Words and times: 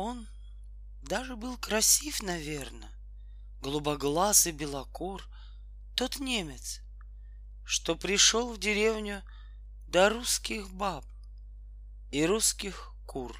Он 0.00 0.28
даже 1.02 1.34
был 1.34 1.58
красив, 1.58 2.22
наверное, 2.22 2.92
голубоглазый 3.60 4.52
белокур, 4.52 5.28
тот 5.96 6.20
немец, 6.20 6.82
что 7.64 7.96
пришел 7.96 8.52
в 8.52 8.58
деревню 8.58 9.24
до 9.88 10.08
русских 10.10 10.70
баб 10.70 11.04
и 12.12 12.24
русских 12.24 12.92
кур. 13.06 13.36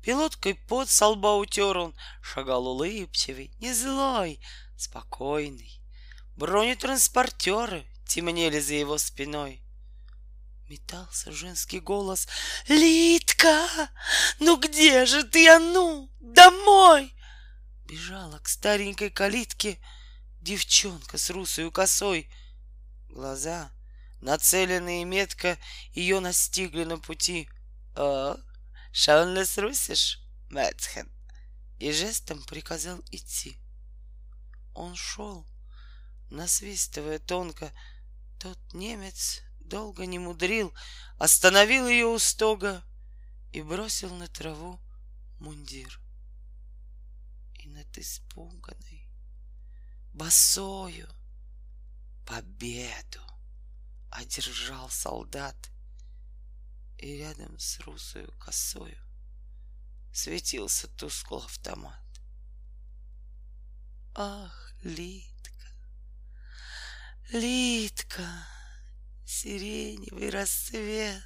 Пилоткой 0.00 0.54
под 0.54 0.88
со 0.88 1.08
лба 1.08 1.36
утер 1.36 1.76
он, 1.76 1.94
шагал 2.22 2.66
улыбчивый, 2.66 3.54
не 3.58 3.74
злой, 3.74 4.40
спокойный. 4.78 5.82
Бронетранспортеры 6.34 7.86
темнели 8.06 8.58
за 8.58 8.72
его 8.72 8.96
спиной. 8.96 9.61
Метался 10.72 11.30
женский 11.30 11.80
голос. 11.80 12.26
«Литка, 12.66 13.68
ну 14.40 14.56
где 14.56 15.04
же 15.04 15.22
ты, 15.22 15.46
а 15.50 15.58
ну, 15.58 16.10
домой!» 16.18 17.14
Бежала 17.84 18.38
к 18.38 18.48
старенькой 18.48 19.10
калитке 19.10 19.78
девчонка 20.40 21.18
с 21.18 21.28
русой 21.28 21.70
косой. 21.70 22.30
Глаза, 23.10 23.70
нацеленные 24.22 25.04
метко, 25.04 25.58
ее 25.92 26.20
настигли 26.20 26.84
на 26.84 26.96
пути. 26.96 27.50
«О, 27.94 28.38
шаунлес 28.92 29.58
русишь, 29.58 30.20
Мэтхен?» 30.48 31.12
И 31.80 31.92
жестом 31.92 32.42
приказал 32.44 32.98
идти. 33.10 33.58
Он 34.72 34.94
шел, 34.94 35.46
насвистывая 36.30 37.18
тонко. 37.18 37.70
Тот 38.38 38.58
немец 38.72 39.42
долго 39.72 40.04
не 40.04 40.18
мудрил, 40.18 40.74
остановил 41.16 41.88
ее 41.88 42.04
у 42.04 42.18
стога 42.18 42.84
и 43.52 43.62
бросил 43.62 44.14
на 44.14 44.28
траву 44.28 44.78
мундир. 45.38 45.98
И 47.54 47.68
над 47.68 47.96
испуганной, 47.96 49.08
босою 50.12 51.08
победу 52.26 53.22
одержал 54.10 54.90
солдат, 54.90 55.70
и 56.98 57.16
рядом 57.16 57.58
с 57.58 57.80
русою 57.80 58.30
косою 58.38 59.02
светился 60.12 60.86
тускло 60.88 61.42
автомат. 61.42 62.04
Ах, 64.14 64.74
Литка, 64.82 65.68
Литка, 67.30 68.46
сиреневый 69.32 70.28
рассвет, 70.28 71.22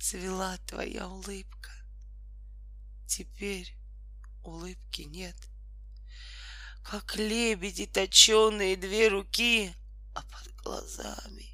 цвела 0.00 0.56
твоя 0.58 1.08
улыбка. 1.08 1.72
Теперь 3.06 3.76
улыбки 4.44 5.02
нет. 5.02 5.36
Как 6.84 7.16
лебеди 7.16 7.86
точеные 7.86 8.76
две 8.76 9.08
руки, 9.08 9.74
а 10.14 10.22
под 10.22 10.54
глазами 10.56 11.50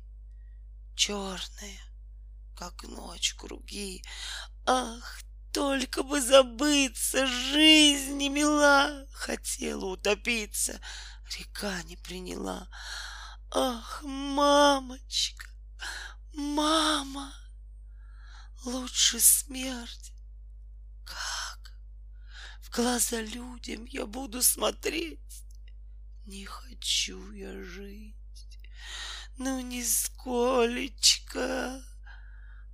черные, 0.94 1.80
как 2.54 2.82
ночь 2.82 3.34
круги. 3.34 4.04
Ах, 4.66 5.20
только 5.52 6.02
бы 6.02 6.20
забыться, 6.20 7.26
жизнь 7.26 8.16
не 8.18 8.28
мила, 8.28 9.06
хотела 9.12 9.86
утопиться, 9.86 10.80
река 11.38 11.82
не 11.84 11.96
приняла. 11.96 12.68
Ах, 13.50 14.02
мамочка, 14.02 15.48
мама, 16.34 17.32
лучше 18.64 19.20
смерть. 19.20 20.12
Как 21.04 21.72
в 22.60 22.68
глаза 22.70 23.22
людям 23.22 23.86
я 23.86 24.04
буду 24.04 24.42
смотреть? 24.42 25.46
Не 26.26 26.44
хочу 26.44 27.32
я 27.32 27.64
жить. 27.64 28.14
Ну, 29.38 29.60
нисколечко, 29.60 31.02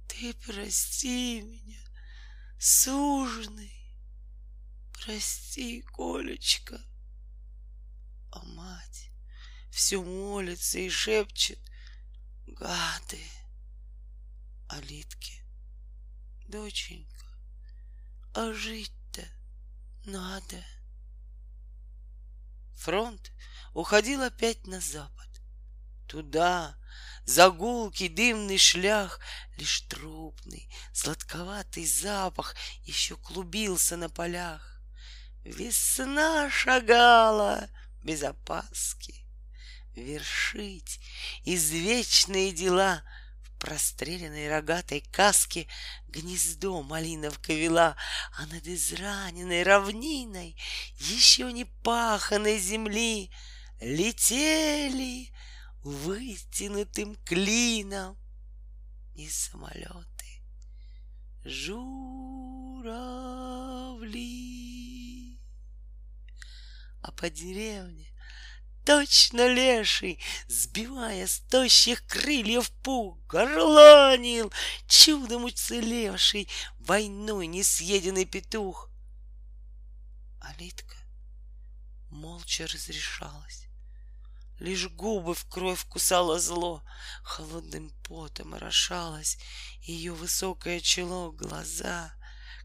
ты 0.08 0.34
прости 0.34 1.40
меня, 1.40 1.84
суженый. 2.58 3.72
Прости, 4.92 5.82
Колечка. 5.82 6.80
А 8.32 8.42
мать 8.42 9.13
все 9.74 10.00
молится 10.00 10.78
и 10.78 10.88
шепчет 10.88 11.58
гады. 12.46 13.20
А 14.68 14.80
Литке, 14.80 15.44
доченька, 16.46 17.26
а 18.34 18.52
жить-то 18.52 19.26
надо. 20.04 20.64
Фронт 22.76 23.32
уходил 23.72 24.22
опять 24.22 24.64
на 24.68 24.80
запад. 24.80 25.28
Туда, 26.06 26.78
за 27.24 27.50
гулкий 27.50 28.08
дымный 28.08 28.58
шлях, 28.58 29.18
Лишь 29.56 29.82
трупный, 29.82 30.68
сладковатый 30.92 31.86
запах 31.86 32.54
Еще 32.84 33.16
клубился 33.16 33.96
на 33.96 34.08
полях. 34.08 34.80
Весна 35.44 36.48
шагала 36.48 37.68
без 38.02 38.22
опаски, 38.22 39.23
вершить 39.96 41.00
извечные 41.44 42.52
дела 42.52 43.02
В 43.42 43.58
простреленной 43.58 44.48
рогатой 44.48 45.00
каске 45.00 45.66
Гнездо 46.08 46.82
малиновка 46.82 47.52
вела, 47.52 47.96
А 48.36 48.46
над 48.46 48.66
израненной 48.66 49.62
равниной 49.62 50.56
Еще 50.96 51.52
не 51.52 51.64
паханой 51.64 52.58
земли 52.58 53.30
Летели 53.80 55.32
вытянутым 55.82 57.16
клином 57.24 58.16
Не 59.14 59.28
самолеты, 59.28 60.42
журавли. 61.44 62.24
А 67.02 67.12
по 67.12 67.28
деревне 67.28 68.13
Точно 68.84 69.48
леший, 69.48 70.20
сбивая 70.46 71.26
с 71.26 71.40
тощих 71.48 72.04
крыльев 72.06 72.70
пух, 72.82 73.18
горланил 73.26 74.52
чудом 74.86 75.44
уцелевший 75.44 76.48
войной 76.78 77.46
несъеденный 77.46 78.26
петух. 78.26 78.90
Алитка 80.38 80.96
молча 82.10 82.66
разрешалась. 82.66 83.68
Лишь 84.58 84.88
губы 84.88 85.34
в 85.34 85.46
кровь 85.46 85.84
кусало 85.86 86.38
зло, 86.38 86.84
Холодным 87.24 87.90
потом 88.04 88.54
орошалось 88.54 89.36
Ее 89.80 90.12
высокое 90.12 90.78
чело, 90.80 91.32
глаза, 91.32 92.14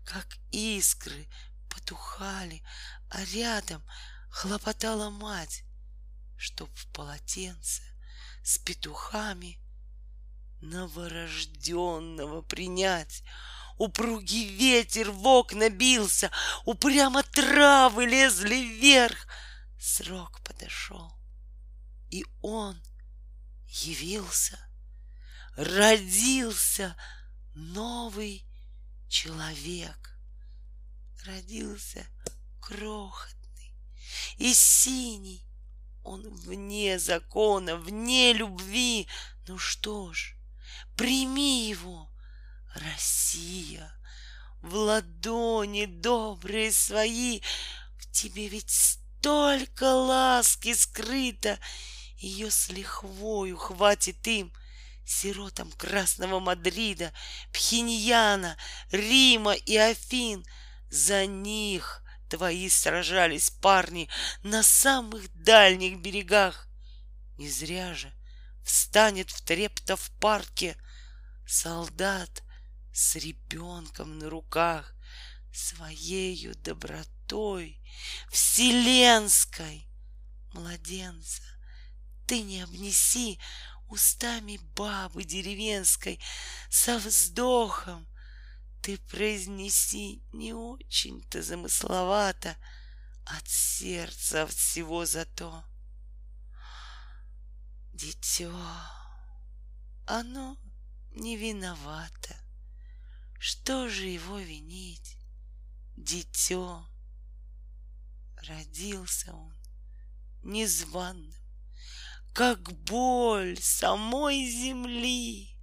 Как 0.03 0.28
искры, 0.52 1.28
потухали, 1.68 2.62
А 3.09 3.24
рядом 3.25 3.84
хлопотала 4.29 5.09
мать, 5.09 5.63
Чтоб 6.39 6.73
в 6.73 6.88
полотенце 6.94 7.83
с 8.44 8.57
петухами 8.59 9.59
Новорожденного 10.61 12.44
принять. 12.44 13.23
Упругий 13.77 14.55
ветер 14.55 15.11
в 15.11 15.28
окна 15.28 15.69
бился, 15.69 16.31
Упрямо 16.63 17.23
травы 17.23 18.05
лезли 18.05 18.55
вверх. 18.55 19.28
Срок 19.78 20.39
подошел, 20.45 21.11
и 22.09 22.25
он 22.41 22.81
явился, 23.67 24.57
родился 25.57 26.95
новый 27.53 28.47
человек, 29.09 30.17
родился 31.25 32.08
крохотный 32.61 33.75
и 34.37 34.53
синий, 34.53 35.48
он 36.03 36.28
вне 36.29 36.99
закона, 36.99 37.75
вне 37.75 38.34
любви. 38.34 39.07
Ну 39.47 39.57
что 39.57 40.13
ж, 40.13 40.35
прими 40.96 41.69
его, 41.69 42.11
Россия, 42.75 43.93
в 44.61 44.75
ладони 44.75 45.85
добрые 45.85 46.72
свои. 46.72 47.41
В 47.97 48.11
тебе 48.11 48.47
ведь 48.47 48.69
столько 48.69 49.84
ласки 49.93 50.73
скрыто, 50.73 51.59
Ее 52.17 52.52
с 52.52 52.69
лихвою 52.69 53.57
хватит 53.57 54.28
им, 54.28 54.53
Сиротам 55.05 55.72
Красного 55.72 56.40
Мадрида, 56.40 57.13
Пхеньяна, 57.52 58.57
Рима 58.91 59.53
и 59.53 59.75
Афин. 59.75 60.45
За 60.90 61.25
них 61.25 62.03
Твои 62.29 62.70
сражались 62.70 63.49
парни 63.49 64.08
на 64.43 64.61
самых 64.61 65.34
дальних 65.34 65.99
берегах. 65.99 66.67
Не 67.37 67.49
зря 67.49 67.96
же 67.96 68.14
встанет 68.64 69.31
в 69.31 69.41
Трептов 69.41 70.11
парке 70.20 70.78
солдат 71.47 72.43
с 72.93 73.16
ребенком 73.16 74.20
на 74.20 74.29
руках. 74.29 74.96
своею 75.52 76.55
добротой 76.58 77.81
вселенской 78.29 79.90
младенца 80.53 81.41
ты 82.28 82.43
не 82.43 82.61
обнеси 82.61 83.40
устами 83.87 84.59
бабы 84.76 85.23
деревенской 85.23 86.22
со 86.70 86.99
вздохом 86.99 88.08
ты 88.81 88.97
произнеси 88.97 90.23
не 90.31 90.53
очень-то 90.53 91.41
замысловато 91.41 92.58
от 93.26 93.47
сердца 93.47 94.47
всего 94.47 95.05
зато. 95.05 95.64
Дитё, 97.93 98.53
оно 100.05 100.58
не 101.11 101.37
виновато. 101.37 102.35
Что 103.37 103.90
же 103.90 104.05
его 104.05 104.40
винить? 104.40 105.17
Дитё, 105.96 106.87
родился 108.37 109.34
он 109.34 109.55
незваным, 110.41 111.35
как 112.34 112.72
боль 112.84 113.58
самой 113.61 114.49
земли. 114.49 115.55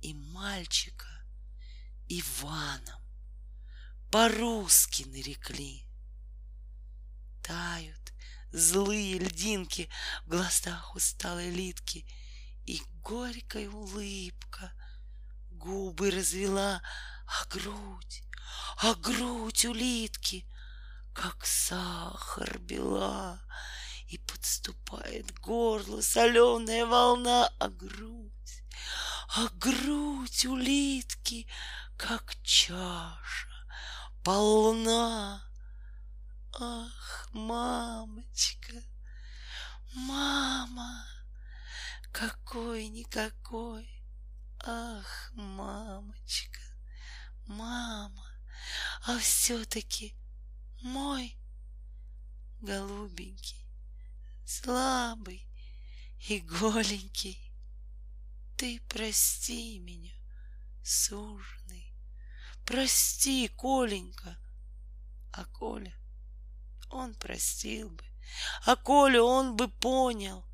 И 0.00 0.14
мальчика 0.14 1.11
Иваном. 2.20 3.00
По-русски 4.10 5.04
нарекли. 5.04 5.86
Тают 7.42 8.12
злые 8.50 9.18
льдинки 9.18 9.88
в 10.26 10.28
глазах 10.28 10.94
усталой 10.94 11.50
литки, 11.50 12.06
И 12.66 12.82
горькая 13.00 13.70
улыбка 13.70 14.74
губы 15.52 16.10
развела, 16.10 16.82
А 17.26 17.46
грудь, 17.46 18.22
а 18.76 18.94
грудь 18.94 19.64
улитки, 19.64 20.46
как 21.14 21.46
сахар 21.46 22.58
бела, 22.58 23.40
И 24.08 24.18
подступает 24.18 25.32
к 25.32 25.40
горлу 25.40 26.02
соленая 26.02 26.84
волна, 26.84 27.50
А 27.58 27.70
грудь, 27.70 28.64
а 29.34 29.48
грудь 29.54 30.44
улитки, 30.44 31.48
как 32.02 32.34
чаша 32.42 33.48
полна. 34.24 35.40
Ах, 36.52 37.28
мамочка, 37.32 38.74
мама, 39.94 41.06
какой-никакой. 42.10 43.88
Ах, 44.64 45.30
мамочка, 45.34 46.60
мама, 47.46 48.26
а 49.06 49.16
все-таки 49.18 50.16
мой 50.82 51.38
голубенький, 52.60 53.64
слабый 54.44 55.48
и 56.28 56.40
голенький. 56.40 57.38
Ты 58.56 58.80
прости 58.88 59.78
меня, 59.78 60.14
суженый, 60.82 61.81
прости, 62.64 63.48
Коленька. 63.48 64.38
А 65.32 65.44
Коля 65.46 65.94
он 66.90 67.14
простил 67.14 67.88
бы, 67.90 68.04
а 68.66 68.76
Коля 68.76 69.22
он 69.22 69.56
бы 69.56 69.68
понял. 69.68 70.44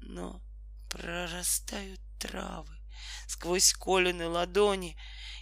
Но 0.00 0.42
прорастают 0.90 2.00
травы 2.18 2.78
сквозь 3.26 3.72
Колины 3.72 4.28
ладони. 4.28 4.96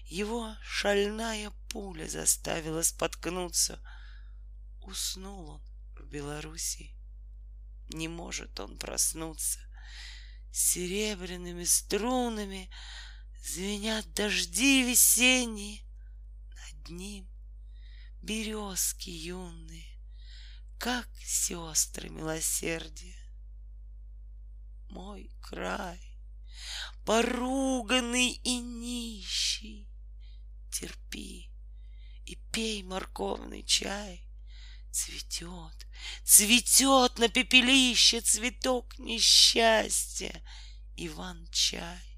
Его 0.04 0.54
шальная 0.62 1.50
пуля 1.68 2.08
заставила 2.08 2.82
споткнуться. 2.82 3.80
Уснул 4.80 5.50
он 5.50 5.62
в 5.96 6.04
Белоруссии. 6.08 6.96
Не 7.88 8.08
может 8.08 8.58
он 8.60 8.78
проснуться. 8.78 9.60
Серебряными 10.50 11.64
струнами 11.64 12.70
Звенят 13.42 14.12
дожди 14.14 14.84
весенние. 14.84 15.82
Над 16.54 16.88
ним 16.88 17.28
березки 18.22 19.10
юные 19.10 19.92
как 20.82 21.08
сестры 21.24 22.08
милосердия. 22.08 23.16
Мой 24.88 25.30
край, 25.40 26.00
поруганный 27.04 28.30
и 28.30 28.58
нищий, 28.58 29.88
терпи 30.72 31.52
и 32.24 32.34
пей 32.50 32.82
морковный 32.82 33.62
чай. 33.62 34.26
Цветет, 34.90 35.86
цветет 36.24 37.16
на 37.18 37.28
пепелище 37.28 38.20
цветок 38.20 38.98
несчастья, 38.98 40.42
Иван-чай. 40.96 42.11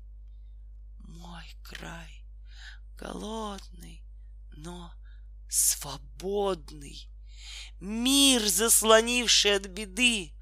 Край, 1.64 2.22
голодный, 2.98 4.04
но 4.50 4.92
свободный, 5.48 7.10
мир, 7.80 8.46
заслонивший 8.46 9.56
от 9.56 9.66
беды, 9.68 10.34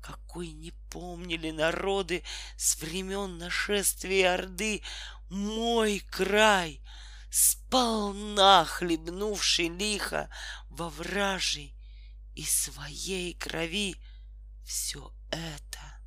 какой 0.00 0.48
не 0.48 0.72
помнили 0.90 1.52
народы 1.52 2.24
с 2.56 2.76
времен 2.80 3.38
нашествия 3.38 4.34
Орды 4.34 4.82
мой 5.30 6.00
край, 6.00 6.82
сполна 7.30 8.64
хлебнувший 8.64 9.68
лихо 9.68 10.28
во 10.70 10.90
вражей 10.90 11.76
и 12.34 12.42
своей 12.42 13.34
крови. 13.34 13.94
Все 14.64 15.14
это 15.30 16.00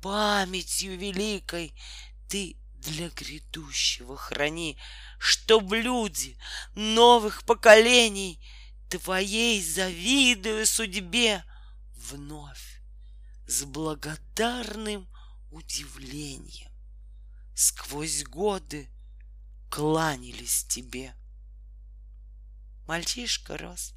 памятью 0.00 0.96
великой 0.96 1.74
ты 2.28 2.61
для 2.82 3.08
грядущего 3.10 4.16
храни, 4.16 4.78
чтоб 5.18 5.72
люди 5.72 6.36
новых 6.74 7.44
поколений— 7.44 8.40
твоей 8.98 9.62
завидую 9.62 10.66
судьбе 10.66 11.44
вновь 11.96 12.82
с 13.46 13.64
благодарным 13.64 15.08
удивлением 15.50 16.70
сквозь 17.54 18.24
годы 18.24 18.90
кланялись 19.70 20.64
тебе. 20.64 21.14
Мальчишка 22.86 23.56
рос, 23.56 23.94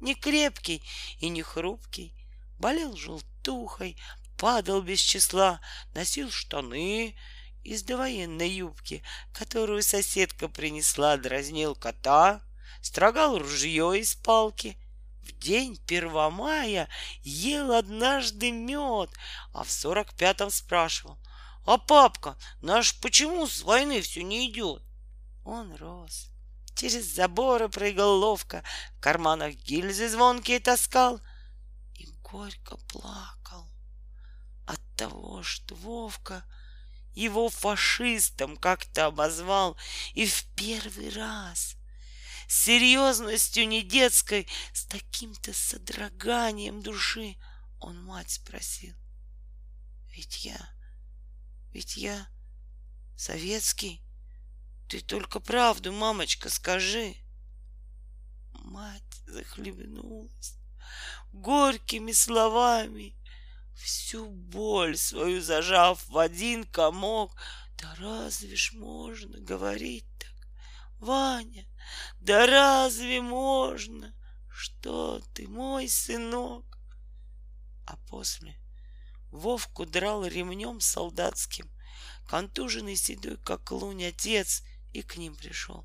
не 0.00 0.16
крепкий 0.16 0.82
и 1.18 1.28
не 1.28 1.42
хрупкий, 1.42 2.12
болел 2.58 2.96
желтухой, 2.96 3.96
падал 4.36 4.82
без 4.82 4.98
числа, 4.98 5.60
носил 5.94 6.32
штаны 6.32 7.16
из 7.64 7.82
довоенной 7.82 8.50
юбки, 8.50 9.02
которую 9.32 9.82
соседка 9.82 10.48
принесла, 10.48 11.16
дразнил 11.16 11.74
кота— 11.74 12.42
строгал 12.84 13.38
ружье 13.38 13.98
из 13.98 14.14
палки. 14.14 14.76
В 15.22 15.32
день 15.32 15.78
Первомая 15.86 16.88
ел 17.22 17.72
однажды 17.72 18.52
мед, 18.52 19.10
а 19.54 19.64
в 19.64 19.70
сорок 19.70 20.12
пятом 20.14 20.50
спрашивал, 20.50 21.18
«А 21.64 21.78
папка 21.78 22.36
наш 22.60 23.00
почему 23.00 23.46
с 23.46 23.62
войны 23.62 24.02
все 24.02 24.22
не 24.22 24.50
идет?» 24.50 24.82
Он 25.44 25.74
рос, 25.76 26.30
через 26.76 27.06
заборы 27.06 27.70
прыгал 27.70 28.18
ловко, 28.18 28.62
в 28.98 29.00
карманах 29.00 29.54
гильзы 29.54 30.10
звонкие 30.10 30.60
таскал 30.60 31.20
и 31.94 32.06
горько 32.22 32.76
плакал 32.88 33.66
от 34.66 34.80
того, 34.94 35.42
что 35.42 35.74
Вовка 35.76 36.44
его 37.14 37.48
фашистом 37.48 38.56
как-то 38.56 39.06
обозвал 39.06 39.76
и 40.14 40.26
в 40.26 40.44
первый 40.54 41.10
раз— 41.10 41.76
с 42.48 42.64
серьезностью 42.64 43.66
не 43.66 43.82
детской, 43.82 44.46
с 44.72 44.84
таким-то 44.84 45.52
содроганием 45.52 46.82
души 46.82 47.36
он 47.80 48.02
мать 48.04 48.30
спросил. 48.30 48.94
Ведь 50.14 50.44
я, 50.44 50.68
ведь 51.72 51.96
я 51.96 52.28
советский. 53.16 54.02
Ты 54.88 55.00
только 55.00 55.40
правду, 55.40 55.92
мамочка, 55.92 56.50
скажи. 56.50 57.16
Мать 58.52 59.02
захлебнулась 59.26 60.54
горькими 61.32 62.12
словами, 62.12 63.16
всю 63.74 64.30
боль 64.30 64.96
свою 64.96 65.40
зажав 65.40 66.06
в 66.08 66.18
один 66.18 66.64
комок. 66.64 67.34
Да 67.78 67.94
разве 67.98 68.56
ж 68.56 68.72
можно 68.72 69.38
говорить 69.40 70.06
так, 70.18 70.48
Ваня? 70.98 71.66
Да 72.20 72.46
разве 72.46 73.20
можно? 73.20 74.14
Что 74.48 75.20
ты, 75.34 75.48
мой 75.48 75.88
сынок? 75.88 76.78
А 77.86 77.96
после 78.08 78.58
Вовку 79.30 79.84
драл 79.84 80.24
ремнем 80.24 80.80
солдатским, 80.80 81.68
контуженный 82.28 82.96
седой, 82.96 83.36
как 83.36 83.72
лунь, 83.72 84.04
отец, 84.04 84.62
и 84.92 85.02
к 85.02 85.16
ним 85.16 85.34
пришел. 85.34 85.84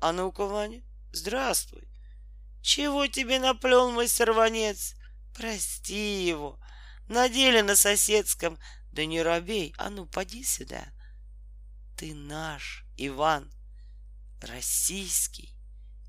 А 0.00 0.12
ну-ка, 0.12 0.46
Ваня, 0.46 0.82
Здравствуй. 1.12 1.88
Чего 2.62 3.08
тебе 3.08 3.40
наплел 3.40 3.90
мой 3.90 4.06
сорванец? 4.06 4.94
Прости 5.34 6.24
его. 6.24 6.60
На 7.10 7.28
деле 7.28 7.64
на 7.64 7.74
соседском. 7.74 8.56
Да 8.92 9.04
не 9.04 9.20
робей, 9.20 9.74
а 9.78 9.90
ну 9.90 10.06
поди 10.06 10.44
сюда. 10.44 10.92
Ты 11.96 12.14
наш, 12.14 12.86
Иван, 12.96 13.52
российский 14.40 15.52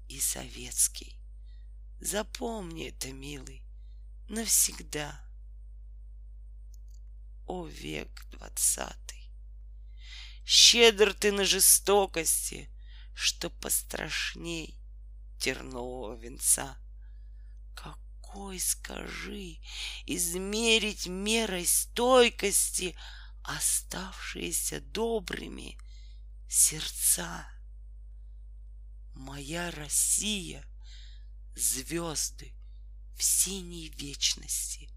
и 0.08 0.20
советский. 0.20 1.20
Запомни 2.00 2.90
это, 2.90 3.12
милый, 3.14 3.64
навсегда. 4.28 5.28
О 7.48 7.66
век 7.66 8.28
двадцатый! 8.30 9.28
Щедр 10.46 11.16
ты 11.16 11.32
на 11.32 11.46
жестокости, 11.46 12.70
что 13.16 13.50
пострашней 13.50 14.80
тернового 15.40 16.14
венца. 16.14 16.78
Какой, 18.32 18.62
скажи, 18.62 19.60
измерить 20.06 21.06
мерой 21.06 21.66
стойкости 21.66 22.96
оставшиеся 23.44 24.80
добрыми 24.80 25.78
сердца? 26.48 27.46
Моя 29.14 29.70
Россия— 29.72 30.66
звезды 31.56 32.54
в 33.18 33.24
синей 33.24 33.90
вечности, 33.90 34.90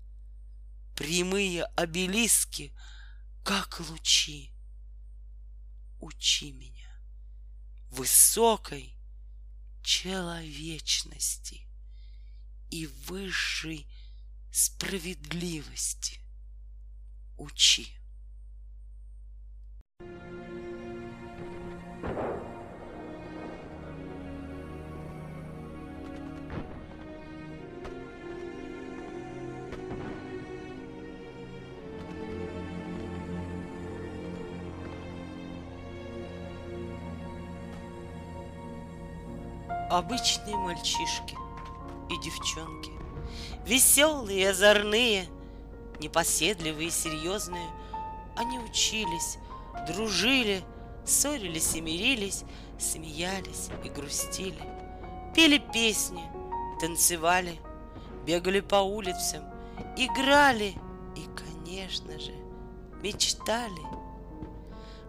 Прямые 0.95 1.65
обелиски, 1.65 2.73
как 3.43 3.81
лучи. 3.81 4.55
Учи 5.99 6.53
меня 6.53 7.01
высокой 7.91 8.97
человечности 9.83 11.64
и 12.75 12.89
высшей 13.07 13.87
справедливости. 14.51 16.19
Учи. 17.37 17.87
Обычные 39.91 40.57
мальчишки 40.57 41.44
и 42.11 42.17
девчонки, 42.19 42.93
Веселые, 43.67 44.51
озорные, 44.51 45.27
непоседливые 46.01 46.89
и 46.89 46.91
серьезные, 46.91 47.69
Они 48.37 48.59
учились, 48.59 49.39
дружили, 49.89 50.63
ссорились 51.05 51.75
и 51.75 51.81
мирились, 51.81 52.45
Смеялись 52.79 53.71
и 53.85 53.89
грустили, 53.89 54.63
Пели 55.35 55.59
песни, 55.73 56.25
танцевали, 56.81 57.59
Бегали 58.27 58.61
по 58.61 58.77
улицам, 58.77 59.45
играли 59.97 60.75
И, 61.17 61.25
конечно 61.37 62.19
же, 62.19 62.35
мечтали— 63.03 63.83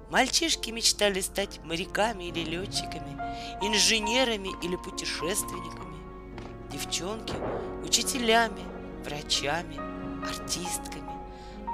Мальчишки 0.09 0.69
мечтали 0.69 1.19
стать 1.19 1.59
моряками 1.63 2.25
или 2.25 2.41
летчиками, 2.41 3.17
инженерами 3.61 4.49
или 4.63 4.75
путешественниками. 4.75 5.94
Девчонки— 6.75 7.33
учителями, 7.85 8.61
врачами, 9.05 9.79
артистками. 10.27 11.15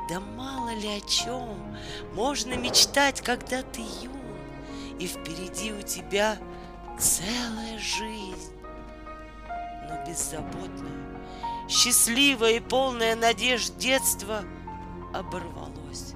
Да 0.07 0.19
мало 0.19 0.75
ли 0.75 0.89
о 0.89 1.01
чем 1.01 1.57
можно 2.13 2.53
мечтать, 2.53 3.21
когда 3.21 3.63
ты 3.63 3.81
юн, 3.81 4.21
и 4.99 5.07
впереди 5.07 5.73
у 5.73 5.81
тебя 5.81 6.37
целая 6.99 7.79
жизнь. 7.79 8.53
Но 9.89 10.05
беззаботное, 10.07 11.17
счастливое 11.67 12.57
и 12.57 12.59
полное 12.59 13.15
надежд 13.15 13.75
детство 13.77 14.43
оборвалось 15.15 16.13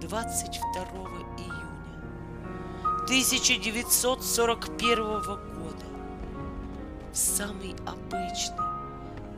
22 0.00 0.82
июня 1.36 1.66
1941 3.04 5.20
года 5.20 5.55
самый 7.16 7.74
обычный 7.86 8.56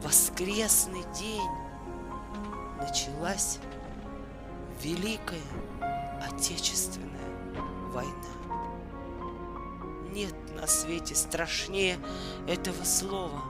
воскресный 0.02 1.04
день 1.18 1.48
началась 2.80 3.58
Великая 4.82 5.40
Отечественная 6.20 7.08
война. 7.92 8.12
Нет 10.10 10.34
на 10.60 10.66
свете 10.66 11.14
страшнее 11.14 11.98
этого 12.48 12.82
слова 12.82 13.42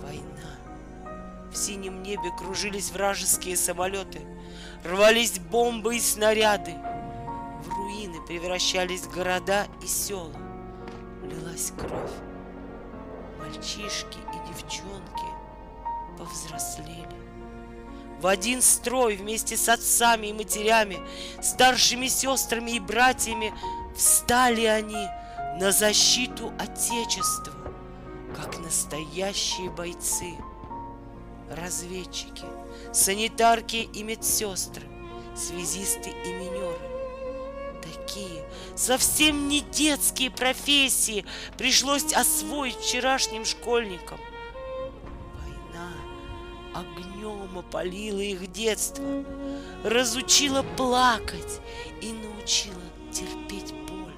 война. 0.00 1.50
В 1.50 1.56
синем 1.56 2.02
небе 2.04 2.30
кружились 2.38 2.92
вражеские 2.92 3.56
самолеты, 3.56 4.20
рвались 4.84 5.40
бомбы 5.40 5.96
и 5.96 6.00
снаряды. 6.00 6.74
В 7.64 7.68
руины 7.68 8.24
превращались 8.26 9.06
города 9.08 9.66
и 9.82 9.86
села. 9.86 10.32
Лилась 11.24 11.72
кровь. 11.76 12.33
Мальчишки 13.54 14.18
и 14.18 14.48
девчонки 14.48 15.26
повзрослели. 16.18 17.08
В 18.20 18.26
один 18.26 18.60
строй 18.60 19.16
вместе 19.16 19.56
с 19.56 19.68
отцами 19.68 20.28
и 20.28 20.32
матерями, 20.32 20.98
старшими 21.40 22.08
сестрами 22.08 22.72
и 22.72 22.80
братьями 22.80 23.52
встали 23.94 24.64
они 24.64 25.06
на 25.60 25.70
защиту 25.70 26.52
Отечества, 26.58 27.54
как 28.34 28.58
настоящие 28.58 29.70
бойцы— 29.70 30.34
разведчики, 31.50 32.46
санитарки 32.92 33.88
и 33.92 34.02
медсестры, 34.02 34.86
связисты 35.36 36.10
и 36.10 36.32
минеры. 36.32 36.93
Такие 38.14 38.44
совсем 38.76 39.48
не 39.48 39.60
детские 39.60 40.30
профессии 40.30 41.24
пришлось 41.58 42.12
освоить 42.12 42.76
вчерашним 42.76 43.44
школьникам. 43.44 44.20
Война 45.34 45.90
огнем 46.74 47.58
опалила 47.58 48.20
их 48.20 48.52
детство, 48.52 49.24
разучила 49.82 50.62
плакать 50.76 51.60
и 52.00 52.12
научила 52.12 52.82
терпеть 53.12 53.74
боль, 53.88 54.14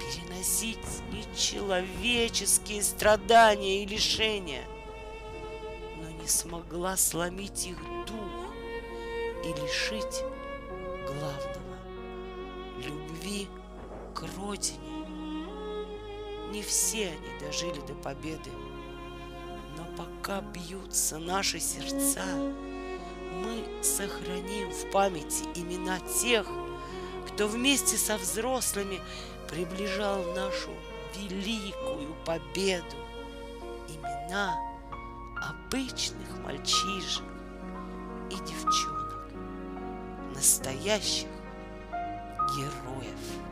переносить 0.00 0.78
нечеловеческие 1.12 2.82
страдания 2.82 3.84
и 3.84 3.86
лишения 3.86 4.64
не 6.20 6.28
смогла 6.28 6.96
сломить 6.96 7.66
их 7.66 7.78
дух 8.06 8.54
и 9.44 9.48
лишить 9.60 10.22
главного— 11.06 11.48
любви 13.22 13.48
к 14.14 14.24
родине. 14.36 14.78
Не 16.50 16.62
все 16.62 17.08
они 17.08 17.40
дожили 17.40 17.80
до 17.86 17.94
победы, 17.94 18.50
но 19.76 19.84
пока 19.96 20.40
бьются 20.40 21.18
наши 21.18 21.58
сердца, 21.60 22.24
мы 23.42 23.82
сохраним 23.82 24.70
в 24.70 24.90
памяти 24.90 25.44
имена 25.54 25.98
тех, 26.00 26.46
кто 27.28 27.48
вместе 27.48 27.96
со 27.96 28.18
взрослыми 28.18 29.00
приближал 29.48 30.22
нашу 30.34 30.70
великую 31.16 32.14
победу. 32.26 32.96
Имена— 33.88 34.54
обычных 35.66 36.38
мальчишек 36.44 37.24
и 38.30 38.34
девчонок, 38.34 39.30
настоящих 40.34 41.31
героев. 42.50 43.51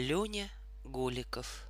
Леня 0.00 0.50
Голиков. 0.82 1.66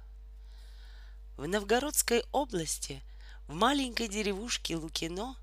В 1.37 1.49
Новгородской 1.49 2.23
области, 2.31 3.03
в 3.49 3.55
маленькой 3.55 4.07
деревушке 4.07 4.77
Лукино, 4.77 5.37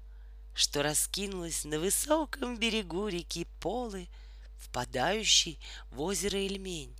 что 0.53 0.84
раскинулась 0.84 1.65
на 1.65 1.79
высоком 1.79 2.58
берегу 2.58 3.10
реки 3.10 3.46
Полы, 3.60 4.08
впадающей 4.58 5.60
в 5.91 6.00
озеро 6.00 6.39
Ильмень, 6.39 6.96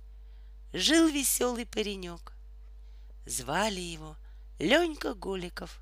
жил 0.74 1.08
веселый 1.08 1.64
паренек. 1.64 2.34
Звали 3.24 3.80
его 3.80 4.16
Ленька 4.58 5.14
Голиков. 5.14 5.80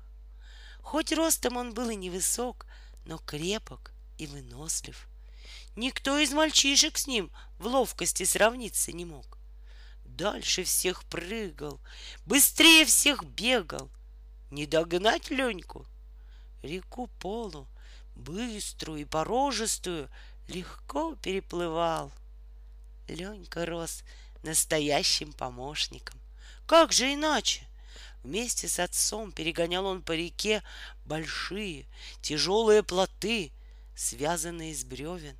Хоть 0.81 1.11
ростом 1.11 1.57
он 1.57 1.73
был 1.73 1.89
и 1.89 1.97
невысок, 1.97 2.65
но 3.03 3.17
крепок 3.17 3.91
и 4.17 4.25
вынослив. 4.25 5.09
Никто 5.75 6.17
из 6.17 6.31
мальчишек 6.31 6.97
с 6.97 7.07
ним 7.07 7.29
в 7.59 7.67
ловкости 7.67 8.23
сравниться 8.23 8.93
не 8.93 9.03
мог 9.03 9.36
дальше 10.17 10.63
всех 10.63 11.03
прыгал, 11.05 11.79
быстрее 12.25 12.85
всех 12.85 13.23
бегал. 13.23 13.89
Не 14.49 14.65
догнать 14.65 15.29
Леньку. 15.29 15.85
Реку 16.63 17.07
Полу, 17.19 17.67
быструю 18.15 19.01
и 19.01 19.05
порожистую, 19.05 20.09
легко 20.47 21.15
переплывал. 21.15 22.11
Ленька 23.07 23.65
рос 23.65 24.03
настоящим 24.43 25.31
помощником. 25.33 26.19
Как 26.65 26.91
же 26.91 27.13
иначе? 27.13 27.67
Вместе 28.23 28.67
с 28.67 28.79
отцом 28.79 29.31
перегонял 29.31 29.85
он 29.85 30.01
по 30.01 30.13
реке 30.13 30.63
большие, 31.05 31.85
тяжелые 32.21 32.83
плоты, 32.83 33.51
связанные 33.95 34.71
из 34.71 34.83
бревен. 34.83 35.37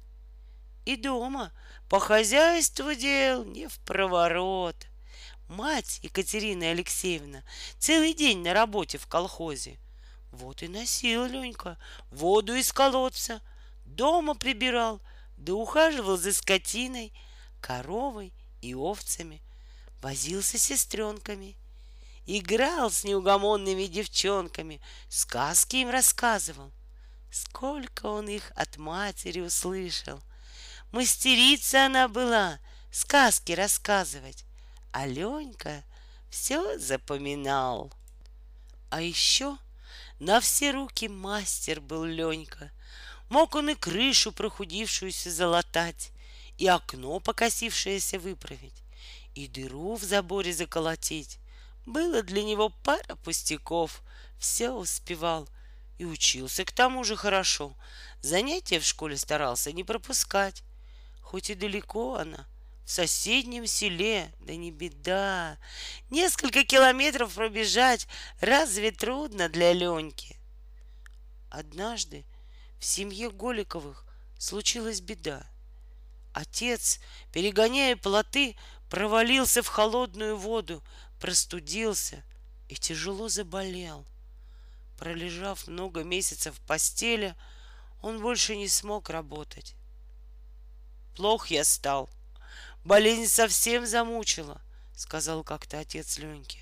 И 0.85 0.95
дома 0.95 1.51
по 1.89 1.99
хозяйству 1.99 2.93
дел 2.93 3.45
не 3.45 3.67
в 3.67 3.79
проворот. 3.79 4.75
Мать 5.47 5.99
Екатерина 6.03 6.71
Алексеевна 6.71 7.43
целый 7.79 8.13
день 8.13 8.39
на 8.39 8.53
работе 8.53 8.97
в 8.97 9.07
колхозе. 9.07 9.79
Вот 10.31 10.61
и 10.61 10.67
носил 10.67 11.25
Ленька 11.25 11.77
воду 12.11 12.53
из 12.55 12.73
колодца, 12.73 13.41
дома 13.85 14.35
прибирал, 14.35 15.01
да 15.37 15.53
ухаживал 15.53 16.17
за 16.17 16.33
скотиной, 16.33 17.13
коровой 17.61 18.33
и 18.61 18.75
овцами, 18.75 19.41
возился 20.01 20.57
с 20.57 20.63
сестренками, 20.63 21.55
играл 22.25 22.91
с 22.91 23.05
неугомонными 23.05 23.85
девчонками, 23.85 24.81
сказки 25.07 25.77
им 25.77 25.89
рассказывал. 25.89 26.73
Сколько 27.31 28.07
он 28.07 28.27
их 28.27 28.51
от 28.55 28.75
матери 28.75 29.39
услышал— 29.39 30.21
Мастерица 30.91 31.85
она 31.85 32.07
была 32.07 32.59
сказки 32.91 33.51
рассказывать. 33.51 34.45
А 34.91 35.05
Ленька 35.05 35.83
все 36.29 36.79
запоминал. 36.79 37.91
А 38.89 39.01
еще 39.01 39.57
на 40.19 40.39
все 40.39 40.71
руки 40.71 41.07
мастер 41.07 41.81
был 41.81 42.05
Ленька. 42.05 42.71
Мог 43.29 43.55
он 43.55 43.69
и 43.69 43.75
крышу 43.75 44.31
прохудившуюся 44.31 45.29
залатать, 45.29 46.11
и 46.57 46.67
окно 46.67 47.19
покосившееся 47.19 48.19
выправить, 48.19 48.81
и 49.35 49.47
дыру 49.47 49.95
в 49.95 50.03
заборе 50.03 50.53
заколотить. 50.53 51.39
Было 51.85 52.23
для 52.23 52.43
него 52.43 52.69
пара 52.83 53.15
пустяков, 53.15 54.01
все 54.39 54.71
успевал 54.71 55.47
и 55.97 56.05
учился 56.05 56.63
к 56.63 56.71
тому 56.71 57.03
же 57.03 57.15
хорошо. 57.15 57.75
Занятия 58.21 58.79
в 58.79 58.85
школе 58.85 59.17
старался 59.17 59.71
не 59.71 59.83
пропускать. 59.83 60.63
Хоть 61.27 61.49
и 61.49 61.55
далеко 61.55 62.15
она, 62.15 62.47
в 62.85 62.89
соседнем 62.89 63.67
селе, 63.67 64.33
да 64.39 64.55
не 64.55 64.71
беда. 64.71 65.57
Несколько 66.09 66.63
километров 66.63 67.33
пробежать 67.33 68.07
разве 68.39 68.91
трудно 68.91 69.49
для 69.49 69.73
Леньки? 69.73 70.37
Однажды 71.49 72.23
в 72.79 72.85
семье 72.85 73.29
Голиковых 73.29 74.05
случилась 74.37 75.01
беда. 75.01 75.45
Отец, 76.31 77.01
перегоняя 77.33 77.97
плоты, 77.97 78.55
провалился 78.89 79.61
в 79.61 79.67
холодную 79.67 80.37
воду, 80.37 80.81
простудился 81.19 82.23
и 82.69 82.75
тяжело 82.75 83.27
заболел. 83.27 84.05
Пролежав 84.97 85.67
много 85.67 86.05
месяцев 86.05 86.55
в 86.55 86.61
постели, 86.61 87.35
он 88.01 88.21
больше 88.21 88.55
не 88.55 88.69
смог 88.69 89.09
работать. 89.09 89.76
Плох 91.17 91.47
я 91.47 91.63
стал. 91.63 92.11
Болезнь 92.83 93.25
совсем 93.25 93.87
замучила, 93.87 94.61
сказал 94.95 95.43
как-то 95.43 95.79
отец 95.79 96.19
Леньки. 96.19 96.59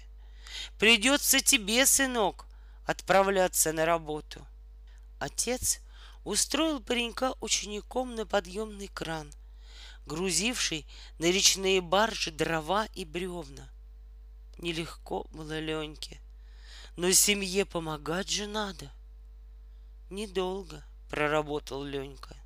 Придется 0.79 1.41
тебе, 1.41 1.85
сынок, 1.85 2.45
отправляться 2.85 3.73
на 3.73 3.85
работу. 3.85 4.47
Отец 5.19 5.81
устроил 6.23 6.79
паренька 6.79 7.33
учеником 7.41 8.15
на 8.15 8.25
подъемный 8.25 8.87
кран, 8.87 9.29
грузивший 10.05 10.87
на 11.19 11.25
речные 11.25 11.81
баржи 11.81 12.31
дрова 12.31 12.85
и 12.93 13.03
бревна. 13.03 13.69
Нелегко 14.57 15.27
было 15.31 15.59
Леньке, 15.59 16.21
но 16.95 17.11
семье 17.11 17.65
помогать 17.65 18.29
же 18.29 18.47
надо. 18.47 18.89
Недолго 20.09 20.81
проработал 21.09 21.83
Ленька. 21.83 22.37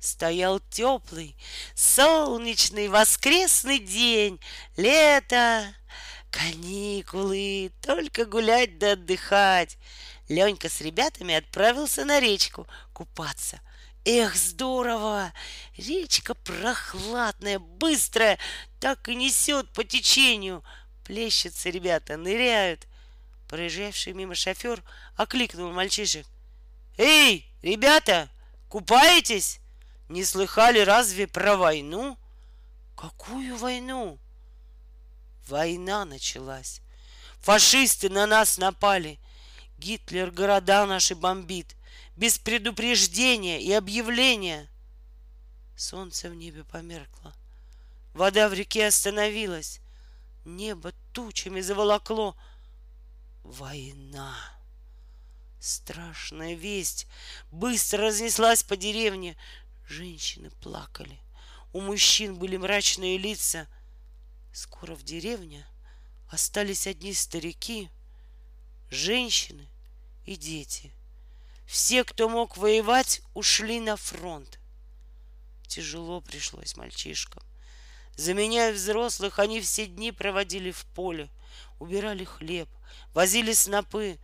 Стоял 0.00 0.60
теплый, 0.70 1.36
солнечный 1.74 2.88
воскресный 2.88 3.78
день, 3.78 4.40
лето, 4.78 5.74
каникулы, 6.30 7.70
только 7.82 8.24
гулять 8.24 8.78
да 8.78 8.92
отдыхать. 8.92 9.76
Ленька 10.26 10.70
с 10.70 10.80
ребятами 10.80 11.34
отправился 11.34 12.06
на 12.06 12.18
речку 12.18 12.66
купаться. 12.94 13.60
Эх, 14.06 14.36
здорово! 14.36 15.34
Речка 15.76 16.34
прохладная, 16.34 17.58
быстрая, 17.58 18.38
так 18.80 19.06
и 19.10 19.14
несет 19.14 19.70
по 19.74 19.84
течению. 19.84 20.64
Плещутся 21.04 21.68
ребята, 21.68 22.16
ныряют. 22.16 22.86
Проезжавший 23.48 24.14
мимо 24.14 24.34
шофер 24.34 24.82
окликнул 25.16 25.70
мальчишек. 25.72 26.26
«Эй, 26.96 27.46
ребята, 27.60 28.30
купаетесь?» 28.70 29.60
Не 30.10 30.24
слыхали 30.24 30.80
разве 30.80 31.28
про 31.28 31.56
войну? 31.56 32.18
Какую 32.96 33.56
войну? 33.56 34.18
Война 35.46 36.04
началась. 36.04 36.82
Фашисты 37.38 38.08
на 38.10 38.26
нас 38.26 38.58
напали. 38.58 39.20
Гитлер 39.78 40.32
города 40.32 40.84
наши 40.84 41.14
бомбит. 41.14 41.76
Без 42.16 42.40
предупреждения 42.40 43.62
и 43.62 43.70
объявления. 43.70 44.68
Солнце 45.76 46.28
в 46.28 46.34
небе 46.34 46.64
померкло. 46.64 47.32
Вода 48.12 48.48
в 48.48 48.52
реке 48.52 48.88
остановилась. 48.88 49.80
Небо 50.44 50.92
тучами 51.12 51.60
заволокло. 51.60 52.34
Война. 53.44 54.34
Страшная 55.60 56.54
весть 56.54 57.06
быстро 57.50 58.06
разнеслась 58.06 58.62
по 58.62 58.76
деревне. 58.76 59.36
Женщины 59.90 60.50
плакали. 60.60 61.18
У 61.72 61.80
мужчин 61.80 62.36
были 62.36 62.56
мрачные 62.56 63.18
лица. 63.18 63.66
Скоро 64.52 64.94
в 64.94 65.02
деревне 65.02 65.66
остались 66.28 66.86
одни 66.86 67.12
старики, 67.12 67.90
женщины 68.88 69.68
и 70.26 70.36
дети. 70.36 70.92
Все, 71.66 72.04
кто 72.04 72.28
мог 72.28 72.56
воевать, 72.56 73.20
ушли 73.34 73.80
на 73.80 73.96
фронт. 73.96 74.60
Тяжело 75.66 76.20
пришлось 76.20 76.76
мальчишкам. 76.76 77.42
Заменяя 78.14 78.72
взрослых, 78.72 79.40
они 79.40 79.60
все 79.60 79.88
дни 79.88 80.12
проводили 80.12 80.70
в 80.70 80.84
поле, 80.94 81.28
убирали 81.80 82.22
хлеб, 82.22 82.68
возили 83.12 83.52
снопы. 83.52 84.20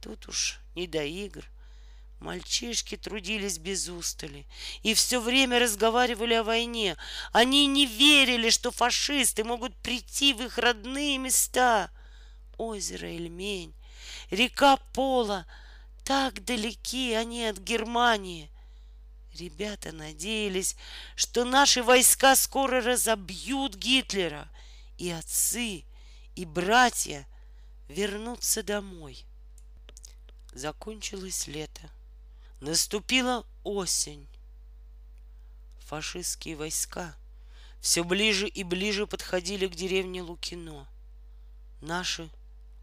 Тут 0.00 0.28
уж 0.28 0.60
не 0.76 0.86
до 0.86 1.02
игр, 1.02 1.44
Мальчишки 2.22 2.96
трудились 2.96 3.58
без 3.58 3.88
устали 3.88 4.46
и 4.84 4.94
все 4.94 5.20
время 5.20 5.58
разговаривали 5.58 6.34
о 6.34 6.44
войне. 6.44 6.96
Они 7.32 7.66
не 7.66 7.84
верили, 7.84 8.48
что 8.50 8.70
фашисты 8.70 9.42
могут 9.42 9.74
прийти 9.78 10.32
в 10.32 10.40
их 10.40 10.56
родные 10.56 11.18
места. 11.18 11.90
Озеро 12.58 13.06
Эльмень, 13.06 13.74
река 14.30 14.76
Пола, 14.92 15.46
так 16.04 16.44
далеки 16.44 17.12
они 17.12 17.44
от 17.44 17.58
Германии. 17.58 18.52
Ребята 19.34 19.90
надеялись, 19.90 20.76
что 21.16 21.44
наши 21.44 21.82
войска 21.82 22.36
скоро 22.36 22.80
разобьют 22.80 23.74
Гитлера, 23.74 24.48
и 24.96 25.10
отцы, 25.10 25.82
и 26.36 26.44
братья 26.44 27.26
вернутся 27.88 28.62
домой. 28.62 29.24
Закончилось 30.52 31.48
лето. 31.48 31.90
Наступила 32.62 33.44
осень. 33.64 34.28
Фашистские 35.80 36.54
войска 36.54 37.16
все 37.80 38.04
ближе 38.04 38.46
и 38.46 38.62
ближе 38.62 39.08
подходили 39.08 39.66
к 39.66 39.74
деревне 39.74 40.22
Лукино. 40.22 40.86
Наши 41.80 42.30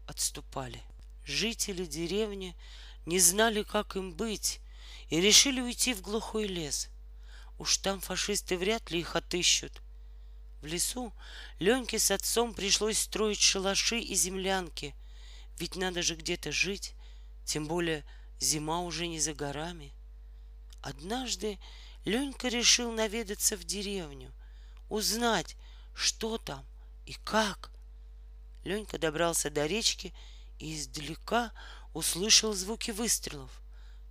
отступали. 0.06 0.82
Жители 1.24 1.86
деревни 1.86 2.54
не 3.06 3.18
знали, 3.18 3.62
как 3.62 3.96
им 3.96 4.12
быть, 4.12 4.60
и 5.08 5.18
решили 5.18 5.62
уйти 5.62 5.94
в 5.94 6.02
глухой 6.02 6.46
лес. 6.46 6.90
Уж 7.58 7.78
там 7.78 8.02
фашисты 8.02 8.58
вряд 8.58 8.90
ли 8.90 9.00
их 9.00 9.16
отыщут. 9.16 9.80
В 10.60 10.66
лесу 10.66 11.10
Леньке 11.58 11.98
с 11.98 12.10
отцом 12.10 12.52
пришлось 12.52 12.98
строить 12.98 13.40
шалаши 13.40 13.98
и 13.98 14.14
землянки, 14.14 14.94
ведь 15.58 15.76
надо 15.76 16.02
же 16.02 16.16
где-то 16.16 16.52
жить, 16.52 16.92
тем 17.46 17.66
более 17.66 18.04
зима 18.40 18.80
уже 18.80 19.06
не 19.06 19.20
за 19.20 19.34
горами. 19.34 19.92
Однажды 20.82 21.58
Ленька 22.04 22.48
решил 22.48 22.90
наведаться 22.90 23.56
в 23.56 23.64
деревню, 23.64 24.32
узнать, 24.88 25.56
что 25.94 26.38
там 26.38 26.66
и 27.06 27.14
как. 27.24 27.70
Ленька 28.64 28.98
добрался 28.98 29.50
до 29.50 29.66
речки 29.66 30.14
и 30.58 30.76
издалека 30.76 31.52
услышал 31.92 32.54
звуки 32.54 32.90
выстрелов. 32.90 33.50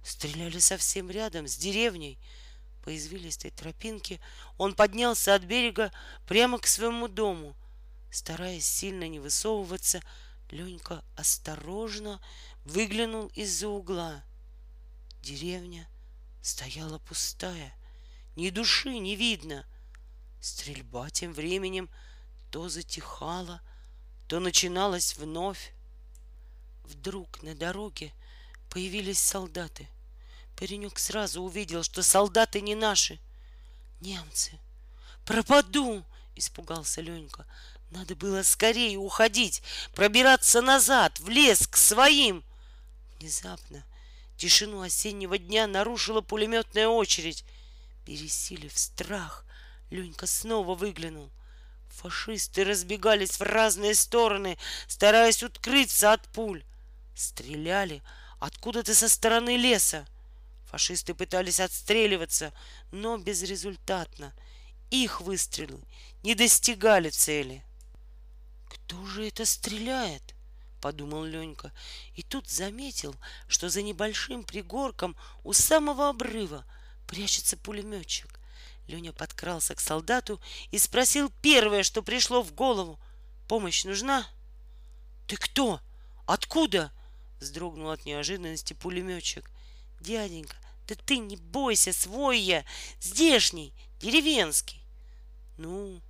Стреляли 0.03 0.59
совсем 0.59 1.09
рядом, 1.09 1.47
с 1.47 1.55
деревней. 1.55 2.17
По 2.83 2.95
извилистой 2.95 3.51
тропинке 3.51 4.19
он 4.57 4.73
поднялся 4.73 5.35
от 5.35 5.43
берега 5.43 5.91
прямо 6.27 6.59
к 6.59 6.67
своему 6.67 7.07
дому. 7.07 7.55
Стараясь 8.09 8.65
сильно 8.65 9.07
не 9.07 9.19
высовываться, 9.19 10.01
Ленька 10.49 11.03
осторожно 11.15 12.19
выглянул 12.69 13.27
из-за 13.35 13.67
угла. 13.67 14.23
Деревня 15.21 15.87
стояла 16.41 16.99
пустая, 16.99 17.73
ни 18.35 18.49
души 18.49 18.97
не 18.97 19.15
видно. 19.15 19.65
Стрельба 20.39 21.09
тем 21.09 21.33
временем 21.33 21.89
то 22.51 22.69
затихала, 22.69 23.61
то 24.27 24.39
начиналась 24.39 25.17
вновь. 25.17 25.73
Вдруг 26.83 27.43
на 27.43 27.55
дороге 27.55 28.13
появились 28.69 29.19
солдаты. 29.19 29.87
Паренек 30.55 30.97
сразу 30.99 31.41
увидел, 31.41 31.83
что 31.83 32.03
солдаты 32.03 32.61
не 32.61 32.75
наши. 32.75 33.19
Немцы. 34.01 34.59
Пропаду! 35.25 36.03
Испугался 36.35 37.01
Ленька. 37.01 37.45
Надо 37.91 38.15
было 38.15 38.43
скорее 38.43 38.97
уходить, 38.97 39.61
пробираться 39.93 40.61
назад, 40.61 41.19
в 41.19 41.27
лес, 41.27 41.67
к 41.67 41.75
своим. 41.75 42.43
Внезапно 43.19 43.83
тишину 44.37 44.79
осеннего 44.79 45.37
дня 45.37 45.67
нарушила 45.67 46.21
пулеметная 46.21 46.87
очередь. 46.87 47.43
Пересилив 48.05 48.77
страх, 48.77 49.45
Ленька 49.89 50.25
снова 50.25 50.73
выглянул. 50.73 51.29
Фашисты 51.89 52.63
разбегались 52.63 53.37
в 53.37 53.41
разные 53.41 53.93
стороны, 53.93 54.57
стараясь 54.87 55.43
укрыться 55.43 56.13
от 56.13 56.25
пуль. 56.29 56.63
Стреляли 57.13 58.01
откуда-то 58.39 58.95
со 58.95 59.09
стороны 59.09 59.57
леса. 59.57 60.07
Фашисты 60.67 61.13
пытались 61.13 61.59
отстреливаться, 61.59 62.53
но 62.91 63.17
безрезультатно. 63.17 64.33
Их 64.91 65.19
выстрелы 65.19 65.81
не 66.23 66.35
достигали 66.35 67.09
цели. 67.09 67.65
«Кто 68.69 69.05
же 69.05 69.27
это 69.27 69.45
стреляет?»— 69.45 70.23
подумал 70.79 71.23
Ленька. 71.23 71.71
И 72.15 72.23
тут 72.23 72.49
заметил, 72.49 73.15
что 73.47 73.69
за 73.69 73.81
небольшим 73.81 74.43
пригорком 74.43 75.15
у 75.43 75.53
самого 75.53 76.09
обрыва 76.09 76.65
прячется 77.07 77.57
пулеметчик. 77.57 78.39
Леня 78.87 79.13
подкрался 79.13 79.75
к 79.75 79.79
солдату 79.79 80.41
и 80.71 80.79
спросил 80.79 81.31
первое, 81.41 81.83
что 81.83 82.01
пришло 82.01 82.41
в 82.41 82.53
голову. 82.53 82.99
«Помощь 83.47 83.83
нужна?» 83.85 84.27
«Ты 85.27 85.37
кто? 85.37 85.79
Откуда?» 86.25 86.91
Вздрогнул 87.39 87.89
от 87.89 88.05
неожиданности 88.05 88.73
пулеметчик. 88.73 89.49
Дяденька, 89.99 90.55
да 90.87 90.95
ты 90.95 91.17
не 91.17 91.35
бойся, 91.35 91.91
свой 91.91 92.39
я, 92.39 92.65
здешний, 93.01 93.73
деревенский. 93.99 94.81
Ну, 95.57 96.01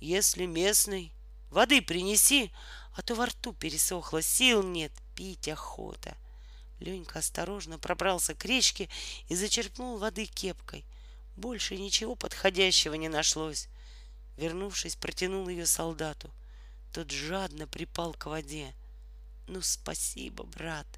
если 0.00 0.46
местный, 0.46 1.12
воды 1.50 1.80
принеси, 1.80 2.52
а 2.98 3.02
то 3.02 3.14
во 3.14 3.26
рту 3.26 3.52
пересохло, 3.52 4.22
сил 4.22 4.64
нет, 4.64 4.90
пить 5.14 5.46
охота. 5.46 6.16
Ленька 6.80 7.20
осторожно 7.20 7.78
пробрался 7.78 8.34
к 8.34 8.44
речке 8.44 8.88
и 9.28 9.36
зачерпнул 9.36 9.98
воды 9.98 10.26
кепкой. 10.26 10.84
Больше 11.36 11.78
ничего 11.78 12.16
подходящего 12.16 12.94
не 12.94 13.08
нашлось. 13.08 13.68
Вернувшись, 14.36 14.96
протянул 14.96 15.48
ее 15.48 15.64
солдату. 15.64 16.28
Тот 16.92 17.12
жадно 17.12 17.68
припал 17.68 18.14
к 18.14 18.26
воде. 18.26 18.74
Ну, 19.46 19.62
спасибо, 19.62 20.42
брат. 20.42 20.88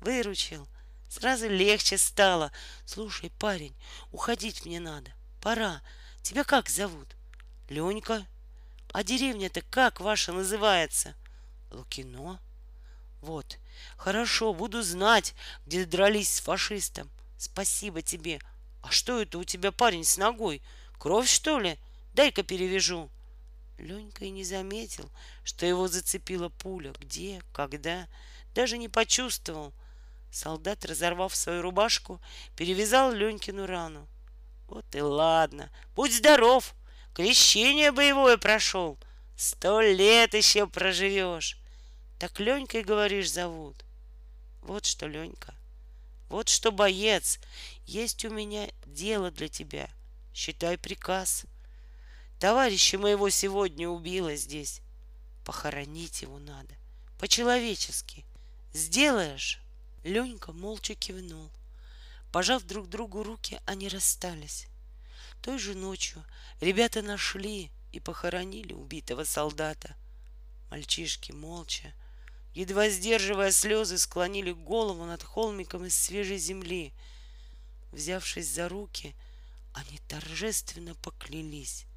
Выручил. 0.00 0.68
Сразу 1.08 1.48
легче 1.48 1.96
стало. 1.96 2.52
Слушай, 2.84 3.30
парень, 3.38 3.74
уходить 4.12 4.66
мне 4.66 4.80
надо. 4.80 5.12
Пора. 5.40 5.80
Тебя 6.20 6.44
как 6.44 6.68
зовут? 6.68 7.16
Ленька. 7.70 8.26
А 8.92 9.02
деревня-то 9.02 9.62
как 9.62 10.00
ваша 10.00 10.34
называется? 10.34 11.14
Лукино. 11.70 12.38
Вот. 13.20 13.58
Хорошо, 13.96 14.54
буду 14.54 14.82
знать, 14.82 15.34
где 15.66 15.84
дрались 15.84 16.34
с 16.34 16.40
фашистом. 16.40 17.10
Спасибо 17.36 18.02
тебе. 18.02 18.40
А 18.82 18.90
что 18.90 19.20
это 19.20 19.38
у 19.38 19.44
тебя, 19.44 19.72
парень, 19.72 20.04
с 20.04 20.16
ногой? 20.16 20.62
Кровь, 20.98 21.28
что 21.28 21.58
ли? 21.58 21.78
Дай-ка 22.14 22.42
перевяжу. 22.42 23.10
Ленька 23.78 24.24
и 24.24 24.30
не 24.30 24.44
заметил, 24.44 25.10
что 25.44 25.66
его 25.66 25.88
зацепила 25.88 26.48
пуля. 26.48 26.92
Где, 26.98 27.42
когда, 27.52 28.08
даже 28.54 28.78
не 28.78 28.88
почувствовал. 28.88 29.72
Солдат, 30.30 30.84
разорвав 30.84 31.34
свою 31.34 31.62
рубашку, 31.62 32.20
перевязал 32.56 33.12
Ленькину 33.12 33.66
рану. 33.66 34.06
Вот 34.68 34.84
и 34.94 35.00
ладно. 35.00 35.70
Будь 35.94 36.14
здоров. 36.14 36.74
Крещение 37.14 37.90
боевое 37.90 38.36
прошел. 38.36 38.98
Сто 39.38 39.80
лет 39.80 40.34
еще 40.34 40.66
проживешь. 40.66 41.58
Так 42.18 42.40
Ленькой, 42.40 42.82
говоришь, 42.82 43.30
зовут. 43.30 43.84
Вот 44.62 44.84
что, 44.84 45.06
Ленька. 45.06 45.54
Вот 46.28 46.48
что, 46.48 46.72
боец. 46.72 47.38
Есть 47.86 48.24
у 48.24 48.30
меня 48.30 48.68
дело 48.84 49.30
для 49.30 49.48
тебя. 49.48 49.88
Считай 50.34 50.76
приказ.— 50.76 51.46
Товарища 52.40 52.98
моего 52.98 53.30
сегодня 53.30 53.88
убило 53.88 54.34
здесь. 54.34 54.80
Похоронить 55.44 56.22
его 56.22 56.40
надо. 56.40 56.74
По-человечески. 57.18 58.24
Сделаешь? 58.72 59.60
Ленька 60.02 60.52
молча 60.52 60.96
кивнул. 60.96 61.48
Пожав 62.32 62.64
друг 62.64 62.88
другу 62.88 63.22
руки, 63.22 63.60
они 63.66 63.88
расстались. 63.88 64.66
Той 65.42 65.60
же 65.60 65.74
ночью 65.74 66.24
ребята 66.60 67.02
нашли 67.02 67.70
и 67.92 68.00
похоронили 68.00 68.72
убитого 68.72 69.24
солдата. 69.24 69.96
Мальчишки 70.70 71.32
молча, 71.32 71.94
едва 72.54 72.88
сдерживая 72.88 73.50
слезы, 73.52 73.98
склонили 73.98 74.52
голову 74.52 75.04
над 75.04 75.22
холмиком 75.22 75.86
из 75.86 75.94
свежей 75.94 76.38
земли. 76.38 76.92
Взявшись 77.92 78.48
за 78.48 78.68
руки, 78.68 79.14
они 79.72 79.98
торжественно 80.08 80.94
поклялись 80.96 81.88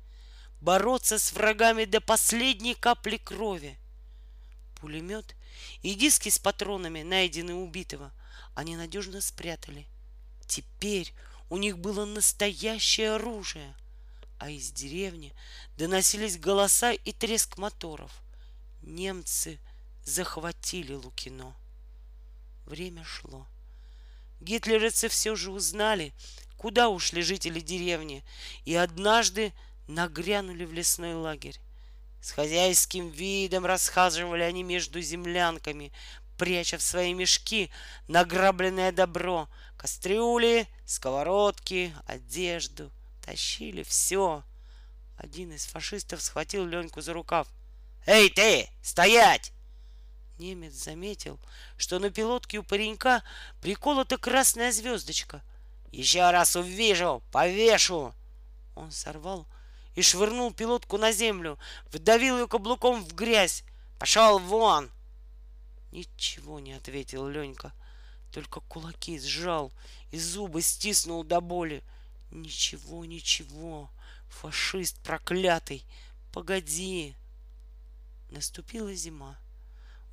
бороться 0.61 1.17
с 1.17 1.33
врагами 1.33 1.85
до 1.85 1.99
последней 1.99 2.75
капли 2.75 3.17
крови. 3.17 3.77
Пулемет 4.79 5.35
и 5.81 5.95
диски 5.95 6.29
с 6.29 6.39
патронами, 6.39 7.01
найденные 7.01 7.55
убитого, 7.55 8.11
они 8.55 8.77
надежно 8.77 9.21
спрятали. 9.21 9.87
Теперь 10.47 11.13
у 11.49 11.57
них 11.57 11.77
было 11.77 12.05
настоящее 12.05 13.13
оружие, 13.13 13.75
а 14.41 14.49
из 14.49 14.71
деревни 14.71 15.35
доносились 15.77 16.39
голоса 16.39 16.93
и 16.93 17.11
треск 17.11 17.59
моторов. 17.59 18.11
Немцы 18.81 19.59
захватили 20.03 20.93
Лукино. 20.93 21.55
Время 22.65 23.03
шло. 23.03 23.45
Гитлеровцы 24.39 25.09
все 25.09 25.35
же 25.35 25.51
узнали, 25.51 26.11
куда 26.57 26.89
ушли 26.89 27.21
жители 27.21 27.59
деревни, 27.59 28.23
и 28.65 28.73
однажды 28.73 29.53
нагрянули 29.87 30.65
в 30.65 30.73
лесной 30.73 31.13
лагерь. 31.13 31.59
С 32.19 32.31
хозяйским 32.31 33.09
видом 33.09 33.67
расхаживали 33.67 34.41
они 34.41 34.63
между 34.63 35.01
землянками, 35.01 35.91
пряча 36.39 36.79
в 36.79 36.81
свои 36.81 37.13
мешки 37.13 37.69
награбленное 38.07 38.91
добро, 38.91 39.47
кастрюли, 39.77 40.67
сковородки, 40.87 41.93
одежду. 42.07 42.91
Тащили 43.31 43.83
все. 43.83 44.43
Один 45.15 45.53
из 45.53 45.63
фашистов 45.63 46.21
схватил 46.21 46.65
Леньку 46.65 46.99
за 46.99 47.13
рукав. 47.13 47.47
«Эй 48.05 48.29
ты, 48.29 48.69
стоять!» 48.81 49.53
Немец 50.37 50.73
заметил, 50.73 51.39
что 51.77 51.99
на 51.99 52.09
пилотке 52.09 52.57
у 52.57 52.63
паренька 52.63 53.23
приколота 53.61 54.17
красная 54.17 54.73
звездочка. 54.73 55.41
«Еще 55.93 56.29
раз 56.29 56.57
увижу, 56.57 57.23
повешу!» 57.31 58.13
Он 58.75 58.91
сорвал 58.91 59.47
и 59.95 60.01
швырнул 60.01 60.53
пилотку 60.53 60.97
на 60.97 61.13
землю, 61.13 61.57
вдавил 61.85 62.37
ее 62.37 62.49
каблуком 62.49 63.01
в 63.01 63.15
грязь. 63.15 63.63
«Пошел 63.97 64.39
вон!» 64.39 64.91
Ничего 65.93 66.59
не 66.59 66.73
ответил 66.73 67.29
Ленька, 67.29 67.71
только 68.33 68.59
кулаки 68.59 69.17
сжал 69.21 69.71
и 70.11 70.19
зубы 70.19 70.61
стиснул 70.61 71.23
до 71.23 71.39
боли. 71.39 71.81
Ничего, 72.31 73.03
ничего, 73.03 73.91
фашист 74.29 74.97
проклятый, 75.03 75.85
погоди. 76.31 77.15
Наступила 78.29 78.93
зима. 78.93 79.37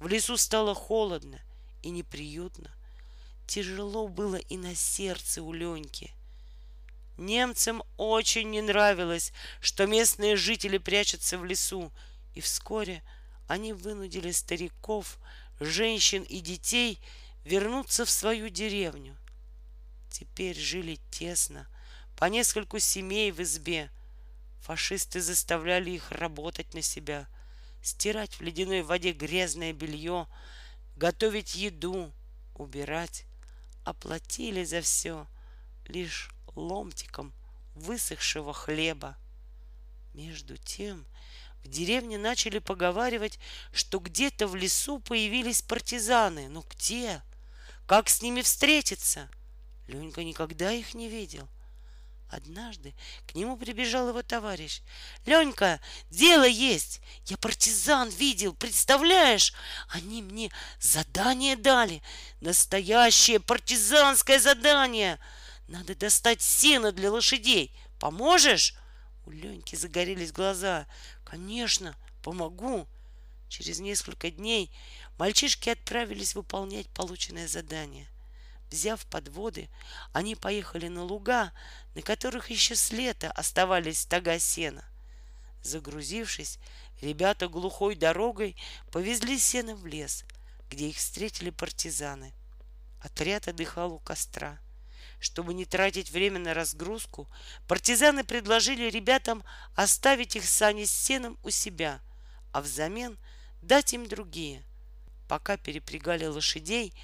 В 0.01 0.09
лесу 0.09 0.37
стало 0.37 0.75
холодно 0.75 1.41
и 1.83 1.91
неприютно. 1.91 2.71
Тяжело 3.47 4.09
было 4.09 4.37
и 4.37 4.57
на 4.57 4.75
сердце 4.75 5.43
у 5.43 5.53
Леньки. 5.53 6.13
Немцам 7.17 7.83
очень 7.97 8.51
не 8.51 8.63
нравилось, 8.63 9.33
что 9.61 9.87
местные 9.87 10.37
жители 10.37 10.79
прячутся 10.79 11.39
в 11.39 11.45
лесу, 11.45 11.93
и 12.35 12.41
вскоре 12.41 13.03
они 13.47 13.73
вынудили 13.73 14.31
стариков, 14.33 15.19
женщин 15.59 16.23
и 16.23 16.41
детей 16.41 17.01
вернуться 17.45 18.05
в 18.05 18.11
свою 18.11 18.49
деревню. 18.51 19.17
Теперь 20.11 20.57
жили 20.57 20.99
тесно, 21.11 21.67
по 22.19 22.25
нескольку 22.25 22.81
семей 22.81 23.31
в 23.31 23.41
избе. 23.43 23.91
Фашисты 24.63 25.21
заставляли 25.21 25.93
их 25.93 26.11
работать 26.11 26.75
на 26.75 26.83
себя, 26.83 27.29
стирать 27.81 28.35
в 28.35 28.41
ледяной 28.43 28.83
воде 28.83 29.13
грязное 29.13 29.73
белье, 29.73 30.27
готовить 30.97 31.55
еду, 31.55 32.13
убирать. 32.55 33.25
Оплатили 33.85 34.65
за 34.65 34.83
все 34.83 35.29
лишь 35.87 36.31
ломтиком 36.57 37.33
высохшего 37.75 38.53
хлеба. 38.53 39.17
Между 40.13 40.57
тем 40.57 41.07
в 41.63 41.69
деревне 41.69 42.19
начали 42.19 42.59
поговаривать, 42.59 43.39
что 43.73 44.01
где-то 44.01 44.49
в 44.49 44.57
лесу 44.57 44.99
появились 44.99 45.63
партизаны. 45.63 46.49
Но 46.49 46.65
где? 46.69 47.23
Как 47.87 48.09
с 48.09 48.21
ними 48.23 48.43
встретиться? 48.43 49.31
Ленька 49.87 50.25
никогда 50.25 50.73
их 50.73 50.95
не 50.95 51.09
видел. 51.09 51.49
Однажды 52.29 52.95
к 53.27 53.35
нему 53.35 53.57
прибежал 53.57 54.11
его 54.11 54.23
товарищ. 54.23 54.83
«Ленька, 55.25 55.81
дело 56.11 56.47
есть! 56.47 57.01
Я 57.25 57.39
партизан 57.39 58.11
видел, 58.11 58.53
представляешь? 58.53 59.55
Они 59.89 60.21
мне 60.21 60.53
задание 60.79 61.57
дали. 61.57 62.03
Настоящее 62.43 63.41
партизанское 63.41 64.39
задание. 64.41 65.19
Надо 65.69 65.95
достать 65.95 66.43
сено 66.43 66.93
для 66.93 67.11
лошадей. 67.11 67.75
Поможешь?» 67.99 68.75
У 69.25 69.31
Леньки 69.31 69.75
загорелись 69.75 70.33
глаза. 70.33 70.87
«Конечно, 71.25 71.97
помогу!» 72.23 72.87
Через 73.49 73.81
несколько 73.81 74.31
дней 74.31 74.71
мальчишки 75.17 75.71
отправились 75.71 76.35
выполнять 76.35 76.89
полученное 76.89 77.49
задание— 77.49 78.07
Взяв 78.71 79.07
подводы, 79.07 79.71
они 80.13 80.35
поехали 80.35 80.89
на 80.89 81.03
луга, 81.03 81.53
на 81.95 82.03
которых 82.03 82.51
еще 82.51 82.77
с 82.77 82.93
лета 82.93 83.31
оставались 83.31 84.01
стога 84.01 84.39
сена. 84.39 84.85
Загрузившись, 85.63 86.59
ребята 87.01 87.49
глухой 87.49 87.95
дорогой 87.95 88.57
повезли 88.93 89.39
сено 89.39 89.75
в 89.75 89.87
лес, 89.87 90.25
где 90.69 90.89
их 90.89 90.97
встретили 90.97 91.51
партизаны. 91.51 92.35
Отряд 93.01 93.49
отдыхал 93.49 93.93
у 93.93 93.99
костра. 93.99 94.59
Чтобы 95.19 95.55
не 95.55 95.65
тратить 95.65 96.11
время 96.11 96.39
на 96.39 96.55
разгрузку, 96.55 97.29
партизаны 97.67 98.23
предложили 98.23 98.89
ребятам 98.89 99.43
оставить 99.75 100.37
их 100.37 100.45
сани 100.45 100.85
с 100.85 100.93
сеном 100.93 101.39
у 101.43 101.51
себя, 101.51 102.01
а 102.53 102.61
взамен 102.61 103.19
дать 103.63 103.95
им 103.95 104.07
другие. 104.07 104.63
Пока 105.27 105.57
перепрягали 105.57 106.27
лошадей, 106.27 106.95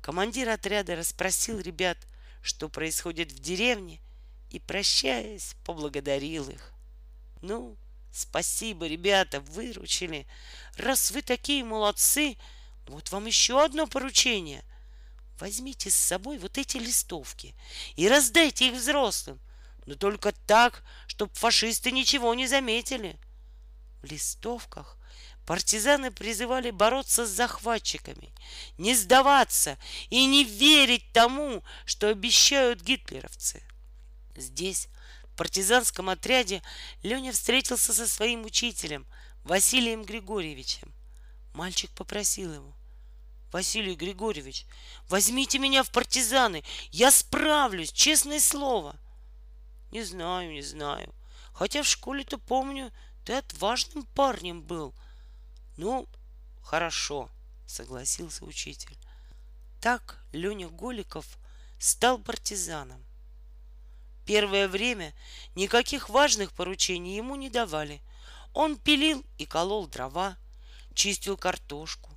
Командир 0.00 0.48
отряда 0.48 0.96
расспросил 0.96 1.60
ребят, 1.60 1.98
что 2.42 2.68
происходит 2.68 3.32
в 3.32 3.38
деревне, 3.38 4.00
и, 4.50 4.58
прощаясь, 4.58 5.54
поблагодарил 5.64 6.48
их. 6.48 6.72
Ну, 7.40 7.76
спасибо, 8.12 8.86
ребята, 8.86 9.40
выручили. 9.40 10.26
Раз 10.76 11.10
вы 11.10 11.22
такие 11.22 11.64
молодцы, 11.64 12.36
вот 12.86 13.10
вам 13.12 13.26
еще 13.26 13.62
одно 13.62 13.86
поручение. 13.86 14.64
Возьмите 15.38 15.90
с 15.90 15.94
собой 15.94 16.38
вот 16.38 16.58
эти 16.58 16.76
листовки 16.76 17.54
и 17.96 18.08
раздайте 18.08 18.68
их 18.68 18.74
взрослым. 18.74 19.40
Но 19.86 19.94
только 19.94 20.32
так, 20.32 20.82
чтобы 21.06 21.32
фашисты 21.34 21.90
ничего 21.92 22.34
не 22.34 22.46
заметили. 22.46 23.18
В 24.02 24.06
листовках 24.10 24.98
Партизаны 25.46 26.10
призывали 26.10 26.70
бороться 26.70 27.26
с 27.26 27.30
захватчиками, 27.30 28.32
не 28.78 28.94
сдаваться 28.94 29.78
и 30.08 30.24
не 30.26 30.44
верить 30.44 31.12
тому, 31.12 31.64
что 31.84 32.08
обещают 32.08 32.82
гитлеровцы. 32.82 33.62
Здесь, 34.36 34.88
в 35.24 35.36
партизанском 35.36 36.08
отряде, 36.08 36.62
Леня 37.02 37.32
встретился 37.32 37.92
со 37.92 38.06
своим 38.06 38.44
учителем 38.44 39.06
Василием 39.42 40.04
Григорьевичем. 40.04 40.94
Мальчик 41.52 41.90
попросил 41.92 42.52
его, 42.52 42.76
Василий 43.50 43.96
Григорьевич, 43.96 44.66
возьмите 45.08 45.58
меня 45.58 45.82
в 45.82 45.90
партизаны, 45.90 46.62
я 46.92 47.10
справлюсь, 47.10 47.90
честное 47.90 48.38
слово. 48.38 48.96
Не 49.90 50.04
знаю, 50.04 50.52
не 50.52 50.62
знаю. 50.62 51.12
Хотя 51.52 51.82
в 51.82 51.88
школе-то 51.88 52.38
помню, 52.38 52.92
ты 53.24 53.32
отважным 53.32 54.04
парнем 54.14 54.62
был— 54.62 54.94
ну, 55.76 56.08
хорошо, 56.62 57.30
согласился 57.66 58.44
учитель. 58.44 58.96
Так 59.80 60.22
Леня 60.32 60.68
Голиков 60.68 61.38
стал 61.78 62.18
партизаном. 62.18 63.04
Первое 64.26 64.68
время 64.68 65.14
никаких 65.54 66.08
важных 66.08 66.52
поручений 66.52 67.16
ему 67.16 67.36
не 67.36 67.48
давали. 67.48 68.02
Он 68.52 68.76
пилил 68.76 69.24
и 69.38 69.46
колол 69.46 69.86
дрова, 69.86 70.36
чистил 70.94 71.36
картошку. 71.36 72.10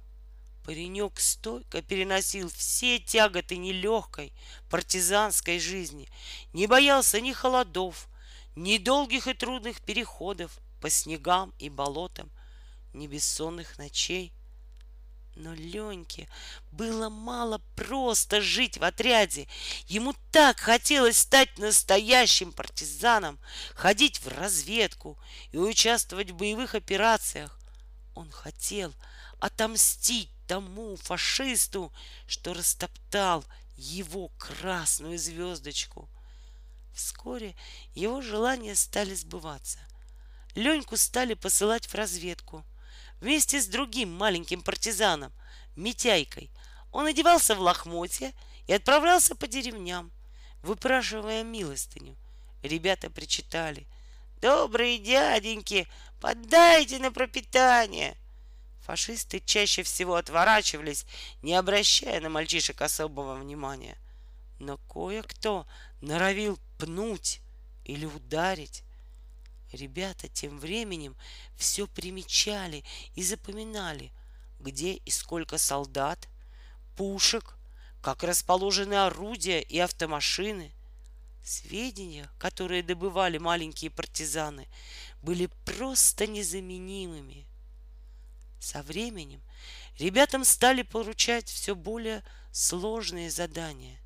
Паренек 0.66 1.20
стойко 1.20 1.82
переносил 1.82 2.50
все 2.50 3.00
тяготы 3.00 3.58
нелегкой 3.58 4.34
партизанской 4.70 5.60
жизни, 5.60 6.10
не 6.54 6.68
боялся 6.68 7.20
ни 7.20 7.34
холодов, 7.34 8.08
ни 8.56 8.78
долгих 8.78 9.28
и 9.28 9.34
трудных 9.34 9.82
переходов 9.82 10.58
по 10.80 10.89
снегам 10.89 11.54
и 11.60 11.70
болотам— 11.70 12.32
ни 12.93 13.08
бессонных 13.08 13.77
ночей. 13.77 14.34
Но 15.36 15.53
Леньке 15.53 16.29
было 16.71 17.10
мало 17.10 17.60
просто 17.75 18.39
жить 18.39 18.77
в 18.77 18.84
отряде. 18.84 19.47
Ему 19.88 20.13
так 20.32 20.60
хотелось 20.60 21.17
стать 21.17 21.58
настоящим 21.58 22.51
партизаном, 22.51 23.39
ходить 23.73 24.19
в 24.19 24.27
разведку 24.27 25.17
и 25.51 25.58
участвовать 25.58 26.29
в 26.29 26.36
боевых 26.36 26.75
операциях. 26.75 27.60
Он 28.13 28.29
хотел 28.29 28.93
отомстить 29.39 30.29
тому 30.47 30.97
фашисту, 30.97 31.91
что 32.27 32.53
растоптал 32.53 33.43
его 33.75 34.29
красную 34.38 35.17
звездочку. 35.17 36.10
Вскоре 36.93 37.56
его 37.95 38.21
желания 38.21 38.75
стали 38.75 39.15
сбываться. 39.15 39.79
Леньку 40.53 40.95
стали 40.95 41.34
посылать 41.34 41.88
в 41.88 41.95
разведку— 41.95 42.63
вместе 43.24 43.62
с 43.62 43.68
другим 43.68 44.12
маленьким 44.12 44.62
партизаном, 44.62 45.32
Митяйкой. 45.78 46.52
Он 46.92 47.06
одевался 47.06 47.56
в 47.56 47.62
лохмотья 47.62 48.34
и 48.68 48.74
отправлялся 48.74 49.34
по 49.34 49.48
деревням, 49.48 50.12
выпрашивая 50.62 51.44
милостыню. 51.44 52.18
Ребята 52.62 53.10
причитали. 53.10 53.88
«Добрые 54.42 55.00
дяденьки, 55.00 55.88
подайте 56.20 57.00
на 57.00 57.12
пропитание!» 57.14 58.18
Фашисты 58.82 59.40
чаще 59.40 59.84
всего 59.84 60.16
отворачивались, 60.16 61.06
не 61.42 61.56
обращая 61.56 62.20
на 62.20 62.30
мальчишек 62.30 62.82
особого 62.82 63.36
внимания. 63.36 63.98
Но 64.60 64.78
кое-кто 64.90 65.66
норовил 66.02 66.60
пнуть 66.78 67.40
или 67.86 68.06
ударить. 68.06 68.84
Ребята 69.74 70.28
тем 70.28 70.60
временем 70.60 71.16
все 71.56 71.88
примечали 71.88 72.84
и 73.16 73.24
запоминали, 73.24 74.12
где 74.60 74.94
и 74.94 75.10
сколько 75.10 75.58
солдат, 75.58 76.30
пушек, 76.96 77.58
как 78.00 78.24
расположены 78.24 78.94
орудия 78.94 79.62
и 79.62 79.80
автомашины. 79.80 80.72
Сведения, 81.44 82.30
которые 82.38 82.84
добывали 82.84 83.40
маленькие 83.40 83.90
партизаны, 83.90 84.68
были 85.24 85.50
просто 85.66 86.28
незаменимыми. 86.28 87.48
Со 88.60 88.84
временем 88.84 89.42
ребятам 89.98 90.46
стали 90.46 90.84
поручать 90.84 91.50
все 91.50 91.74
более 91.74 92.24
сложные 92.52 93.32
задания. 93.32 94.00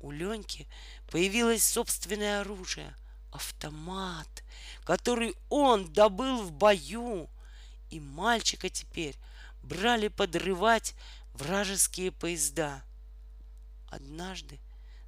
У 0.00 0.10
Леньки 0.12 0.66
появилось 1.10 1.62
собственное 1.62 2.40
оружие— 2.40 2.96
автомат, 3.30 4.44
который 4.84 5.34
он 5.48 5.92
добыл 5.92 6.42
в 6.42 6.52
бою. 6.52 7.28
И 7.90 8.00
мальчика 8.00 8.68
теперь 8.68 9.16
брали 9.62 10.08
подрывать 10.08 10.94
вражеские 11.34 12.12
поезда. 12.12 12.82
Однажды 13.88 14.60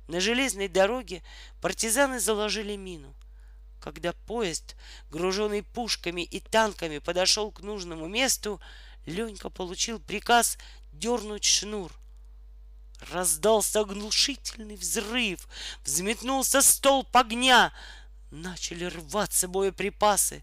на 0.08 0.20
железной 0.20 0.68
дороге 0.68 1.22
партизаны 1.60 2.20
заложили 2.20 2.76
мину. 2.76 3.14
Когда 3.80 4.12
поезд, 4.12 4.76
груженный 5.10 5.62
пушками 5.62 6.22
и 6.22 6.40
танками, 6.40 6.98
подошел 6.98 7.50
к 7.50 7.60
нужному 7.60 8.08
месту, 8.08 8.60
Ленька 9.06 9.48
получил 9.48 9.98
приказ 9.98 10.58
дернуть 10.92 11.44
шнур. 11.44 11.92
Раздался 13.10 13.80
оглушительный 13.80 14.76
взрыв, 14.76 15.48
взметнулся 15.84 16.60
столб 16.60 17.16
огня, 17.16 17.72
начали 18.30 18.84
рваться 18.84 19.48
боеприпасы. 19.48 20.42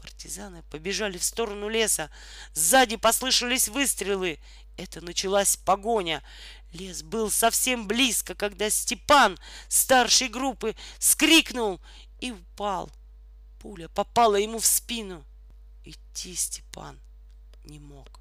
Партизаны 0.00 0.62
побежали 0.70 1.18
в 1.18 1.24
сторону 1.24 1.68
леса. 1.68 2.10
Сзади 2.54 2.96
послышались 2.96 3.68
выстрелы. 3.68 4.38
Это 4.76 5.00
началась 5.00 5.56
погоня. 5.56 6.22
Лес 6.72 7.02
был 7.02 7.30
совсем 7.30 7.86
близко, 7.86 8.34
когда 8.34 8.70
Степан, 8.70 9.38
старшей 9.68 10.28
группы, 10.28 10.74
скрикнул 10.98 11.80
и 12.20 12.30
упал. 12.30 12.90
Пуля 13.58 13.88
попала 13.88 14.36
ему 14.36 14.58
в 14.58 14.66
спину. 14.66 15.24
Идти 15.84 16.34
Степан 16.34 16.98
не 17.64 17.78
мог. 17.78 18.20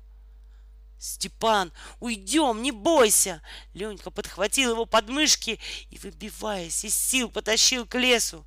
Степан, 0.97 1.71
уйдем, 2.01 2.61
не 2.61 2.73
бойся! 2.73 3.41
Ленька 3.73 4.11
подхватил 4.11 4.71
его 4.71 4.85
подмышки 4.85 5.59
и, 5.89 5.97
выбиваясь 5.97 6.83
из 6.83 6.93
сил, 6.93 7.29
потащил 7.29 7.85
к 7.85 7.97
лесу. 7.97 8.45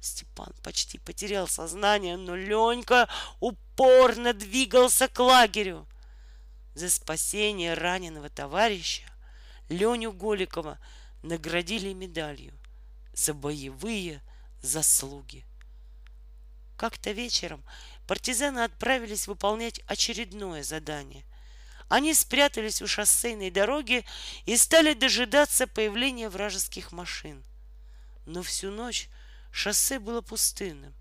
Степан 0.00 0.52
почти 0.62 0.98
потерял 0.98 1.48
сознание, 1.48 2.16
но 2.16 2.36
Ленька 2.36 3.08
упорно 3.40 4.32
двигался 4.32 5.08
к 5.08 5.18
лагерю. 5.18 5.88
За 6.74 6.88
спасение 6.88 7.74
раненого 7.74 8.28
товарища 8.30 9.02
Леню 9.68 10.12
Голикова 10.12 10.78
наградили 11.22 11.92
медалью 11.92 12.54
за 13.12 13.34
боевые 13.34 14.22
заслуги. 14.62 15.44
Как-то 16.76 17.10
вечером 17.10 17.64
партизаны 18.06 18.60
отправились 18.60 19.26
выполнять 19.26 19.80
очередное 19.86 20.62
задание. 20.62 21.24
Они 21.88 22.14
спрятались 22.14 22.80
у 22.82 22.86
шоссейной 22.86 23.50
дороги 23.50 24.04
и 24.44 24.56
стали 24.56 24.94
дожидаться 24.94 25.66
появления 25.66 26.28
вражеских 26.28 26.92
машин. 26.92 27.44
Но 28.26 28.42
всю 28.42 28.70
ночь 28.70 29.08
шоссе 29.50 29.98
было 29.98 30.20
пустынным. 30.20 30.94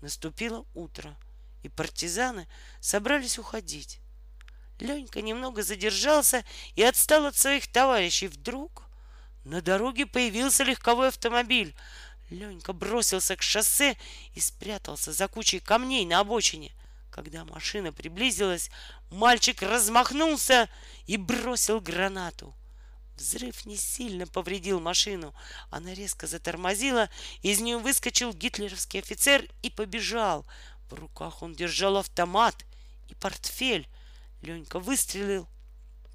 Наступило 0.00 0.66
утро, 0.74 1.16
и 1.62 1.68
партизаны 1.68 2.46
собрались 2.80 3.38
уходить. 3.38 4.00
Ленька 4.80 5.22
немного 5.22 5.62
задержался 5.62 6.44
и 6.74 6.82
отстал 6.82 7.26
от 7.26 7.36
своих 7.36 7.66
товарищей. 7.66 8.28
Вдруг 8.28 8.84
на 9.44 9.62
дороге 9.62 10.06
появился 10.06 10.64
легковой 10.64 11.08
автомобиль. 11.08 11.74
Ленька 12.30 12.72
бросился 12.72 13.36
к 13.36 13.42
шоссе 13.42 13.96
и 14.34 14.40
спрятался 14.40 15.12
за 15.12 15.28
кучей 15.28 15.60
камней 15.60 16.04
на 16.04 16.20
обочине. 16.20 16.72
Когда 17.10 17.44
машина 17.44 17.92
приблизилась, 17.92 18.70
мальчик 19.10 19.62
размахнулся 19.62 20.68
и 21.06 21.16
бросил 21.16 21.80
гранату. 21.80 22.54
Взрыв 23.16 23.64
не 23.64 23.76
сильно 23.76 24.26
повредил 24.26 24.80
машину. 24.80 25.34
Она 25.70 25.94
резко 25.94 26.26
затормозила, 26.26 27.08
из 27.42 27.60
нее 27.60 27.78
выскочил 27.78 28.32
гитлеровский 28.32 29.00
офицер 29.00 29.48
и 29.62 29.70
побежал. 29.70 30.46
В 30.90 30.94
руках 30.94 31.42
он 31.42 31.54
держал 31.54 31.96
автомат 31.96 32.64
и 33.08 33.14
портфель. 33.14 33.88
Ленька 34.42 34.78
выстрелил, 34.78 35.48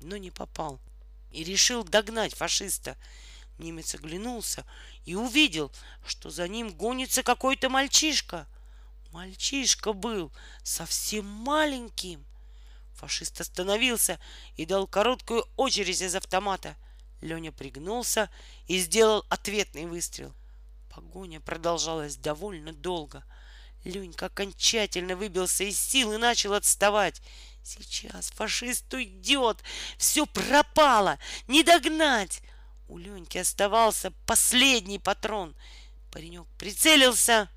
но 0.02 0.18
не 0.18 0.30
попал. 0.30 0.80
И 1.32 1.44
решил 1.44 1.84
догнать 1.84 2.36
фашиста. 2.36 2.98
Немец 3.58 3.96
оглянулся 3.96 4.66
и 5.06 5.16
увидел, 5.16 5.72
что 6.06 6.30
за 6.30 6.48
ним 6.48 6.70
гонится 6.72 7.24
какой-то 7.24 7.70
мальчишка. 7.70 8.48
Мальчишка 9.12 9.94
был 9.94 10.32
совсем 10.64 11.26
маленьким. 11.26 12.26
Фашист 12.96 13.42
остановился 13.42 14.20
и 14.56 14.66
дал 14.66 14.86
короткую 14.86 15.46
очередь 15.56 16.02
из 16.02 16.16
автомата. 16.16 16.76
Леня 17.22 17.52
пригнулся 17.52 18.30
и 18.68 18.78
сделал 18.78 19.26
ответный 19.30 19.86
выстрел. 19.86 20.34
Погоня 20.90 21.40
продолжалась 21.40 22.16
довольно 22.16 22.74
долго. 22.74 23.24
Ленька 23.84 24.26
окончательно 24.28 25.16
выбился 25.16 25.64
из 25.64 25.80
сил 25.80 26.14
и 26.14 26.18
начал 26.18 26.54
отставать. 26.54 27.22
Сейчас 27.64 28.32
фашист 28.32 28.94
уйдет, 28.94 29.58
все 29.98 30.26
пропало, 30.26 31.20
не 31.48 31.64
догнать. 31.64 32.42
У 32.88 32.98
Леньки 32.98 33.38
оставался 33.38 34.12
последний 34.26 35.00
патрон. 35.00 35.56
Паренек 36.12 36.48
прицелился 36.58 37.50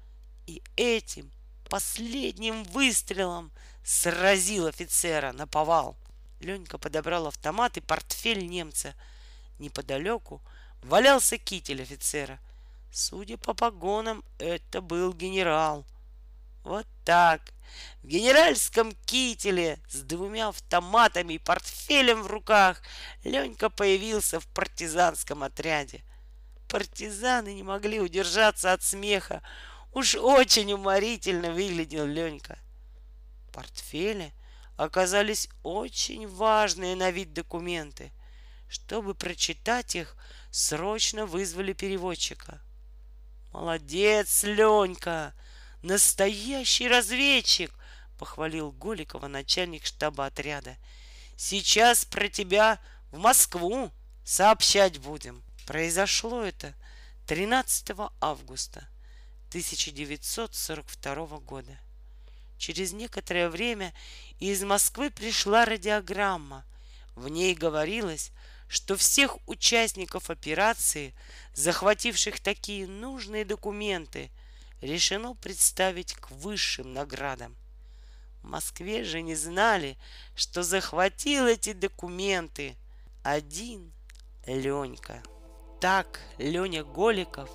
и 0.46 0.62
этим 0.76 1.32
последним 1.70 2.64
выстрелом 2.64 3.50
сразил 3.82 4.66
офицера 4.66 5.32
на 5.32 5.46
повал. 5.46 5.96
Ленька 6.40 6.76
подобрал 6.76 7.28
автомат 7.28 7.78
и 7.78 7.80
портфель 7.80 8.46
немца. 8.46 8.94
Неподалеку 9.58 10.42
валялся 10.82 11.38
китель 11.38 11.82
офицера. 11.82 12.40
Судя 12.90 13.38
по 13.38 13.54
погонам, 13.54 14.22
это 14.38 14.80
был 14.80 15.12
генерал. 15.12 15.86
Вот 16.64 16.86
так. 17.04 17.52
В 18.02 18.06
генеральском 18.06 18.92
кителе 19.06 19.78
с 19.88 20.02
двумя 20.02 20.48
автоматами 20.48 21.34
и 21.34 21.38
портфелем 21.38 22.22
в 22.22 22.26
руках 22.26 22.82
Ленька 23.24 23.70
появился 23.70 24.40
в 24.40 24.46
партизанском 24.48 25.42
отряде. 25.42 26.02
Партизаны 26.68 27.54
не 27.54 27.62
могли 27.62 28.00
удержаться 28.00 28.72
от 28.72 28.82
смеха. 28.82 29.42
Уж 29.92 30.14
очень 30.14 30.72
уморительно 30.72 31.50
выглядел 31.50 32.06
Ленька. 32.06 32.58
В 33.48 33.52
портфеле 33.52 34.32
оказались 34.76 35.48
очень 35.62 36.28
важные 36.28 36.96
на 36.96 37.10
вид 37.10 37.32
документы. 37.32 38.12
Чтобы 38.72 39.14
прочитать 39.14 39.94
их, 39.96 40.16
срочно 40.50 41.26
вызвали 41.26 41.74
переводчика. 41.74 42.58
Молодец, 43.52 44.44
Ленька! 44.44 45.34
Настоящий 45.82 46.88
разведчик, 46.88 47.70
похвалил 48.18 48.72
Голикова 48.72 49.28
начальник 49.28 49.84
штаба 49.84 50.24
отряда. 50.24 50.78
Сейчас 51.36 52.06
про 52.06 52.30
тебя 52.30 52.80
в 53.10 53.18
Москву 53.18 53.92
сообщать 54.24 54.96
будем. 55.00 55.42
Произошло 55.66 56.42
это 56.42 56.74
13 57.26 57.90
августа 58.22 58.88
1942 59.50 61.26
года. 61.40 61.78
Через 62.56 62.92
некоторое 62.94 63.50
время 63.50 63.92
из 64.38 64.62
Москвы 64.62 65.10
пришла 65.10 65.66
радиограмма. 65.66 66.64
В 67.14 67.28
ней 67.28 67.54
говорилось, 67.54 68.32
что 68.72 68.96
всех 68.96 69.36
участников 69.46 70.30
операции, 70.30 71.14
захвативших 71.54 72.40
такие 72.40 72.86
нужные 72.86 73.44
документы– 73.44 74.30
решено 74.82 75.34
представить 75.34 76.14
к 76.14 76.30
высшим 76.30 76.92
наградам. 76.92 77.56
В 78.42 78.48
Москве 78.48 79.04
же 79.04 79.22
не 79.22 79.34
знали, 79.34 79.96
что 80.34 80.62
захватил 80.62 81.46
эти 81.46 81.72
документы 81.72 82.76
один 83.22 83.92
Ленька. 84.44 85.22
Так 85.80 86.20
Леня 86.38 86.82
Голиков 86.82 87.48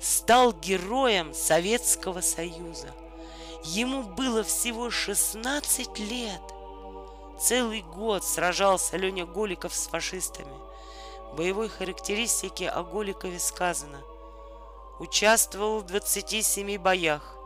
стал 0.00 0.52
героем 0.52 1.32
Советского 1.32 2.20
Союза. 2.20 2.92
Ему 3.64 4.02
было 4.02 4.42
всего 4.42 4.90
16 4.90 5.98
лет. 6.00 6.42
Целый 7.38 7.82
год 7.82 8.24
сражался 8.24 8.96
Леня 8.96 9.26
Голиков 9.26 9.74
с 9.74 9.86
фашистами. 9.86 10.54
В 11.32 11.36
боевой 11.36 11.68
характеристике 11.68 12.68
о 12.68 12.82
Голикове 12.82 13.38
сказано– 13.38 14.00
участвовал 14.98 15.80
в 15.80 15.86
27 15.86 16.78
боях, 16.78 17.36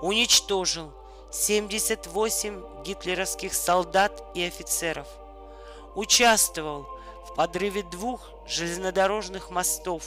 уничтожил 0.00 0.92
78 1.30 2.82
гитлеровских 2.82 3.54
солдат 3.54 4.24
и 4.34 4.42
офицеров, 4.42 5.06
участвовал 5.94 6.88
в 7.26 7.34
подрыве 7.34 7.82
двух 7.82 8.30
железнодорожных 8.46 9.50
мостов 9.50 10.02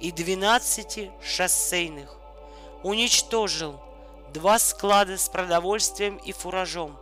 и 0.00 0.10
12 0.10 1.10
шоссейных, 1.22 2.14
уничтожил 2.82 3.80
два 4.32 4.58
склада 4.58 5.16
с 5.16 5.28
продовольствием 5.28 6.16
и 6.16 6.32
фуражом, 6.32 6.96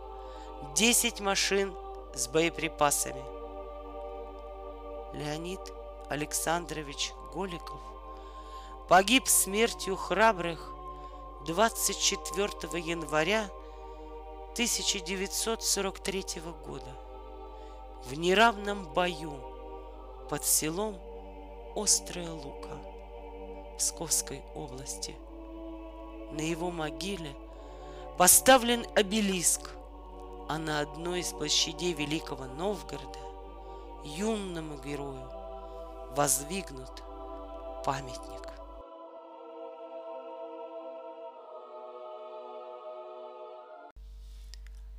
10 0.75 1.19
машин 1.21 1.73
с 2.13 2.27
боеприпасами. 2.27 3.23
Леонид 5.13 5.59
Александрович 6.09 7.13
Голиков 7.33 7.79
погиб 8.87 9.27
смертью 9.27 9.95
храбрых 9.95 10.73
24 11.45 12.81
января 12.81 13.49
1943 14.53 16.41
года 16.65 16.95
в 18.03 18.13
неравном 18.15 18.85
бою 18.93 19.33
под 20.29 20.45
селом 20.45 20.97
Острая 21.75 22.31
Лука 22.31 22.77
Псковской 23.77 24.41
области. 24.55 25.15
На 26.31 26.41
его 26.41 26.71
могиле 26.71 27.35
поставлен 28.17 28.85
обелиск, 28.95 29.71
а 30.49 30.57
на 30.57 30.79
одной 30.79 31.19
из 31.19 31.27
площадей 31.27 31.93
Великого 31.93 32.45
Новгорода 32.45 33.19
юному 34.03 34.81
герою 34.81 35.29
воздвигнут 36.15 37.03
памятник. 37.85 38.49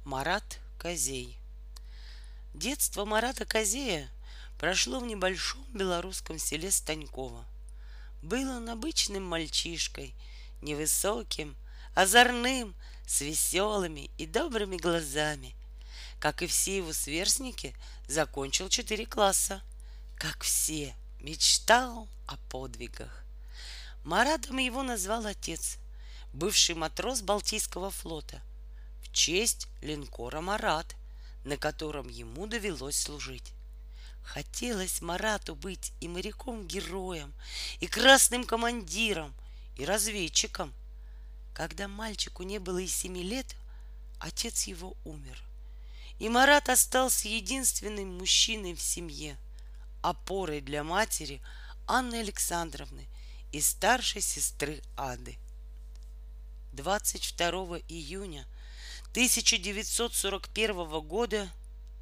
Марат 0.04 0.60
Козей 0.78 1.36
Детство 2.54 3.04
Марата 3.04 3.44
Козея 3.44 4.08
прошло 4.56 5.00
в 5.00 5.04
небольшом 5.04 5.64
белорусском 5.74 6.38
селе 6.38 6.70
Станьково. 6.70 7.44
Был 8.22 8.48
он 8.48 8.70
обычным 8.70 9.24
мальчишкой, 9.24 10.14
невысоким, 10.62 11.56
озорным, 11.96 12.72
с 13.10 13.22
веселыми 13.22 14.08
и 14.18 14.26
добрыми 14.26 14.76
глазами. 14.76 15.56
Как 16.20 16.42
и 16.42 16.46
все 16.46 16.76
его 16.76 16.92
сверстники, 16.92 17.74
закончил 18.06 18.68
четыре 18.68 19.04
класса. 19.04 19.62
Как 20.14 20.44
все, 20.44 20.94
мечтал 21.18 22.08
о 22.28 22.36
подвигах. 22.48 23.24
Маратом 24.04 24.58
его 24.58 24.84
назвал 24.84 25.26
отец, 25.26 25.78
бывший 26.32 26.76
матрос 26.76 27.20
Балтийского 27.20 27.90
флота, 27.90 28.40
в 29.02 29.12
честь 29.12 29.66
линкора 29.82 30.40
«Марат», 30.40 30.94
на 31.44 31.56
котором 31.56 32.08
ему 32.08 32.46
довелось 32.46 33.00
служить. 33.00 33.52
Хотелось 34.22 35.02
Марату 35.02 35.56
быть 35.56 35.92
и 36.00 36.06
моряком-героем, 36.06 37.34
и 37.80 37.88
красным 37.88 38.44
командиром, 38.44 39.34
и 39.76 39.84
разведчиком. 39.84 40.72
Когда 41.52 41.88
мальчику 41.88 42.42
не 42.42 42.58
было 42.58 42.78
и 42.78 42.86
семи 42.86 43.22
лет, 43.22 43.56
отец 44.18 44.64
его 44.64 44.96
умер. 45.04 45.42
И 46.18 46.28
Марат 46.28 46.68
остался 46.68 47.28
единственным 47.28 48.18
мужчиной 48.18 48.74
в 48.74 48.80
семье, 48.80 49.38
опорой 50.02 50.60
для 50.60 50.84
матери 50.84 51.42
Анны 51.86 52.16
Александровны 52.16 53.08
и 53.52 53.60
старшей 53.60 54.20
сестры 54.20 54.82
Ады. 54.96 55.38
22 56.72 57.78
июня 57.88 58.46
1941 59.10 61.00
года 61.00 61.50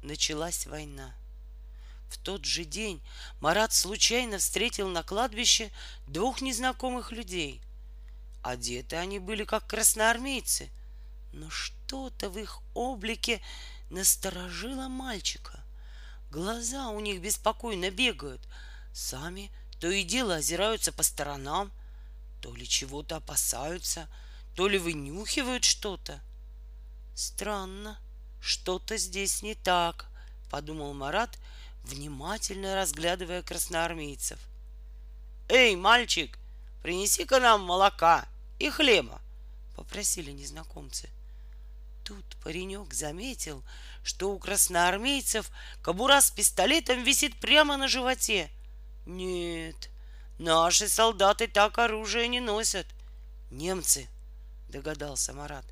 началась 0.03 0.67
война. 0.67 1.15
В 2.09 2.17
тот 2.17 2.45
же 2.45 2.65
день 2.65 3.01
Марат 3.39 3.73
случайно 3.73 4.37
встретил 4.37 4.89
на 4.89 5.03
кладбище 5.03 5.71
двух 6.07 6.41
незнакомых 6.41 7.11
людей. 7.11 7.61
Одеты 8.41 8.95
они 8.95 9.19
были 9.19 9.43
как 9.43 9.67
красноармейцы, 9.67 10.69
но 11.33 11.49
что-то 11.49 12.29
в 12.29 12.37
их 12.37 12.61
облике 12.73 13.41
насторожило 13.89 14.87
мальчика. 14.87 15.63
Глаза 16.31 16.89
у 16.89 16.99
них 16.99 17.21
беспокойно 17.21 17.91
бегают, 17.91 18.41
сами 18.93 19.51
то 19.79 19.89
и 19.89 20.03
дело 20.03 20.35
озираются 20.35 20.91
по 20.91 21.03
сторонам, 21.03 21.71
то 22.41 22.53
ли 22.53 22.67
чего-то 22.67 23.17
опасаются, 23.17 24.09
то 24.55 24.67
ли 24.67 24.77
вынюхивают 24.77 25.63
что-то. 25.63 26.21
Странно, 27.15 27.99
что-то 28.41 28.97
здесь 28.97 29.41
не 29.41 29.55
так, 29.55 30.07
подумал 30.49 30.93
Марат, 30.93 31.37
внимательно 31.83 32.75
разглядывая 32.75 33.41
красноармейцев. 33.41 34.39
Эй, 35.47 35.75
мальчик, 35.75 36.37
принеси-ка 36.81 37.39
нам 37.39 37.61
молока 37.61 38.27
и 38.59 38.69
хлеба, 38.69 39.21
попросили 39.75 40.31
незнакомцы. 40.31 41.09
Тут 42.03 42.25
паренек 42.43 42.93
заметил, 42.93 43.63
что 44.03 44.31
у 44.31 44.39
красноармейцев 44.39 45.49
кобура 45.81 46.21
с 46.21 46.31
пистолетом 46.31 47.03
висит 47.03 47.39
прямо 47.39 47.77
на 47.77 47.87
животе. 47.87 48.49
Нет, 49.05 49.89
наши 50.39 50.87
солдаты 50.87 51.47
так 51.47 51.77
оружие 51.77 52.27
не 52.27 52.39
носят. 52.39 52.87
Немцы, 53.51 54.07
догадался 54.69 55.33
Марат. 55.33 55.65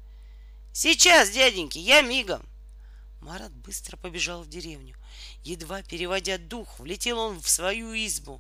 Сейчас, 0.73 1.31
дяденьки, 1.31 1.79
я 1.79 2.01
мигом. 2.01 2.45
Марат 3.21 3.51
быстро 3.51 3.97
побежал 3.97 4.43
в 4.43 4.49
деревню. 4.49 4.95
Едва 5.43 5.81
переводя 5.81 6.37
дух, 6.37 6.79
влетел 6.79 7.19
он 7.19 7.41
в 7.41 7.49
свою 7.49 7.93
избу. 7.95 8.39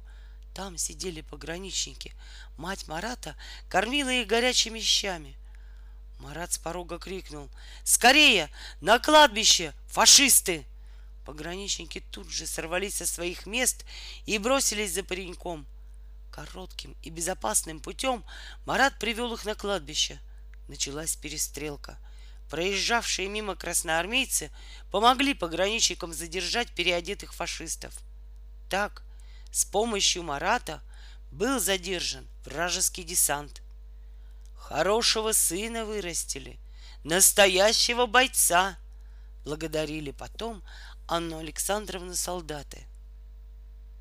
Там 0.57 0.75
сидели 0.75 1.21
пограничники. 1.21 2.15
Мать 2.57 2.87
Марата 2.87 3.35
кормила 3.69 4.09
их 4.09 4.25
горячими 4.25 4.79
щами. 4.79 5.37
Марат 6.17 6.51
с 6.51 6.57
порога 6.57 6.97
крикнул. 6.97 7.51
«Скорее! 7.83 8.49
На 8.81 8.97
кладбище! 8.97 9.75
Фашисты!» 9.85 10.65
Пограничники 11.25 11.99
тут 11.99 12.31
же 12.31 12.47
сорвались 12.47 12.95
со 12.95 13.05
своих 13.05 13.45
мест 13.45 13.85
и 14.25 14.39
бросились 14.39 14.93
за 14.93 15.03
пареньком. 15.03 15.67
Коротким 16.31 16.95
и 17.03 17.11
безопасным 17.11 17.79
путем 17.79 18.25
Марат 18.65 18.97
привел 18.97 19.35
их 19.35 19.45
на 19.45 19.53
кладбище. 19.53 20.19
Началась 20.67 21.15
перестрелка. 21.15 21.99
Проезжавшие 22.49 23.27
мимо 23.27 23.55
красноармейцы 23.55 24.49
помогли 24.89 25.35
пограничникам 25.35 26.13
задержать 26.13 26.71
переодетых 26.73 27.35
фашистов. 27.35 27.93
Так, 28.71 29.03
с 29.57 29.65
помощью 29.65 30.21
Марата 30.21 30.83
был 31.31 31.59
задержан 31.59 32.27
вражеский 32.45 33.03
десант. 33.03 33.63
Хорошего 34.55 35.31
сына 35.31 35.83
вырастили, 35.83 36.59
настоящего 37.03 38.05
бойца, 38.05 38.77
благодарили 39.45 40.11
потом 40.11 40.61
Анну 41.07 41.39
Александровну 41.39 42.13
солдаты. 42.13 42.85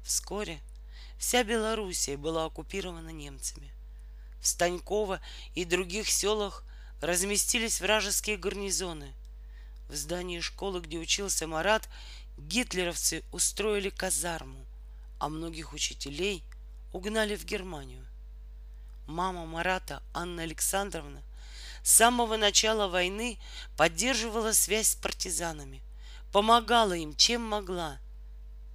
Вскоре 0.05 0.61
вся 1.19 1.43
Белоруссия 1.43 2.19
была 2.19 2.45
оккупирована 2.45 3.09
немцами. 3.09 3.73
В 4.43 4.47
Станьково 4.49 5.23
и 5.55 5.65
других 5.65 6.11
селах 6.11 6.65
разместились 7.01 7.81
вражеские 7.81 8.37
гарнизоны. 8.37 9.15
В 9.89 9.95
здании 9.97 10.41
школы, 10.41 10.83
где 10.83 10.99
учился 10.99 11.47
Марат, 11.47 11.89
гитлеровцы 12.37 13.25
устроили 13.33 13.89
казарму, 13.89 14.66
а 15.19 15.29
многих 15.29 15.73
учителей 15.73 16.45
угнали 16.93 17.37
в 17.37 17.45
Германию. 17.45 18.07
Мама 19.07 19.47
Марата, 19.47 20.03
Анна 20.12 20.43
Александровна, 20.43 21.23
с 21.83 21.93
самого 21.93 22.37
начала 22.37 22.89
войны 22.89 23.39
поддерживала 23.77 24.53
связь 24.53 24.89
с 24.89 24.95
партизанами, 24.97 25.83
помогала 26.33 26.95
им, 26.95 27.14
чем 27.14 27.43
могла. 27.43 28.01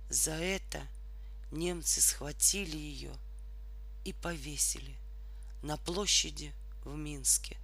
За 0.10 0.32
это 0.32 0.88
немцы 1.52 2.02
схватили 2.02 2.78
ее 2.78 3.14
и 4.06 4.14
повесили 4.14 4.98
на 5.62 5.78
площади 5.78 6.54
в 6.86 6.96
Минске. 6.96 7.58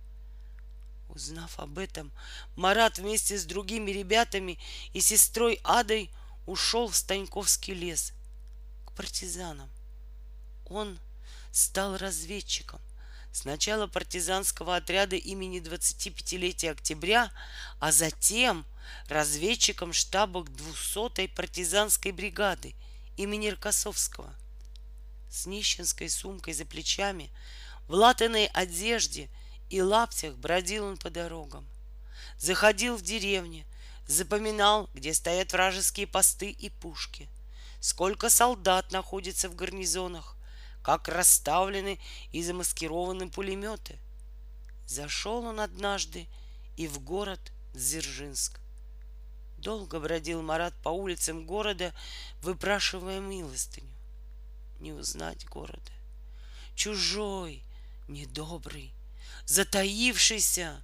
Узнав 1.10 1.58
об 1.60 1.78
этом, 1.80 2.12
Марат 2.56 3.00
вместе 3.00 3.38
с 3.38 3.46
другими 3.46 3.92
ребятами 3.92 4.60
и 4.94 5.00
сестрой 5.00 5.60
Адой 5.64 6.12
ушел 6.46 6.90
в 6.90 6.96
Станьковский 6.96 7.74
лес 7.74 8.14
к 8.98 9.00
партизанам. 9.00 9.70
Он 10.66 11.00
стал 11.52 11.98
разведчиком. 11.98 12.82
Сначала 13.32 13.86
партизанского 13.86 14.76
отряда 14.76 15.16
имени 15.16 15.62
25-летия 15.62 16.72
октября, 16.72 17.32
а 17.80 17.92
затем 17.92 18.66
разведчиком 19.08 19.94
штаба 19.94 20.40
200-й 20.42 21.28
партизанской 21.28 22.12
бригады 22.12 22.74
имени 23.18 23.50
Рокоссовского. 23.50 24.34
С 25.30 25.46
нищенской 25.46 26.10
сумкой 26.10 26.56
за 26.56 26.66
плечами, 26.66 27.30
в 27.88 27.94
латаной 27.94 28.48
одежде 28.48 29.30
и 29.70 29.80
лаптях 29.80 30.36
бродил 30.38 30.86
он 30.86 30.98
по 30.98 31.12
дорогам. 31.12 31.68
Заходил 32.40 32.98
в 32.98 33.04
деревни, 33.04 33.68
запоминал, 34.08 34.90
где 34.96 35.14
стоят 35.14 35.54
вражеские 35.54 36.08
посты 36.08 36.50
и 36.50 36.70
пушки, 36.70 37.30
сколько 37.88 38.30
солдат 38.30 38.92
находится 38.92 39.48
в 39.48 39.56
гарнизонах, 39.56 40.36
как 40.82 41.08
расставлены 41.08 42.00
и 42.34 42.44
замаскированы 42.44 43.30
пулеметы. 43.30 43.98
Зашел 44.86 45.46
он 45.46 45.62
однажды 45.62 46.28
и 46.76 46.86
в 46.86 47.00
город 47.00 47.40
Дзержинск. 47.74 48.60
Долго 49.58 50.02
бродил 50.02 50.42
Марат 50.42 50.74
по 50.84 50.90
улицам 50.90 51.46
города, 51.46 51.94
выпрашивая 52.42 53.22
милостыню. 53.22 53.96
Не 54.82 54.92
узнать 54.92 55.46
города. 55.46 55.94
чужой, 56.76 57.64
недобрый, 58.10 58.94
затаившийся. 59.46 60.84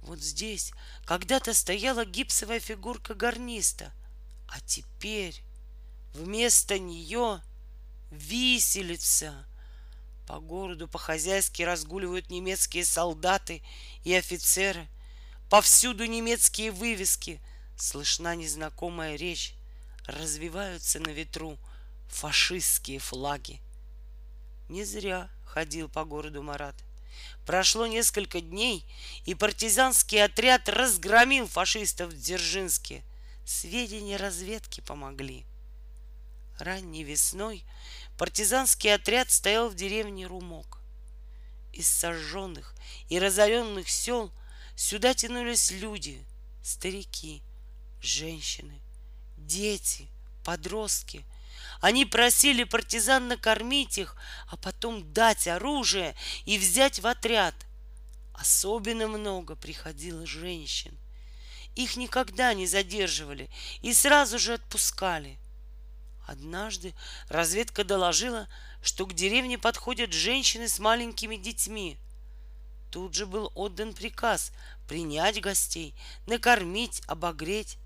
Вот 0.00 0.20
здесь 0.20 0.72
когда-то 1.04 1.52
стояла 1.52 2.06
гипсовая 2.06 2.58
фигурка 2.58 3.14
гарниста, 3.14 3.92
а 4.48 4.60
теперь 4.60 5.42
вместо 6.18 6.78
нее 6.78 7.40
виселица. 8.10 9.46
По 10.26 10.40
городу 10.40 10.88
по-хозяйски 10.88 11.62
разгуливают 11.62 12.30
немецкие 12.30 12.84
солдаты 12.84 13.62
и 14.04 14.12
офицеры. 14.14 14.86
Повсюду 15.48 16.04
немецкие 16.04 16.70
вывески. 16.70 17.40
Слышна 17.78 18.36
незнакомая 18.36 19.16
речь. 19.16 19.54
Развиваются 20.06 21.00
на 21.00 21.08
ветру 21.08 21.58
фашистские 22.08 22.98
флаги. 22.98 23.60
Не 24.68 24.84
зря 24.84 25.30
ходил 25.46 25.88
по 25.88 26.04
городу 26.04 26.42
Марат. 26.42 26.74
Прошло 27.46 27.86
несколько 27.86 28.40
дней, 28.40 28.84
и 29.24 29.34
партизанский 29.34 30.22
отряд 30.22 30.68
разгромил 30.68 31.46
фашистов 31.46 32.12
в 32.12 32.16
Дзержинске. 32.16 33.02
Сведения 33.46 34.18
разведки 34.18 34.82
помогли. 34.82 35.46
Ранней 36.60 37.04
весной 37.04 37.64
партизанский 38.16 38.94
отряд 38.94 39.30
стоял 39.30 39.68
в 39.68 39.74
деревне 39.74 40.26
Румок. 40.26 40.80
Из 41.72 41.88
сожженных 41.88 42.74
и 43.08 43.18
разоренных 43.18 43.88
сел 43.88 44.32
сюда 44.74 45.14
тянулись 45.14 45.70
люди, 45.70 46.24
старики, 46.62 47.42
женщины, 48.00 48.80
дети, 49.36 50.08
подростки— 50.44 51.24
они 51.80 52.04
просили 52.04 52.64
партизан 52.64 53.28
накормить 53.28 53.98
их, 53.98 54.16
а 54.48 54.56
потом 54.56 55.12
дать 55.12 55.46
оружие 55.46 56.14
и 56.44 56.58
взять 56.58 57.00
в 57.00 57.06
отряд. 57.06 57.54
Особенно 58.34 59.06
много 59.06 59.54
приходило 59.54 60.26
женщин. 60.26 60.96
Их 61.74 61.96
никогда 61.96 62.54
не 62.54 62.66
задерживали 62.66 63.50
и 63.80 63.92
сразу 63.92 64.38
же 64.38 64.54
отпускали. 64.54 65.38
Однажды 66.28 66.92
разведка 67.30 67.84
доложила, 67.84 68.48
что 68.82 69.06
к 69.06 69.14
деревне 69.14 69.56
подходят 69.56 70.12
женщины 70.12 70.68
с 70.68 70.78
маленькими 70.78 71.36
детьми. 71.36 71.96
Тут 72.92 73.14
же 73.14 73.24
был 73.24 73.50
отдан 73.54 73.94
приказ 73.94 74.52
принять 74.86 75.40
гостей, 75.40 75.94
накормить, 76.26 77.00
обогреть. 77.06 77.78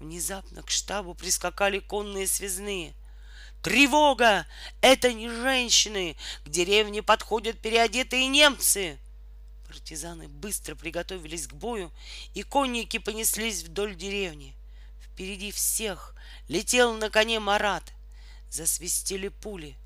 Внезапно 0.00 0.62
к 0.62 0.70
штабу 0.70 1.14
прискакали 1.14 1.78
конные 1.78 2.26
связные— 2.26 2.92
Тревога! 3.62 4.46
Это 4.82 5.14
не 5.14 5.30
женщины! 5.30 6.16
К 6.44 6.50
деревне 6.50 7.02
подходят 7.02 7.58
переодетые 7.58 8.26
немцы! 8.26 8.98
Партизаны 9.66 10.28
быстро 10.28 10.74
приготовились 10.74 11.46
к 11.46 11.54
бою, 11.54 11.90
и 12.34 12.42
конники 12.42 12.98
понеслись 12.98 13.62
вдоль 13.62 13.96
деревни. 13.96 14.54
Впереди 15.12 15.52
всех 15.52 16.14
летел 16.48 16.94
на 16.94 17.10
коне 17.10 17.40
Марат. 17.40 17.92
Засвистели 18.50 19.28
пули. 19.28 19.76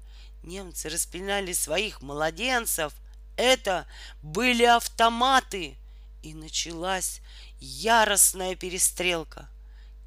Немцы 0.42 0.88
распинали 0.88 1.52
своих 1.52 2.02
младенцев. 2.02 2.92
Это 3.36 3.86
были 4.22 4.64
автоматы. 4.64 5.76
И 6.22 6.34
началась 6.34 7.20
яростная 7.60 8.56
перестрелка— 8.56 9.48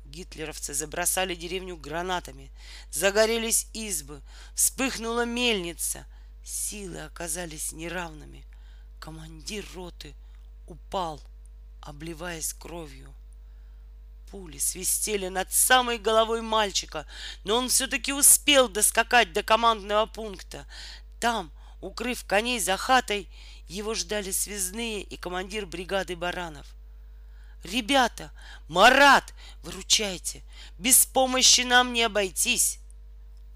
Гитлеровцы 0.09 0.73
забросали 0.73 1.35
деревню 1.35 1.77
гранатами, 1.77 2.51
загорелись 2.91 3.67
избы, 3.73 4.21
вспыхнула 4.55 5.25
мельница. 5.25 6.05
Силы 6.43 7.01
оказались 7.01 7.71
неравными. 7.71 8.43
Командир 8.99 9.65
роты 9.75 10.15
упал, 10.67 11.21
обливаясь 11.81 12.53
кровью. 12.53 13.13
Пули 14.29 14.59
свистели 14.59 15.27
над 15.27 15.51
самой 15.51 15.97
головой 15.97 16.41
мальчика, 16.41 17.07
но 17.43 17.55
он 17.55 17.69
все-таки 17.69 18.13
успел 18.13 18.69
доскакать 18.69 19.33
до 19.33 19.41
командного 19.41 20.05
пункта. 20.05 20.67
Там, 21.19 21.51
укрыв 21.81 22.23
коней 22.25 22.59
за 22.59 22.77
хатой, 22.77 23.27
его 23.67 23.95
ждали 23.95 24.29
связные 24.31 25.01
и 25.01 25.17
командир 25.17 25.65
бригады 25.65 26.15
баранов. 26.15 26.67
Ребята, 27.63 28.31
Марат, 28.67 29.33
выручайте, 29.63 30.43
без 30.77 31.07
помощи 31.07 31.61
нам 31.61 31.91
не 31.91 32.03
обойтись. 32.03 32.79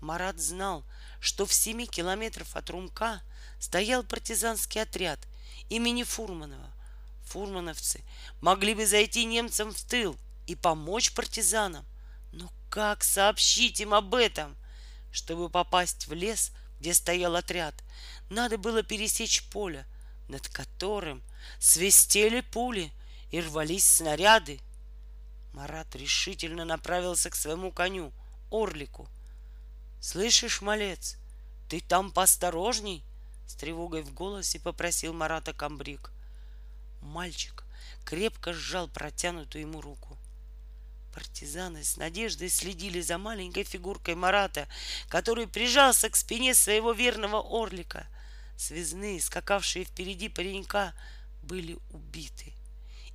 Марат 0.02 0.40
знал, 0.40 0.84
что 1.22 1.46
в 1.46 1.54
семи 1.54 1.86
километров 1.86 2.56
от 2.56 2.70
Румка 2.72 3.22
стоял 3.60 4.04
партизанский 4.04 4.82
отряд 4.82 5.20
имени 5.70 6.04
Фурманова. 6.04 6.74
Фурмановцы 7.26 8.04
могли 8.42 8.74
бы 8.74 8.86
зайти 8.86 9.24
немцам 9.24 9.72
в 9.72 9.82
тыл 9.84 10.18
и 10.48 10.56
помочь 10.56 11.14
партизанам. 11.14 11.86
Но 12.32 12.52
как 12.70 13.04
сообщить 13.04 13.80
им 13.82 13.94
об 13.94 14.16
этом? 14.16 14.56
Чтобы 15.12 15.50
попасть 15.50 16.08
в 16.08 16.14
лес, 16.14 16.52
где 16.80 16.94
стоял 16.94 17.36
отряд, 17.36 17.76
надо 18.30 18.58
было 18.58 18.84
пересечь 18.84 19.44
поле, 19.50 19.86
над 20.28 20.48
которым 20.50 21.22
свистели 21.60 22.42
пули— 22.42 22.92
и 23.34 23.42
рвались 23.42 23.90
снаряды. 23.90 24.60
Марат 25.54 25.96
решительно 25.96 26.66
направился 26.66 27.32
к 27.32 27.36
своему 27.36 27.72
коню, 27.72 28.14
Орлику. 28.52 29.10
«Слышишь, 30.00 30.62
малец, 30.62 31.18
ты 31.68 31.82
там 31.82 32.12
поосторожней!» 32.12 33.04
С 33.48 33.56
тревогой 33.56 34.04
в 34.04 34.14
голосе 34.14 34.60
попросил 34.60 35.14
Марата 35.14 35.52
Камбрик. 35.52 36.12
Мальчик 37.02 37.64
крепко 38.06 38.54
сжал 38.54 38.88
протянутую 38.88 39.64
ему 39.64 39.82
руку. 39.82 40.13
Партизаны 41.14 41.84
с 41.84 41.98
надеждой 41.98 42.50
следили 42.50 43.00
за 43.00 43.20
маленькой 43.20 43.64
фигуркой 43.64 44.16
Марата, 44.16 44.68
который 45.10 45.48
прижался 45.48 46.10
к 46.10 46.16
спине 46.16 46.56
своего 46.56 46.92
верного 46.92 47.40
орлика. 47.40 48.08
Связные, 48.58 49.22
скакавшие 49.22 49.86
впереди 49.86 50.28
паренька, 50.28 50.96
были 51.44 51.78
убиты. 51.92 52.54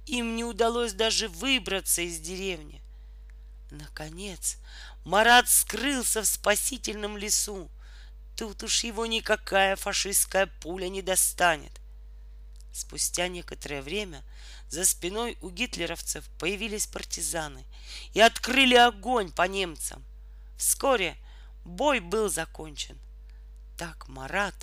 Им 0.06 0.36
не 0.36 0.44
удалось 0.44 0.92
даже 0.92 1.28
выбраться 1.28 2.02
из 2.02 2.20
деревни. 2.20 2.80
Наконец, 3.70 4.58
Марат 5.04 5.48
скрылся 5.48 6.22
в 6.22 6.26
спасительном 6.26 7.18
лесу. 7.18 7.68
Тут 8.36 8.62
уж 8.62 8.84
его 8.84 9.06
никакая 9.06 9.74
фашистская 9.74 10.46
пуля 10.46 10.88
не 10.88 11.02
достанет. 11.02 11.72
Спустя 12.72 13.26
некоторое 13.26 13.82
время 13.82 14.22
за 14.68 14.84
спиной 14.84 15.36
у 15.40 15.50
гитлеровцев 15.50 16.24
появились 16.38 16.86
партизаны 16.86 17.64
и 18.12 18.20
открыли 18.20 18.74
огонь 18.74 19.30
по 19.30 19.42
немцам. 19.42 20.04
Вскоре 20.56 21.16
бой 21.64 22.00
был 22.00 22.28
закончен. 22.28 22.98
Так 23.76 24.08
Марат 24.08 24.54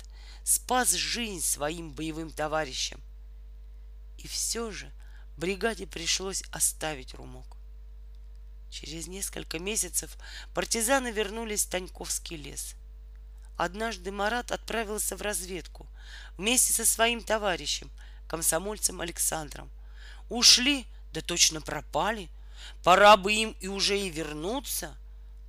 спас 0.44 0.92
жизнь 0.92 1.40
своим 1.40 1.90
боевым 1.90 2.30
товарищам. 2.30 3.00
И 4.18 4.28
все 4.28 4.70
же 4.70 4.92
бригаде 5.36 5.86
пришлось 5.86 6.42
оставить 6.50 7.14
Румок. 7.14 7.56
Через 8.70 9.06
несколько 9.06 9.58
месяцев 9.58 10.16
партизаны 10.54 11.10
вернулись 11.10 11.64
в 11.64 11.70
Таньковский 11.70 12.36
лес. 12.36 12.74
Однажды 13.56 14.12
Марат 14.12 14.50
отправился 14.52 15.16
в 15.16 15.22
разведку 15.22 15.86
вместе 16.36 16.72
со 16.72 16.84
своим 16.84 17.22
товарищем, 17.22 17.90
комсомольцем 18.28 19.00
Александром. 19.00 19.70
Ушли, 20.28 20.86
да 21.12 21.22
точно 21.22 21.62
пропали. 21.62 22.28
Пора 22.82 23.16
бы 23.16 23.32
им 23.32 23.56
и 23.60 23.68
уже 23.68 23.98
и 23.98 24.10
вернуться. 24.10 24.96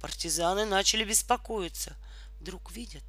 Партизаны 0.02 0.66
начали 0.66 1.04
беспокоиться. 1.04 1.96
Вдруг 2.40 2.72
видят, 2.72 3.04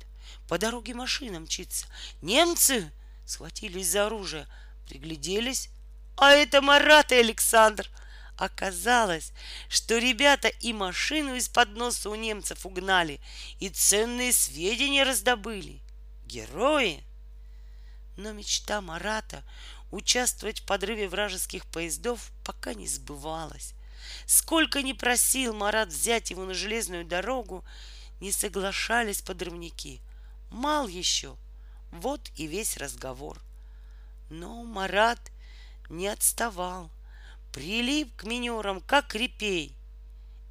по 0.48 0.58
дороге 0.58 0.94
машина 0.94 1.40
мчится. 1.40 1.86
Немцы 2.22 2.90
схватились 3.26 3.90
за 3.90 4.06
оружие, 4.06 4.46
пригляделись, 4.88 5.68
а 6.16 6.32
это 6.32 6.60
Марат 6.60 7.12
и 7.12 7.16
Александр. 7.16 7.88
Оказалось, 8.36 9.32
что 9.68 9.98
ребята 9.98 10.48
и 10.48 10.72
машину 10.72 11.34
из-под 11.36 11.70
носа 11.70 12.08
у 12.08 12.14
немцев 12.14 12.64
угнали, 12.64 13.20
и 13.58 13.68
ценные 13.68 14.32
сведения 14.32 15.02
раздобыли. 15.02 15.80
Герои! 16.24 17.04
Но 18.16 18.32
мечта 18.32 18.80
Марата 18.80 19.42
участвовать 19.90 20.60
в 20.60 20.66
подрыве 20.66 21.08
вражеских 21.08 21.66
поездов 21.66 22.30
пока 22.44 22.74
не 22.74 22.86
сбывалась. 22.86 23.74
Сколько 24.26 24.82
ни 24.82 24.92
просил 24.92 25.54
Марат 25.54 25.88
взять 25.88 26.30
его 26.30 26.44
на 26.44 26.54
железную 26.54 27.04
дорогу, 27.04 27.64
не 28.20 28.32
соглашались 28.32 29.22
подрывники. 29.22 30.00
Мал 30.50 30.88
еще. 30.88 31.36
Вот 31.90 32.30
и 32.36 32.46
весь 32.46 32.76
разговор. 32.76 33.40
Но 34.30 34.64
Марат— 34.64 35.20
не 35.88 36.06
отставал, 36.06 36.90
прилип 37.52 38.14
к 38.16 38.24
минерам, 38.24 38.80
как 38.80 39.14
репей. 39.14 39.74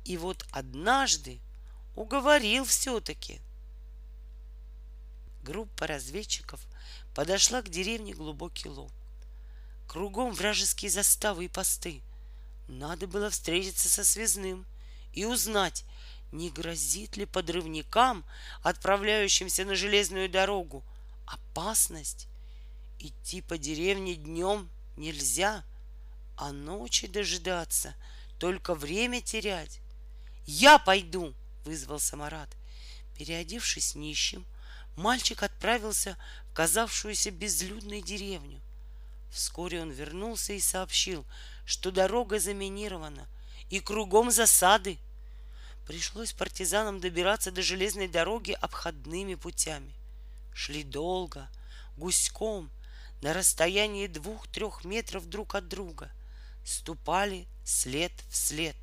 И 0.06 0.18
вот 0.18 0.46
однажды 0.52 1.40
уговорил 1.96 2.66
все-таки. 2.66 3.40
Группа 5.44 5.88
разведчиков 5.88 6.60
подошла 7.14 7.62
к 7.62 7.70
деревне 7.70 8.14
Глубокий 8.14 8.70
Лог. 8.70 8.92
Кругом 9.88 10.34
вражеские 10.34 10.92
заставы 10.92 11.46
и 11.46 11.50
посты. 11.50 12.02
Надо 12.68 13.08
было 13.08 13.30
встретиться 13.30 13.90
со 13.90 14.04
связным 14.04 14.66
и 15.14 15.26
узнать, 15.26 15.86
не 16.32 16.50
грозит 16.50 17.16
ли 17.16 17.26
подрывникам, 17.26 18.26
отправляющимся 18.62 19.64
на 19.66 19.76
железную 19.76 20.30
дорогу, 20.30 20.84
опасность. 21.26 22.28
Идти 23.00 23.42
по 23.42 23.58
деревне 23.58 24.16
днем 24.16 24.70
нельзя, 24.98 25.64
а 26.36 26.52
ночи 26.52 27.08
дожидаться, 27.08 27.96
только 28.40 28.76
время 28.76 29.22
терять. 29.22 29.80
«Я 30.46 30.78
пойду!»— 30.78 31.34
вызвался 31.66 32.16
Марат. 32.18 32.50
Переодевшись 33.18 33.96
нищим, 33.96 34.46
мальчик 34.96 35.44
отправился 35.44 36.18
в 36.50 36.54
казавшуюся 36.54 37.32
безлюдной 37.32 38.02
деревню. 38.02 38.62
Вскоре 39.32 39.82
он 39.82 39.92
вернулся 39.92 40.54
и 40.54 40.60
сообщил, 40.60 41.26
что 41.68 41.92
дорога 41.92 42.40
заминирована 42.40 43.28
и 43.70 43.82
кругом 43.82 44.32
засады. 44.32 44.98
Пришлось 45.86 46.32
партизанам 46.32 47.02
добираться 47.02 47.52
до 47.52 47.62
железной 47.62 48.08
дороги 48.08 48.54
обходными 48.54 49.36
путями. 49.36 49.94
Шли 50.54 50.84
долго, 50.84 51.50
гуськом, 51.98 52.72
на 53.22 53.34
расстоянии 53.34 54.08
двух-трех 54.08 54.86
метров 54.86 55.28
друг 55.28 55.56
от 55.56 55.68
друга. 55.68 56.10
Ступали 56.64 57.48
след 57.66 58.14
в 58.30 58.36
след. 58.38 58.78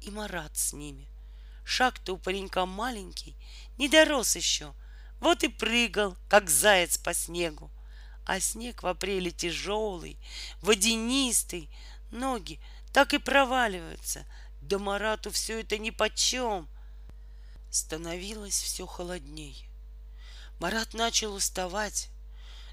И 0.00 0.10
Марат 0.10 0.56
с 0.56 0.72
ними. 0.72 1.06
Шаг-то 1.64 2.14
у 2.14 2.16
паренька 2.16 2.64
маленький, 2.64 3.36
не 3.76 3.90
дорос 3.90 4.36
еще. 4.36 4.72
Вот 5.20 5.42
и 5.42 5.48
прыгал, 5.48 6.16
как 6.30 6.48
заяц 6.48 6.96
по 6.96 7.12
снегу. 7.12 7.70
А 8.24 8.40
снег 8.40 8.82
в 8.82 8.86
апреле 8.86 9.30
тяжелый, 9.30 10.16
водянистый, 10.62 11.68
ноги 12.16 12.60
так 12.92 13.14
и 13.14 13.18
проваливаются. 13.18 14.26
Да 14.62 14.78
Марату 14.78 15.30
все 15.30 15.60
это 15.60 15.78
нипочем. 15.78 16.68
Становилось 17.70 18.60
все 18.60 18.86
холодней. 18.86 19.68
Марат 20.58 20.94
начал 20.94 21.34
уставать. 21.34 22.08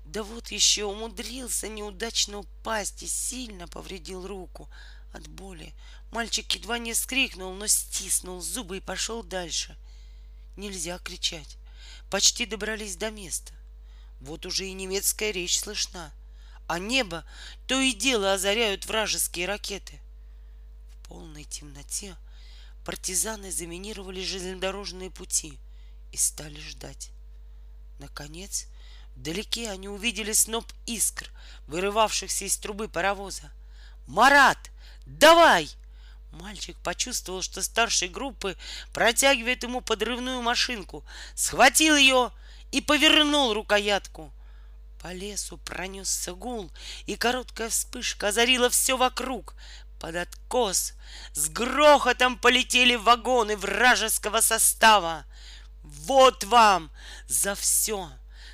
Да 0.05 0.23
вот 0.23 0.49
еще 0.51 0.85
умудрился 0.85 1.67
неудачно 1.67 2.39
упасть 2.39 3.03
и 3.03 3.07
сильно 3.07 3.67
повредил 3.67 4.25
руку. 4.25 4.69
От 5.13 5.27
боли 5.27 5.73
мальчик 6.11 6.51
едва 6.55 6.77
не 6.77 6.93
скрикнул, 6.93 7.53
но 7.53 7.67
стиснул 7.67 8.41
зубы 8.41 8.77
и 8.77 8.81
пошел 8.81 9.23
дальше. 9.23 9.77
Нельзя 10.57 10.97
кричать. 10.99 11.57
Почти 12.09 12.45
добрались 12.45 12.95
до 12.95 13.11
места. 13.11 13.53
Вот 14.19 14.45
уже 14.45 14.67
и 14.67 14.73
немецкая 14.73 15.31
речь 15.31 15.59
слышна, 15.59 16.13
а 16.73 16.79
небо 16.79 17.23
то 17.67 17.79
и 17.79 17.93
дело 17.93 18.33
озаряют 18.33 18.87
вражеские 18.87 19.45
ракеты. 19.45 19.99
В 20.89 21.07
полной 21.07 21.43
темноте 21.43 22.15
партизаны 22.83 23.51
заминировали 23.51 24.23
железнодорожные 24.23 25.11
пути 25.11 25.59
и 26.11 26.17
стали 26.17 26.59
ждать. 26.59 27.11
Наконец, 27.99 28.65
вдалеке 29.15 29.69
они 29.69 29.87
увидели 29.87 30.33
сноп 30.33 30.65
искр, 30.87 31.29
вырывавшихся 31.67 32.45
из 32.45 32.57
трубы 32.57 32.87
паровоза. 32.87 33.51
«Марат, 34.07 34.71
давай!» 35.05 35.69
Мальчик 36.31 36.75
почувствовал, 36.79 37.43
что 37.43 37.61
старший 37.61 38.07
группы 38.07 38.57
протягивает 38.93 39.61
ему 39.61 39.81
подрывную 39.81 40.41
машинку, 40.41 41.05
схватил 41.35 41.95
ее 41.95 42.31
и 42.71 42.81
повернул 42.81 43.53
рукоятку. 43.53 44.33
По 45.03 45.11
лесу 45.11 45.57
пронесся 45.57 46.33
гул, 46.33 46.71
и 47.07 47.17
короткая 47.17 47.69
вспышка 47.69 48.29
озарила 48.29 48.69
все 48.69 48.95
вокруг. 48.95 49.53
Под 49.99 50.15
откос 50.15 50.93
с 51.33 51.49
грохотом 51.49 52.39
полетели 52.39 52.95
вагоны 52.95 53.57
вражеского 53.57 54.39
состава. 54.39 55.25
Вот 55.83 56.45
вам 56.45 56.89
за 57.27 57.53
все, 57.53 58.09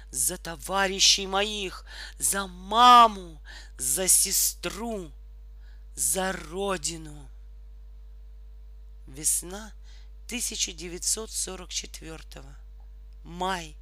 за 0.10 0.40
товарищей 0.40 1.28
моих, 1.28 1.86
за 2.18 2.48
маму, 2.48 3.40
за 3.78 4.08
сестру, 4.08 5.12
за 5.96 6.32
родину. 6.32 7.30
Весна 9.06 9.72
1944 10.26 12.44
Май 13.24 13.78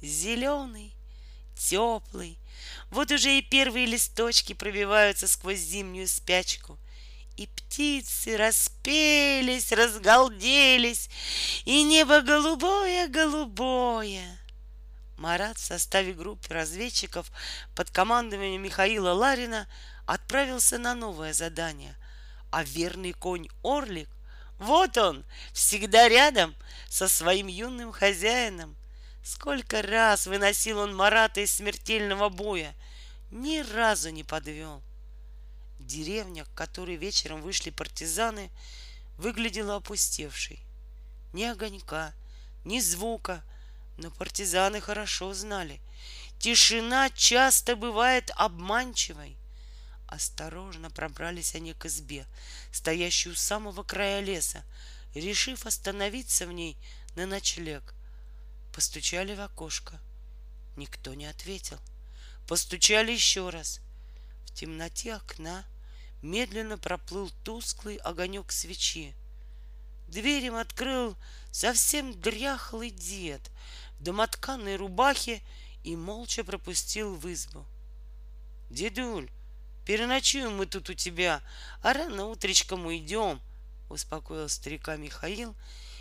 зеленый, 0.00 0.94
теплый. 1.58 2.38
Вот 2.90 3.10
уже 3.10 3.38
и 3.38 3.42
первые 3.42 3.86
листочки 3.86 4.52
пробиваются 4.54 5.26
сквозь 5.28 5.58
зимнюю 5.58 6.08
спячку. 6.08 6.78
И 7.36 7.46
птицы 7.46 8.36
распелись, 8.36 9.72
разгалделись, 9.72 11.08
и 11.64 11.82
небо 11.84 12.20
голубое-голубое. 12.20 14.38
Марат 15.16 15.58
в 15.58 15.64
составе 15.64 16.14
группы 16.14 16.54
разведчиков 16.54 17.30
под 17.74 17.90
командованием 17.90 18.62
Михаила 18.62 19.12
Ларина 19.12 19.68
отправился 20.06 20.78
на 20.78 20.94
новое 20.94 21.32
задание. 21.32 21.96
А 22.50 22.64
верный 22.64 23.12
конь 23.12 23.48
Орлик, 23.62 24.08
вот 24.58 24.96
он, 24.96 25.24
всегда 25.52 26.08
рядом 26.08 26.56
со 26.88 27.08
своим 27.08 27.46
юным 27.46 27.92
хозяином— 27.92 28.76
Сколько 29.28 29.82
раз 29.82 30.26
выносил 30.26 30.78
он 30.78 30.96
Марата 30.96 31.42
из 31.42 31.52
смертельного 31.52 32.30
боя, 32.30 32.74
ни 33.30 33.58
разу 33.58 34.08
не 34.08 34.24
подвел. 34.24 34.82
Деревня, 35.78 36.46
к 36.46 36.54
которой 36.54 36.96
вечером 36.96 37.42
вышли 37.42 37.68
партизаны, 37.68 38.50
выглядела 39.18 39.76
опустевшей. 39.76 40.60
Ни 41.34 41.44
огонька, 41.44 42.14
ни 42.64 42.80
звука, 42.80 43.44
но 43.98 44.10
партизаны 44.10 44.80
хорошо 44.80 45.34
знали. 45.34 45.82
Тишина 46.38 47.10
часто 47.10 47.76
бывает 47.76 48.30
обманчивой. 48.34 49.36
Осторожно 50.06 50.90
пробрались 50.90 51.54
они 51.54 51.74
к 51.74 51.84
избе, 51.84 52.24
стоящей 52.72 53.32
у 53.32 53.34
самого 53.34 53.82
края 53.82 54.20
леса, 54.20 54.64
решив 55.14 55.66
остановиться 55.66 56.46
в 56.46 56.52
ней 56.52 56.78
на 57.14 57.26
ночлег. 57.26 57.97
Постучали 58.78 59.34
в 59.34 59.40
окошко. 59.40 59.98
Никто 60.76 61.12
не 61.14 61.26
ответил. 61.26 61.80
Постучали 62.46 63.10
еще 63.10 63.50
раз. 63.50 63.80
В 64.44 64.54
темноте 64.54 65.14
окна 65.14 65.64
медленно 66.22 66.78
проплыл 66.78 67.28
тусклый 67.42 67.96
огонек 67.96 68.52
свечи. 68.52 69.16
Дверь 70.06 70.44
им 70.44 70.54
открыл 70.54 71.16
совсем 71.50 72.20
дряхлый 72.20 72.90
дед 72.90 73.40
в 73.98 74.04
домотканной 74.04 74.76
рубахе 74.76 75.42
и 75.82 75.96
молча 75.96 76.44
пропустил 76.44 77.16
в 77.16 77.32
избу.— 77.32 77.66
Дедуль, 78.70 79.28
переночуем 79.86 80.56
мы 80.56 80.66
тут 80.66 80.88
у 80.88 80.94
тебя, 80.94 81.42
а 81.82 81.94
рано 81.94 82.26
утречком 82.26 82.86
уйдем,— 82.86 83.40
успокоил 83.88 84.48
старика 84.48 84.94
Михаил 84.94 85.56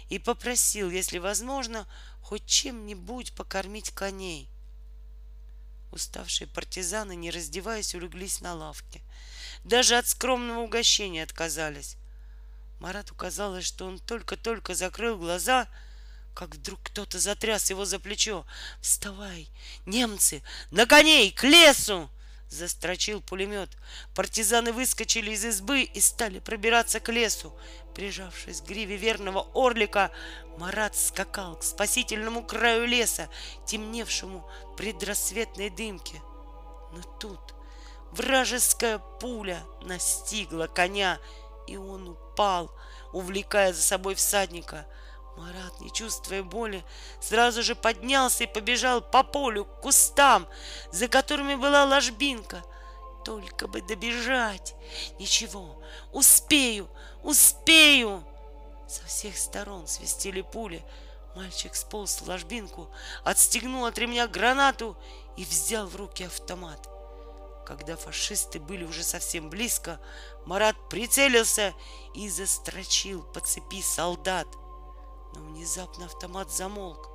и 0.09 0.19
попросил, 0.19 0.89
если 0.89 1.17
возможно, 1.17 1.87
хоть 2.21 2.45
чем-нибудь 2.45 3.33
покормить 3.33 3.91
коней. 3.91 4.49
Уставшие 5.91 6.47
партизаны, 6.47 7.15
не 7.15 7.31
раздеваясь, 7.31 7.95
улеглись 7.95 8.41
на 8.41 8.53
лавке. 8.53 9.01
Даже 9.63 9.97
от 9.97 10.07
скромного 10.07 10.59
угощения 10.59 11.23
отказались. 11.23 11.97
Марату 12.79 13.15
казалось, 13.15 13.65
что 13.65 13.85
он 13.85 13.99
только-только 13.99 14.75
закрыл 14.75 15.17
глаза, 15.17 15.67
как 16.35 16.55
вдруг 16.55 16.79
кто-то 16.83 17.19
затряс 17.19 17.69
его 17.69 17.85
за 17.85 17.99
плечо. 17.99 18.45
«Вставай! 18.81 19.49
Немцы! 19.85 20.43
На 20.69 20.85
коней! 20.85 21.31
К 21.31 21.43
лесу!» 21.43 22.09
Застрочил 22.49 23.21
пулемет. 23.21 23.69
Партизаны 24.15 24.71
выскочили 24.71 25.31
из 25.31 25.43
избы 25.43 25.81
и 25.81 25.99
стали 25.99 26.39
пробираться 26.39 26.99
к 26.99 27.11
лесу. 27.11 27.53
Прижавшись 27.93 28.61
к 28.61 28.65
гриве 28.65 28.95
верного 28.95 29.47
орлика, 29.53 30.11
Марат 30.57 30.95
скакал 30.95 31.57
к 31.57 31.63
спасительному 31.63 32.43
краю 32.43 32.85
леса, 32.85 33.29
темневшему 33.65 34.49
в 34.71 34.75
предрассветной 34.75 35.69
дымке. 35.69 36.21
Но 36.93 37.01
тут 37.19 37.53
вражеская 38.11 38.99
пуля 38.99 39.61
настигла 39.81 40.67
коня, 40.67 41.19
и 41.67 41.75
он 41.75 42.09
упал, 42.09 42.71
увлекая 43.11 43.73
за 43.73 43.81
собой 43.81 44.15
всадника— 44.15 44.87
Марат, 45.37 45.79
не 45.79 45.91
чувствуя 45.91 46.41
боли, 46.41 46.83
сразу 47.21 47.61
же 47.61 47.75
поднялся 47.75 48.43
и 48.45 48.51
побежал 48.51 49.01
по 49.01 49.23
полю 49.23 49.65
к 49.65 49.81
кустам, 49.81 50.47
за 50.91 51.07
которыми 51.07 51.55
была 51.55 51.85
ложбинка. 51.85 52.63
Только 53.23 53.67
бы 53.67 53.81
добежать. 53.81 54.73
Ничего, 55.19 55.79
успею, 56.11 56.89
успею. 57.23 58.23
Со 58.87 59.05
всех 59.05 59.37
сторон 59.37 59.85
свистели 59.87 60.41
пули. 60.41 60.83
Мальчик 61.35 61.75
сполз 61.75 62.21
в 62.21 62.27
ложбинку, 62.27 62.89
отстегнул 63.23 63.85
от 63.85 63.97
ремня 63.99 64.27
гранату 64.27 64.97
и 65.37 65.43
взял 65.43 65.85
в 65.85 65.95
руки 65.95 66.23
автомат. 66.23 66.89
Когда 67.67 67.95
фашисты 67.95 68.59
были 68.59 68.85
уже 68.85 69.03
совсем 69.03 69.51
близко, 69.51 69.99
Марат 70.45 70.75
прицелился 70.89 71.75
и 72.15 72.27
застрочил 72.27 73.21
по 73.21 73.39
цепи 73.39 73.83
солдат. 73.83 74.47
Но 75.37 75.43
внезапно 75.43 76.05
автомат 76.05 76.51
замолк. 76.51 77.09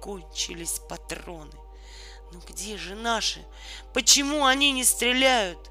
Кончились 0.00 0.78
патроны. 0.88 1.52
Ну 2.32 2.40
где 2.48 2.76
же 2.76 2.94
наши? 2.94 3.44
Почему 3.92 4.44
они 4.44 4.72
не 4.72 4.84
стреляют? 4.84 5.70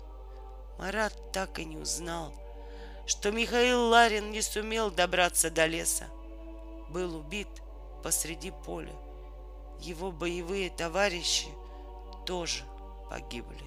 Марат 0.78 1.32
так 1.32 1.59
и 1.59 1.66
не 1.66 1.78
узнал, 1.78 2.34
что 3.05 3.32
Михаил 3.32 3.88
Ларин 3.88 4.32
не 4.32 4.41
сумел 4.41 4.91
добраться 4.91 5.49
до 5.49 5.66
леса. 5.66 6.07
Был 6.89 7.16
убит 7.16 7.47
посреди 8.03 8.51
поля. 8.51 8.95
Его 9.80 10.11
боевые 10.11 10.70
товарищи 10.70 11.47
тоже 12.26 12.64
погибли. 13.09 13.64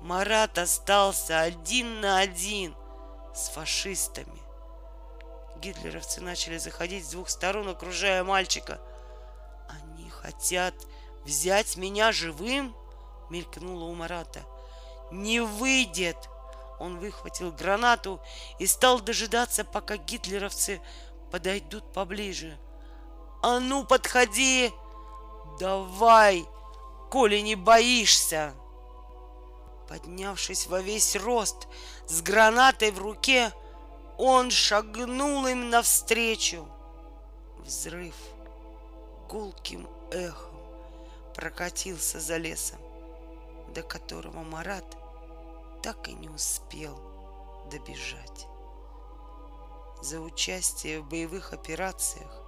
Марат 0.00 0.58
остался 0.58 1.40
один 1.40 2.00
на 2.00 2.18
один 2.18 2.74
с 3.34 3.48
фашистами. 3.50 4.41
Гитлеровцы 5.62 6.20
начали 6.20 6.58
заходить 6.58 7.06
с 7.06 7.10
двух 7.10 7.28
сторон, 7.30 7.68
окружая 7.68 8.24
мальчика. 8.24 8.80
Они 9.68 10.10
хотят 10.10 10.74
взять 11.24 11.76
меня 11.76 12.10
живым? 12.10 12.74
Мелькнуло 13.30 13.84
у 13.84 13.94
Марата. 13.94 14.40
Не 15.12 15.38
выйдет! 15.38 16.16
Он 16.80 16.98
выхватил 16.98 17.52
гранату 17.52 18.20
и 18.58 18.66
стал 18.66 18.98
дожидаться, 19.00 19.62
пока 19.64 19.96
гитлеровцы 19.98 20.80
подойдут 21.30 21.92
поближе. 21.92 22.58
«А 23.40 23.60
ну, 23.60 23.84
подходи! 23.84 24.72
Давай, 25.60 26.44
коли 27.08 27.38
не 27.38 27.54
боишься!» 27.54 28.52
Поднявшись 29.88 30.66
во 30.66 30.80
весь 30.80 31.14
рост, 31.14 31.68
с 32.08 32.20
гранатой 32.20 32.90
в 32.90 32.98
руке, 32.98 33.52
он 34.18 34.50
шагнул 34.50 35.46
им 35.46 35.70
навстречу. 35.70 36.66
Взрыв 37.58 38.14
гулким 39.28 39.88
эхом 40.10 40.56
прокатился 41.34 42.20
за 42.20 42.36
лесом, 42.36 42.78
до 43.74 43.82
которого 43.82 44.42
Марат 44.42 44.84
так 45.82 46.08
и 46.08 46.12
не 46.12 46.28
успел 46.28 46.98
добежать. 47.70 48.46
За 50.02 50.20
участие 50.20 51.00
в 51.00 51.08
боевых 51.08 51.52
операциях 51.52 52.42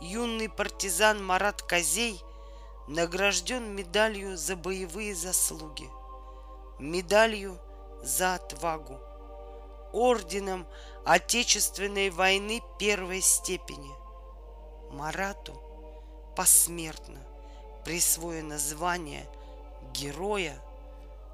юный 0.00 0.48
партизан 0.48 1.24
Марат 1.24 1.62
Козей 1.62 2.20
награжден 2.88 3.74
медалью 3.74 4.36
за 4.36 4.56
боевые 4.56 5.14
заслуги, 5.14 5.88
медалью 6.78 7.58
за 8.02 8.34
отвагу, 8.34 8.98
орденом 9.92 10.66
Отечественной 11.10 12.10
войны 12.10 12.60
первой 12.78 13.22
степени. 13.22 13.90
Марату 14.90 15.58
посмертно 16.36 17.18
присвоено 17.82 18.58
звание 18.58 19.26
Героя 19.94 20.62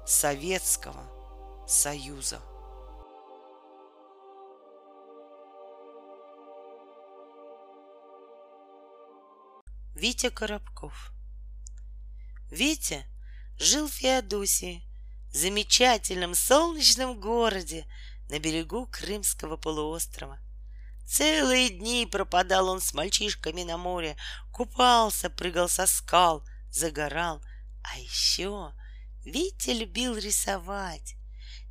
Советского 0.07 1.03
Союза. 1.67 2.39
Витя 9.93 10.29
Коробков 10.29 11.11
Витя 12.49 13.05
жил 13.57 13.89
в 13.89 13.91
Феодосии, 13.91 14.87
замечательном 15.33 16.33
солнечном 16.33 17.19
городе 17.19 17.85
на 18.29 18.39
берегу 18.39 18.87
Крымского 18.87 19.57
полуострова. 19.57 20.39
Целые 21.05 21.69
дни 21.69 22.07
пропадал 22.11 22.69
он 22.69 22.81
с 22.81 22.93
мальчишками 22.93 23.63
на 23.63 23.77
море, 23.77 24.17
купался, 24.51 25.29
прыгал 25.29 25.69
со 25.69 25.85
скал, 25.85 26.43
загорал. 26.71 27.41
А 27.83 27.99
еще 27.99 28.73
Витя 29.23 29.71
любил 29.71 30.17
рисовать. 30.17 31.15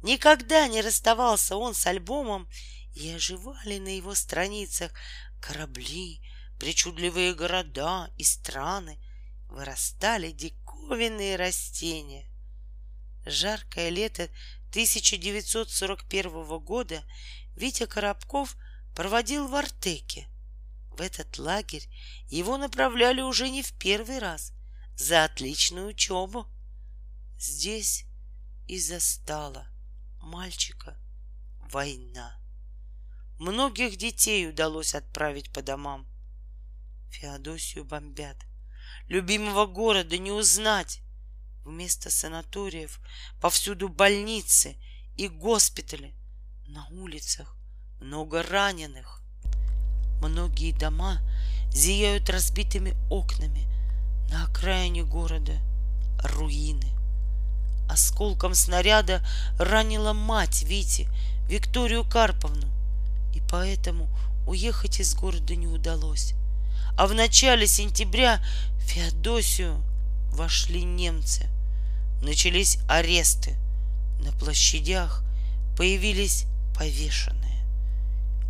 Никогда 0.03 0.69
не 0.69 0.81
расставался 0.83 1.57
он 1.57 1.75
с 1.75 1.87
альбомом, 1.87 2.49
и 2.95 3.11
оживали 3.11 3.79
на 3.79 3.97
его 3.97 4.15
страницах 4.15 4.93
корабли, 5.41 6.23
причудливые 6.59 7.35
города 7.35 8.11
и 8.17 8.25
страны, 8.25 8.99
вырастали 9.49 10.31
диковинные 10.31 11.37
растения. 11.37 12.31
Жаркое 13.27 13.89
лето 13.89 14.29
1941 14.75 16.59
года 16.59 17.05
Витя 17.55 17.87
Коробков 17.87 18.57
проводил 18.97 19.47
в 19.47 19.55
Артеке. 19.55 20.27
В 20.91 21.01
этот 21.01 21.39
лагерь 21.39 21.89
его 22.27 22.57
направляли 22.57 23.21
уже 23.21 23.51
не 23.51 23.63
в 23.63 23.73
первый 23.79 24.19
раз 24.19 24.53
за 24.97 25.23
отличную 25.23 25.87
учебу. 25.87 26.49
Здесь 27.39 28.05
и 28.67 28.81
застала 28.81 29.69
мальчика 30.21 30.99
война. 31.71 32.37
Многих 33.39 33.97
детей 33.97 34.49
удалось 34.49 34.97
отправить 34.97 35.53
по 35.53 35.63
домам. 35.63 36.09
Феодосию 37.11 37.85
бомбят. 37.85 38.39
Любимого 39.07 39.67
города 39.67 40.19
не 40.19 40.33
узнать. 40.33 41.04
Вместо 41.65 42.11
санаториев 42.11 43.01
повсюду 43.41 43.89
больницы 43.89 44.77
и 45.17 45.29
госпитали. 45.29 46.15
На 46.67 46.87
улицах 46.89 47.57
много 48.01 48.43
раненых. 48.43 49.23
Многие 50.21 50.73
дома 50.73 51.21
зияют 51.71 52.29
разбитыми 52.29 52.95
окнами. 53.09 53.67
На 54.29 54.45
окраине 54.45 55.05
города 55.05 55.59
руины. 56.23 56.93
Осколком 57.89 58.55
снаряда 58.55 59.27
ранила 59.59 60.13
мать 60.13 60.65
Вити, 60.65 61.09
Викторию 61.49 62.05
Карповну. 62.05 62.69
И 63.35 63.41
поэтому 63.51 64.09
уехать 64.47 65.01
из 65.01 65.15
города 65.15 65.57
не 65.57 65.67
удалось. 65.67 66.35
А 66.97 67.07
в 67.07 67.15
начале 67.15 67.67
сентября 67.67 68.45
Феодосию 68.81 69.83
вошли 70.35 70.83
немцы. 70.83 71.47
Начались 72.23 72.79
аресты. 72.89 73.55
На 74.21 74.33
площадях 74.33 75.23
появились 75.77 76.47
повешенные. 76.77 77.65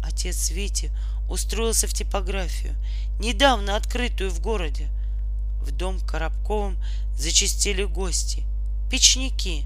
Отец 0.02 0.50
Вити 0.50 0.90
устроился 1.28 1.86
в 1.86 1.92
типографию, 1.92 2.74
недавно 3.18 3.76
открытую 3.76 4.30
в 4.30 4.40
городе. 4.40 4.88
В 5.60 5.70
дом 5.70 5.98
Коробковым 6.00 6.76
зачастили 7.16 7.84
гости, 7.84 8.44
печники. 8.90 9.64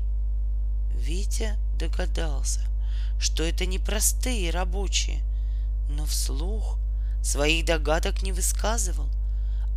Витя 0.95 1.57
догадался, 1.79 2.61
что 3.21 3.43
это 3.43 3.67
не 3.67 3.79
простые 3.79 4.51
рабочие, 4.51 5.23
но 5.89 6.07
вслух 6.07 6.79
своих 7.23 7.65
догадок 7.65 8.23
не 8.23 8.33
высказывал. 8.33 9.09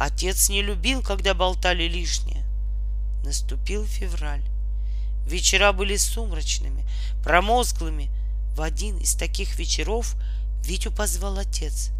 Отец 0.03 0.49
не 0.49 0.63
любил, 0.63 1.03
когда 1.03 1.35
болтали 1.35 1.83
лишнее. 1.83 2.43
Наступил 3.23 3.85
февраль. 3.85 4.41
Вечера 5.27 5.73
были 5.73 5.95
сумрачными, 5.95 6.89
промозглыми. 7.23 8.09
В 8.55 8.63
один 8.63 8.97
из 8.97 9.13
таких 9.13 9.59
вечеров 9.59 10.15
Витю 10.63 10.91
позвал 10.91 11.37
отец. 11.37 11.91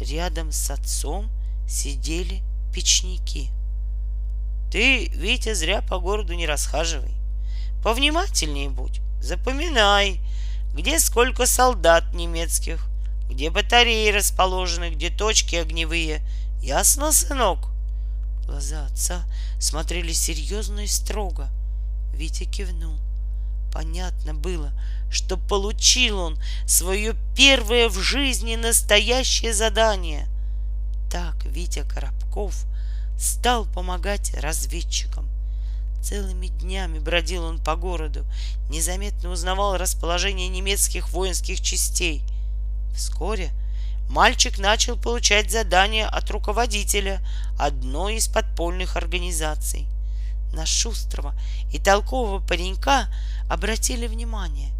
Рядом 0.00 0.50
с 0.50 0.68
отцом 0.68 1.30
сидели 1.68 2.42
печники. 2.72 3.50
Ты, 4.72 5.06
Витя, 5.06 5.54
зря 5.54 5.80
по 5.80 6.00
городу 6.00 6.32
не 6.34 6.48
расхаживай. 6.48 7.14
Повнимательнее 7.84 8.68
будь. 8.68 9.00
Запоминай, 9.20 10.20
где 10.74 10.98
сколько 10.98 11.46
солдат 11.46 12.14
немецких, 12.14 12.84
где 13.30 13.48
батареи 13.50 14.10
расположены, 14.10 14.90
где 14.90 15.08
точки 15.08 15.54
огневые. 15.54 16.20
Ясно, 16.64 17.12
сынок? 17.12 17.58
Глаза 18.46 18.86
отца 18.86 19.22
смотрели 19.60 20.14
серьезно 20.14 20.80
и 20.80 20.86
строго. 20.86 21.50
Витя 22.14 22.44
кивнул. 22.44 22.96
Понятно 23.70 24.32
было, 24.32 24.72
что 25.10 25.36
получил 25.36 26.18
он 26.18 26.38
свое 26.66 27.14
первое 27.36 27.90
в 27.90 27.98
жизни 27.98 28.56
настоящее 28.56 29.52
задание. 29.52 30.26
Так 31.12 31.44
Витя 31.44 31.86
Коробков 31.86 32.64
стал 33.18 33.66
помогать 33.66 34.32
разведчикам. 34.32 35.28
Целыми 36.02 36.46
днями 36.46 36.98
бродил 36.98 37.44
он 37.44 37.62
по 37.62 37.76
городу, 37.76 38.24
незаметно 38.70 39.28
узнавал 39.28 39.76
расположение 39.76 40.48
немецких 40.48 41.10
воинских 41.10 41.60
частей. 41.60 42.22
Вскоре 42.96 43.52
мальчик 44.08 44.58
начал 44.58 44.96
получать 44.96 45.50
задания 45.50 46.08
от 46.08 46.30
руководителя 46.30 47.20
одной 47.58 48.16
из 48.16 48.28
подпольных 48.28 48.96
организаций. 48.96 49.86
На 50.52 50.66
шустрого 50.66 51.34
и 51.72 51.78
толкового 51.78 52.38
паренька 52.38 53.08
обратили 53.48 54.06
внимание, 54.06 54.70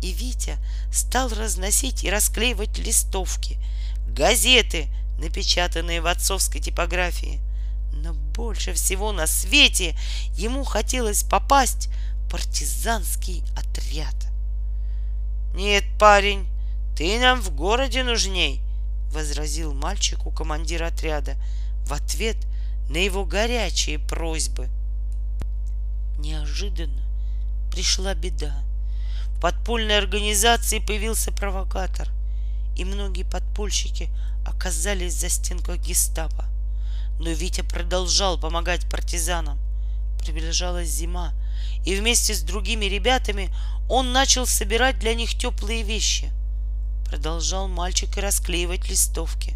и 0.00 0.12
Витя 0.12 0.56
стал 0.92 1.28
разносить 1.28 2.04
и 2.04 2.10
расклеивать 2.10 2.78
листовки, 2.78 3.58
газеты, 4.06 4.86
напечатанные 5.18 6.00
в 6.00 6.06
отцовской 6.06 6.60
типографии. 6.60 7.40
Но 7.92 8.12
больше 8.12 8.72
всего 8.74 9.12
на 9.12 9.26
свете 9.26 9.96
ему 10.34 10.64
хотелось 10.64 11.22
попасть 11.24 11.88
в 11.88 12.30
партизанский 12.30 13.42
отряд. 13.56 14.14
«Нет, 15.54 15.84
парень, 15.98 16.46
ты 16.96 17.18
нам 17.18 17.40
в 17.40 17.50
городе 17.50 18.04
нужней»,— 18.04 18.60
возразил 19.12 19.72
мальчику 19.72 20.30
командир 20.30 20.82
отряда 20.82 21.36
в 21.86 21.92
ответ 21.92 22.36
на 22.88 22.98
его 22.98 23.24
горячие 23.24 23.98
просьбы. 23.98 24.68
Неожиданно 26.18 27.02
пришла 27.70 28.14
беда. 28.14 28.62
В 29.36 29.40
подпольной 29.40 29.98
организации 29.98 30.78
появился 30.78 31.30
провокатор, 31.30 32.08
и 32.76 32.84
многие 32.84 33.24
подпольщики 33.24 34.08
оказались 34.46 35.14
за 35.14 35.28
стенкой 35.28 35.78
гестапо. 35.78 36.44
Но 37.18 37.30
Витя 37.30 37.62
продолжал 37.62 38.38
помогать 38.38 38.88
партизанам. 38.88 39.58
Приближалась 40.20 40.88
зима, 40.88 41.32
и 41.84 41.94
вместе 41.94 42.34
с 42.34 42.42
другими 42.42 42.86
ребятами 42.86 43.54
он 43.88 44.12
начал 44.12 44.46
собирать 44.46 44.98
для 44.98 45.14
них 45.14 45.34
теплые 45.34 45.82
вещи. 45.82 46.30
Продолжал 47.06 47.68
мальчик 47.68 48.18
и 48.18 48.20
расклеивать 48.20 48.88
листовки. 48.90 49.54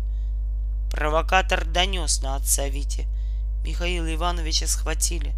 Провокатор 0.91 1.65
донес 1.65 2.23
на 2.23 2.37
отца 2.37 2.69
Вити. 2.69 3.09
Михаила 3.65 4.15
Ивановича 4.15 4.69
схватили. 4.69 5.35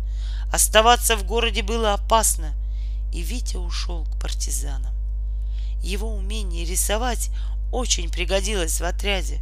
Оставаться 0.52 1.16
в 1.16 1.24
городе 1.24 1.62
было 1.62 1.94
опасно, 1.94 2.52
и 3.12 3.22
Витя 3.22 3.56
ушел 3.56 4.04
к 4.04 4.20
партизанам. 4.20 4.94
Его 5.82 6.14
умение 6.14 6.66
рисовать 6.66 7.30
очень 7.72 8.10
пригодилось 8.10 8.80
в 8.80 8.84
отряде. 8.84 9.40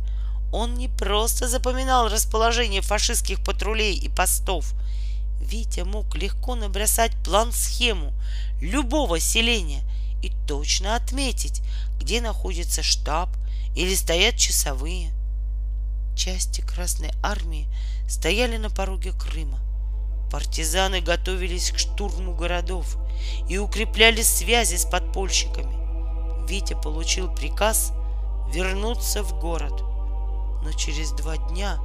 Он 0.53 0.75
не 0.75 0.87
просто 0.89 1.49
запоминал 1.49 2.09
расположение 2.09 2.83
фашистских 2.83 3.43
патрулей 3.45 3.97
и 3.97 4.09
постов. 4.09 4.75
Витя 5.41 5.81
мог 5.81 6.14
легко 6.14 6.55
набросать 6.55 7.12
план-схему 7.25 8.12
любого 8.61 9.18
селения 9.18 9.83
и 10.23 10.33
точно 10.47 10.97
отметить, 10.97 11.62
где 12.01 12.20
находится 12.20 12.82
штаб 12.82 13.28
или 13.76 13.94
стоят 13.94 14.36
часовые. 14.36 15.12
Части 16.16 16.62
Красной 16.62 17.12
Армии 17.22 17.68
стояли 18.09 18.57
на 18.57 18.70
пороге 18.70 19.12
Крыма. 19.12 19.61
Партизаны 20.30 21.01
готовились 21.01 21.70
к 21.70 21.78
штурму 21.78 22.34
городов 22.34 22.96
и 23.48 23.59
укрепляли 23.59 24.22
связи 24.22 24.76
с 24.76 24.84
подпольщиками. 24.84 25.78
Витя 26.48 26.74
получил 26.82 27.32
приказ 27.32 27.92
вернуться 28.53 29.22
в 29.22 29.38
город, 29.38 29.82
но 30.62 30.72
через 30.72 31.12
два 31.12 31.36
дня 31.36 31.78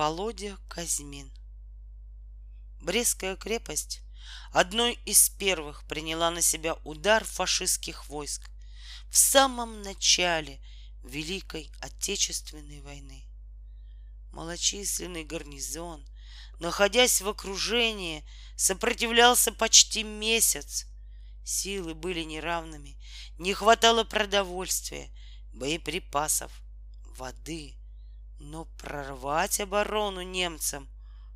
Володя 0.00 0.56
Казьмин 0.68 1.30
Брестская 2.80 3.36
крепость 3.36 4.00
одной 4.50 4.94
из 5.04 5.28
первых 5.28 5.84
приняла 5.84 6.30
на 6.30 6.40
себя 6.40 6.72
удар 6.84 7.22
фашистских 7.22 8.08
войск 8.08 8.48
в 9.10 9.18
самом 9.18 9.82
начале 9.82 10.58
Великой 11.04 11.70
Отечественной 11.82 12.80
войны. 12.80 13.26
Малочисленный 14.32 15.24
гарнизон, 15.24 16.02
находясь 16.60 17.20
в 17.20 17.28
окружении, 17.28 18.24
сопротивлялся 18.56 19.52
почти 19.52 20.02
месяц. 20.02 20.86
Силы 21.44 21.92
были 21.92 22.22
неравными, 22.22 22.96
не 23.36 23.52
хватало 23.52 24.04
продовольствия, 24.04 25.10
боеприпасов, 25.52 26.50
воды— 27.04 27.76
но 28.40 28.64
прорвать 28.78 29.60
оборону 29.60 30.22
немцам 30.22 30.88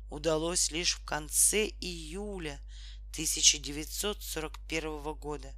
удалось 0.09 0.71
лишь 0.71 0.95
в 0.95 1.05
конце 1.05 1.67
июля 1.67 2.59
1941 3.11 5.13
года. 5.13 5.53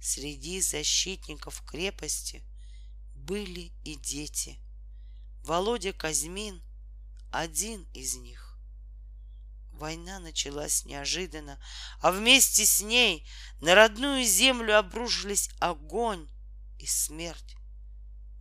Среди 0.00 0.60
защитников 0.60 1.62
крепости 1.62 2.42
были 3.14 3.72
и 3.84 3.94
дети. 3.94 4.58
Володя 5.44 5.92
Казьмин 5.92 6.60
один 7.30 7.86
из 7.94 8.16
них. 8.16 8.58
Война 9.72 10.18
началась 10.18 10.84
неожиданно, 10.84 11.60
а 12.00 12.10
вместе 12.10 12.66
с 12.66 12.80
ней 12.80 13.24
на 13.60 13.76
родную 13.76 14.24
землю 14.24 14.76
обрушились 14.76 15.50
огонь 15.60 16.28
и 16.78 16.86
смерть. 16.86 17.54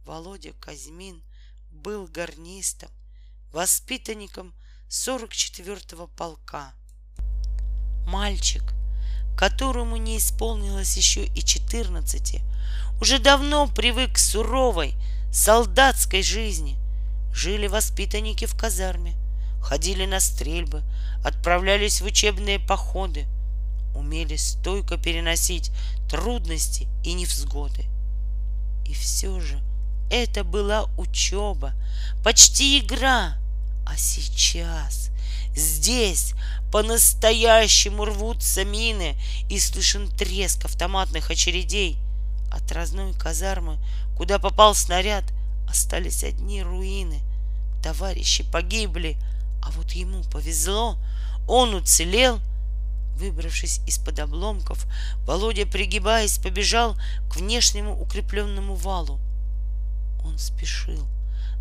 Володя 0.04 0.54
Казьмин 0.54 1.24
был 1.78 2.08
гарнистом, 2.08 2.90
воспитанником 3.52 4.54
44-го 4.90 6.08
полка. 6.08 6.74
Мальчик, 8.06 8.64
которому 9.38 9.98
не 9.98 10.18
исполнилось 10.18 10.98
еще 10.98 11.26
и 11.26 11.42
14, 11.42 12.42
уже 13.00 13.20
давно 13.20 13.68
привык 13.68 14.14
к 14.14 14.18
суровой 14.18 14.96
солдатской 15.32 16.24
жизни. 16.24 16.78
Жили 17.34 17.68
воспитанники 17.68 18.46
в 18.46 18.56
казарме, 18.56 19.16
ходили 19.62 20.06
на 20.06 20.20
стрельбы, 20.20 20.84
отправлялись 21.24 22.02
в 22.02 22.06
учебные 22.06 22.60
походы, 22.60 23.28
умели 23.94 24.36
стойко 24.36 24.98
переносить 24.98 25.72
трудности 26.10 26.88
и 27.04 27.14
невзгоды. 27.14 27.86
И 28.86 28.94
все 28.94 29.40
же 29.40 29.62
это 30.10 30.44
была 30.44 30.86
учеба, 30.98 31.74
почти 32.24 32.80
игра. 32.80 33.38
А 33.86 33.96
сейчас 33.96 35.08
Здесь 35.58 36.36
по-настоящему 36.72 38.06
рвутся 38.06 38.64
мины, 38.64 39.16
и 39.50 39.60
слышен 39.60 40.08
треск 40.08 40.66
автоматных 40.66 41.32
очередей. 41.32 41.98
От 42.52 42.72
разной 42.72 43.12
казармы, 43.16 43.80
куда 44.16 44.38
попал 44.38 44.76
снаряд, 44.76 45.24
остались 45.68 46.24
одни 46.24 46.62
руины. 46.62 47.22
Товарищи 47.82 48.44
погибли, 48.44 49.18
а 49.64 49.72
вот 49.72 49.94
ему 49.94 50.22
повезло, 50.26 50.96
он 51.48 51.74
уцелел. 51.74 52.40
Выбравшись 53.16 53.82
из-под 53.88 54.20
обломков, 54.20 54.86
Володя, 55.26 55.66
пригибаясь, 55.66 56.38
побежал 56.38 56.96
к 57.32 57.38
внешнему 57.38 58.00
укрепленному 58.00 58.76
валу. 58.76 59.20
Он 60.28 60.38
спешил. 60.38 61.08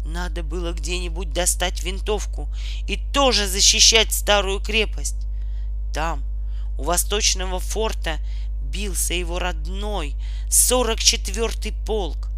Надо 0.04 0.42
было 0.42 0.72
где-нибудь 0.72 1.32
достать 1.32 1.84
винтовку 1.84 2.48
и 2.88 2.96
тоже 3.12 3.46
защищать 3.46 4.12
старую 4.12 4.60
крепость. 4.60 5.16
Там, 5.94 6.24
у 6.76 6.82
восточного 6.82 7.60
форта, 7.60 8.18
бился 8.62 9.14
его 9.14 9.38
родной 9.38 10.16
44-й 10.48 11.72
полк. 11.86 12.28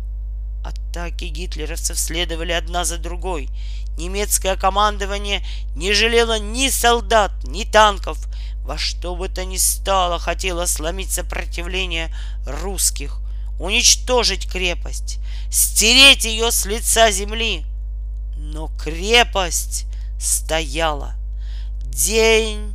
Атаки 0.64 1.24
гитлеровцев 1.24 1.98
следовали 1.98 2.52
одна 2.52 2.84
за 2.84 2.98
другой. 2.98 3.48
Немецкое 3.96 4.56
командование 4.56 5.42
не 5.74 5.94
жалело 5.94 6.38
ни 6.38 6.68
солдат, 6.68 7.32
ни 7.44 7.64
танков. 7.64 8.18
Во 8.64 8.76
что 8.76 9.16
бы 9.16 9.30
то 9.30 9.46
ни 9.46 9.56
стало 9.56 10.18
хотело 10.18 10.66
сломить 10.66 11.10
сопротивление 11.10 12.14
русских, 12.46 13.18
уничтожить 13.58 14.48
крепость, 14.48 15.18
стереть 15.50 16.24
ее 16.24 16.50
с 16.50 16.64
лица 16.64 17.10
земли. 17.10 17.64
Но 18.36 18.68
крепость 18.78 19.86
стояла. 20.18 21.14
День, 21.84 22.74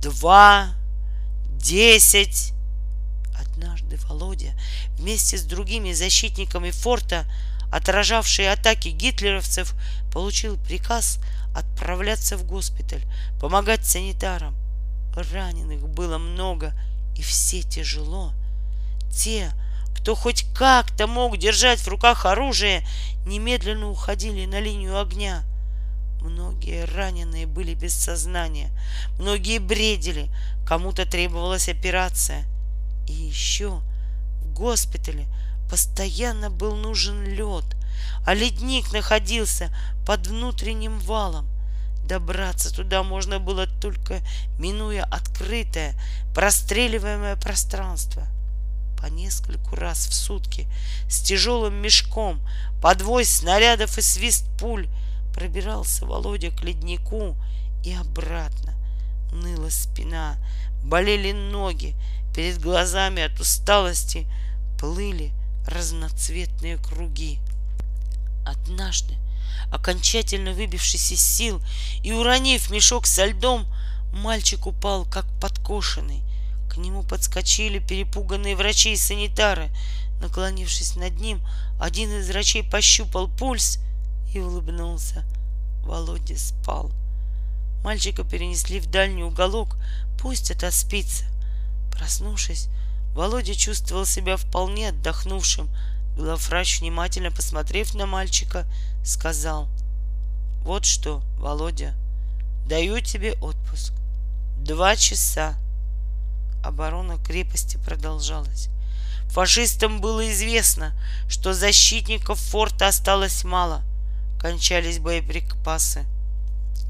два, 0.00 0.74
десять. 1.56 2.52
Однажды 3.38 3.96
Володя 4.08 4.52
вместе 4.96 5.38
с 5.38 5.42
другими 5.42 5.92
защитниками 5.92 6.70
форта, 6.70 7.24
отражавшие 7.70 8.50
атаки 8.50 8.88
гитлеровцев, 8.88 9.74
получил 10.12 10.56
приказ 10.56 11.18
отправляться 11.54 12.36
в 12.36 12.44
госпиталь, 12.44 13.02
помогать 13.40 13.86
санитарам. 13.86 14.56
Раненых 15.14 15.88
было 15.88 16.18
много, 16.18 16.74
и 17.16 17.22
все 17.22 17.62
тяжело. 17.62 18.32
Те, 19.14 19.52
кто 20.02 20.16
хоть 20.16 20.44
как-то 20.52 21.06
мог 21.06 21.36
держать 21.36 21.78
в 21.78 21.86
руках 21.86 22.26
оружие, 22.26 22.84
немедленно 23.24 23.88
уходили 23.88 24.46
на 24.46 24.58
линию 24.58 25.00
огня. 25.00 25.44
Многие 26.20 26.86
раненые 26.86 27.46
были 27.46 27.74
без 27.74 27.94
сознания, 27.94 28.70
многие 29.20 29.58
бредили, 29.58 30.28
кому-то 30.66 31.06
требовалась 31.06 31.68
операция. 31.68 32.44
И 33.06 33.12
еще 33.12 33.80
в 34.42 34.52
госпитале 34.52 35.28
постоянно 35.70 36.50
был 36.50 36.74
нужен 36.74 37.24
лед, 37.24 37.64
а 38.26 38.34
ледник 38.34 38.92
находился 38.92 39.72
под 40.04 40.26
внутренним 40.26 40.98
валом. 40.98 41.46
Добраться 42.08 42.74
туда 42.74 43.04
можно 43.04 43.38
было 43.38 43.68
только 43.80 44.20
минуя 44.58 45.04
открытое, 45.04 45.94
простреливаемое 46.34 47.36
пространство— 47.36 48.26
по 49.02 49.06
нескольку 49.06 49.74
раз 49.74 50.06
в 50.06 50.14
сутки 50.14 50.68
с 51.10 51.20
тяжелым 51.20 51.74
мешком, 51.74 52.40
подвой 52.80 53.24
снарядов 53.24 53.98
и 53.98 54.00
свист 54.00 54.46
пуль 54.60 54.88
пробирался 55.34 56.06
Володя 56.06 56.52
к 56.52 56.62
леднику 56.62 57.36
и 57.84 57.92
обратно. 57.94 58.74
Ныла 59.32 59.70
спина, 59.70 60.36
болели 60.84 61.32
ноги, 61.32 61.96
перед 62.32 62.60
глазами 62.60 63.24
от 63.24 63.40
усталости 63.40 64.28
плыли 64.78 65.32
разноцветные 65.66 66.76
круги. 66.76 67.40
Однажды, 68.46 69.16
окончательно 69.72 70.52
выбившись 70.52 71.10
из 71.10 71.20
сил 71.20 71.60
и 72.04 72.12
уронив 72.12 72.70
мешок 72.70 73.06
со 73.06 73.24
льдом, 73.24 73.66
мальчик 74.12 74.64
упал, 74.66 75.04
как 75.06 75.26
подкошенный, 75.40 76.22
к 76.72 76.78
нему 76.78 77.02
подскочили 77.02 77.80
перепуганные 77.80 78.56
врачи 78.56 78.94
и 78.94 78.96
санитары. 78.96 79.68
Наклонившись 80.22 80.96
над 80.96 81.20
ним, 81.20 81.42
один 81.78 82.10
из 82.18 82.30
врачей 82.30 82.62
пощупал 82.62 83.28
пульс 83.28 83.78
и 84.32 84.40
улыбнулся. 84.40 85.22
Володя 85.84 86.38
спал. 86.38 86.90
Мальчика 87.84 88.24
перенесли 88.24 88.80
в 88.80 88.86
дальний 88.86 89.22
уголок, 89.22 89.76
пусть 90.18 90.50
отоспится. 90.50 91.24
Проснувшись, 91.90 92.68
Володя 93.14 93.54
чувствовал 93.54 94.06
себя 94.06 94.38
вполне 94.38 94.88
отдохнувшим. 94.88 95.68
Главврач, 96.16 96.80
внимательно 96.80 97.30
посмотрев 97.30 97.92
на 97.92 98.06
мальчика, 98.06 98.64
сказал, 99.04 99.68
«Вот 100.62 100.86
что, 100.86 101.22
Володя, 101.36 101.92
даю 102.66 103.00
тебе 103.00 103.34
отпуск. 103.34 103.92
Два 104.56 104.96
часа 104.96 105.58
оборона 106.62 107.18
крепости 107.18 107.76
продолжалась. 107.76 108.68
Фашистам 109.28 110.00
было 110.00 110.30
известно, 110.30 110.92
что 111.28 111.54
защитников 111.54 112.38
форта 112.38 112.88
осталось 112.88 113.44
мало. 113.44 113.82
Кончались 114.40 114.98
боеприпасы. 114.98 116.04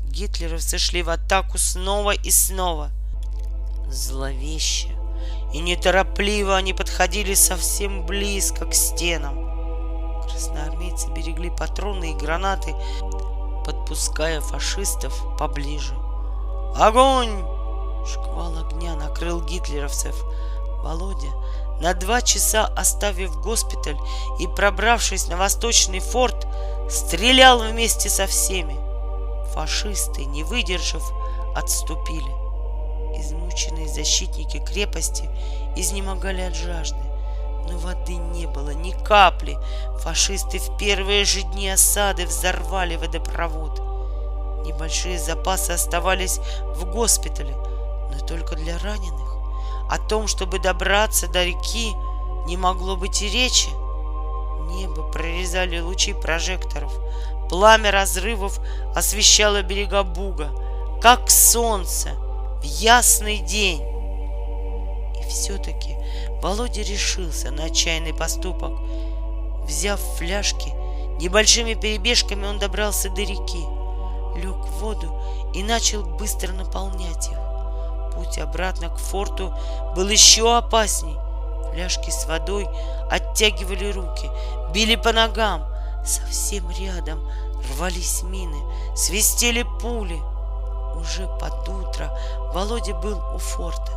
Гитлеровцы 0.09 0.79
шли 0.79 1.03
в 1.03 1.11
атаку 1.11 1.59
снова 1.59 2.13
и 2.13 2.31
снова. 2.31 2.91
Зловеще 3.89 4.89
и 5.53 5.59
неторопливо 5.59 6.57
они 6.57 6.73
подходили 6.73 7.35
совсем 7.35 8.07
близко 8.07 8.67
к 8.67 8.75
стенам. 8.75 10.23
Красноармейцы 10.29 11.11
берегли 11.11 11.51
патроны 11.51 12.13
и 12.13 12.15
гранаты, 12.15 12.75
подпуская 13.65 14.41
фашистов 14.41 15.15
поближе. 15.39 15.95
«Огонь!» 16.75 17.62
Шквал 18.07 18.59
огня 18.59 18.95
накрыл 18.95 19.41
гитлеровцев. 19.41 20.25
Володя, 20.83 21.31
на 21.81 21.95
два 21.95 22.21
часа 22.23 22.67
оставив 22.77 23.41
госпиталь 23.41 23.99
и 24.41 24.47
пробравшись 24.49 25.29
на 25.29 25.37
восточный 25.37 26.01
форт, 26.01 26.47
стрелял 26.91 27.61
вместе 27.61 28.09
со 28.09 28.27
всеми. 28.27 28.77
Фашисты, 29.55 30.25
не 30.25 30.43
выдержав, 30.43 31.13
отступили. 31.55 32.33
Измученные 33.17 33.89
защитники 33.89 34.59
крепости 34.59 35.31
изнемогали 35.77 36.41
от 36.41 36.57
жажды. 36.57 36.99
Но 37.69 37.79
воды 37.79 38.15
не 38.17 38.47
было 38.47 38.71
ни 38.71 38.91
капли. 38.91 39.57
Фашисты 40.01 40.59
в 40.59 40.77
первые 40.79 41.25
же 41.25 41.43
дни 41.43 41.69
осады 41.69 42.27
взорвали 42.27 42.97
водопровод. 42.97 43.81
Небольшие 44.67 45.19
запасы 45.19 45.71
оставались 45.73 46.39
в 46.75 46.87
госпитале— 46.87 47.55
только 48.27 48.57
для 48.57 48.79
раненых. 48.79 49.37
О 49.89 49.99
том, 49.99 50.27
чтобы 50.27 50.59
добраться 50.59 51.29
до 51.29 51.45
реки, 51.45 51.93
не 52.47 52.57
могло 52.57 52.97
быть 52.97 53.23
и 53.23 53.29
речи. 53.29 53.69
Небо 54.71 55.03
прорезали 55.11 55.81
лучи 55.81 56.13
прожекторов. 56.13 56.93
Пламя 57.49 57.91
разрывов 57.91 58.59
освещало 58.95 59.63
берега 59.63 60.03
Буга, 60.03 60.51
как 61.03 61.31
солнце 61.31 62.11
в 62.61 62.65
ясный 62.65 63.39
день. 63.39 63.83
И 65.21 65.29
все-таки 65.29 65.97
Володя 66.41 66.83
решился 66.83 67.51
на 67.51 67.65
отчаянный 67.65 68.15
поступок. 68.15 68.73
Взяв 69.65 70.01
фляжки, 70.17 70.71
небольшими 71.21 71.75
перебежками 71.75 72.47
он 72.47 72.59
добрался 72.59 73.11
до 73.11 73.21
реки, 73.21 73.65
лег 74.37 74.57
в 74.57 74.81
воду 74.81 75.13
и 75.55 75.63
начал 75.63 76.03
быстро 76.03 76.53
наполнять 76.53 77.29
их. 77.29 77.42
Путь 78.15 78.39
обратно 78.39 78.89
к 78.89 78.99
форту 78.99 79.55
был 79.95 80.09
еще 80.09 80.57
опасней. 80.57 81.17
Фляжки 81.71 82.11
с 82.11 82.27
водой 82.27 82.69
оттягивали 83.11 83.91
руки, 83.91 84.31
били 84.73 84.97
по 84.97 85.13
ногам. 85.13 85.67
Совсем 86.05 86.71
рядом 86.71 87.27
рвались 87.71 88.23
мины, 88.23 88.57
свистели 88.95 89.65
пули. 89.81 90.21
Уже 90.95 91.27
под 91.41 91.69
утро 91.69 92.17
Володя 92.53 92.95
был 92.95 93.19
у 93.35 93.39
форта. 93.39 93.93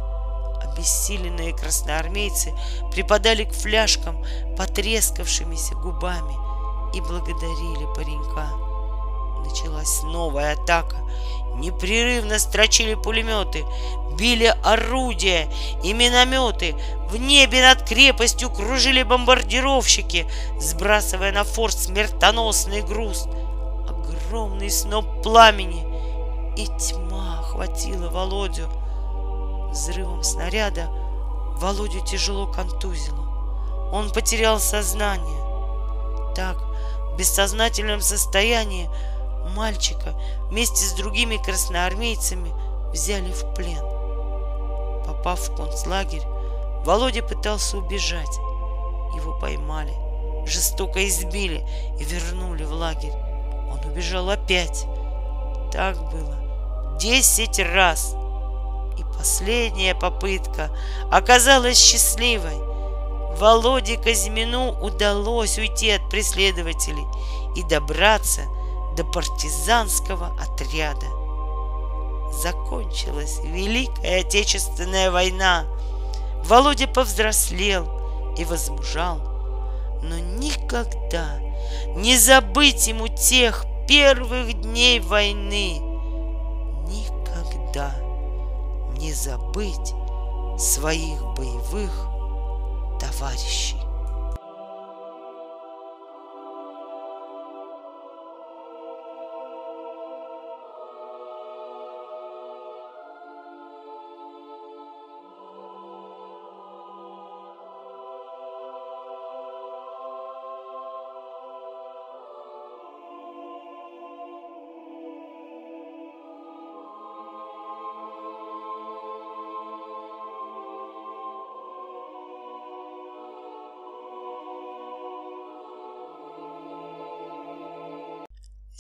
Обессиленные 0.64 1.54
красноармейцы 1.54 2.54
припадали 2.92 3.44
к 3.44 3.54
фляжкам 3.54 4.24
потрескавшимися 4.58 5.76
губами 5.76 6.34
и 6.96 7.02
благодарили 7.02 7.94
паренька. 7.96 8.48
Началась 9.46 10.02
новая 10.04 10.54
атака. 10.54 10.98
Непрерывно 11.56 12.40
строчили 12.40 12.96
пулеметы, 12.96 13.64
били 14.18 14.54
орудия 14.64 15.50
и 15.84 15.94
минометы. 15.94 16.76
В 17.10 17.18
небе 17.18 17.62
над 17.62 17.84
крепостью 17.84 18.50
кружили 18.50 19.04
бомбардировщики, 19.04 20.26
сбрасывая 20.60 21.32
на 21.32 21.44
форт 21.44 21.78
смертоносный 21.78 22.82
груз. 22.82 23.28
Огромный 23.88 24.70
сноп 24.70 25.24
пламени 25.24 25.86
и 26.58 26.66
тьма 26.66 27.26
схватила 27.56 28.10
Володю. 28.10 28.70
Взрывом 29.72 30.24
снаряда 30.24 30.90
Володю 31.58 32.02
тяжело 32.02 32.48
контузило. 32.48 33.90
Он 33.94 34.12
потерял 34.12 34.60
сознание. 34.60 36.34
Так, 36.36 36.58
в 37.14 37.18
бессознательном 37.18 38.02
состоянии 38.02 38.90
мальчика 39.56 40.14
вместе 40.50 40.84
с 40.84 40.94
другими 40.94 41.38
красноармейцами 41.38 42.52
взяли 42.92 43.32
в 43.32 43.54
плен. 43.54 43.95
Попав 45.06 45.40
в 45.40 45.56
концлагерь, 45.56 46.24
Володя 46.84 47.24
пытался 47.24 47.78
убежать. 47.78 48.38
Его 49.16 49.38
поймали, 49.40 49.94
жестоко 50.48 51.08
избили 51.08 51.66
и 52.00 52.04
вернули 52.04 52.64
в 52.64 52.74
лагерь. 52.74 53.14
Он 53.72 53.80
убежал 53.90 54.30
опять. 54.30 54.86
Так 55.72 55.98
было 56.12 56.98
десять 57.00 57.60
раз. 57.60 58.16
И 58.98 59.04
последняя 59.18 59.96
попытка 59.96 60.70
оказалась 61.12 61.78
счастливой. 61.78 62.58
Володе 63.38 63.98
Казьмину 63.98 64.72
удалось 64.82 65.58
уйти 65.58 65.92
от 65.92 66.10
преследователей 66.10 67.06
и 67.56 67.64
добраться 67.64 68.44
до 68.96 69.04
партизанского 69.04 70.34
отряда. 70.40 71.25
Закончилась 72.42 73.40
Великая 73.44 74.22
Отечественная 74.22 75.10
война. 75.10 75.66
Володя 76.44 76.88
повзрослел 76.88 78.36
и 78.38 78.46
возмужал, 78.46 79.20
но 80.04 80.20
никогда 80.20 81.40
не 81.96 82.18
забыть 82.18 82.88
ему 82.88 83.08
тех 83.08 83.66
первых 83.88 84.54
дней 84.62 85.00
войны. 85.00 85.80
Никогда 86.88 87.96
не 88.98 89.14
забыть 89.14 89.94
своих 90.60 91.22
боевых 91.36 91.92
товарищей. 93.00 93.85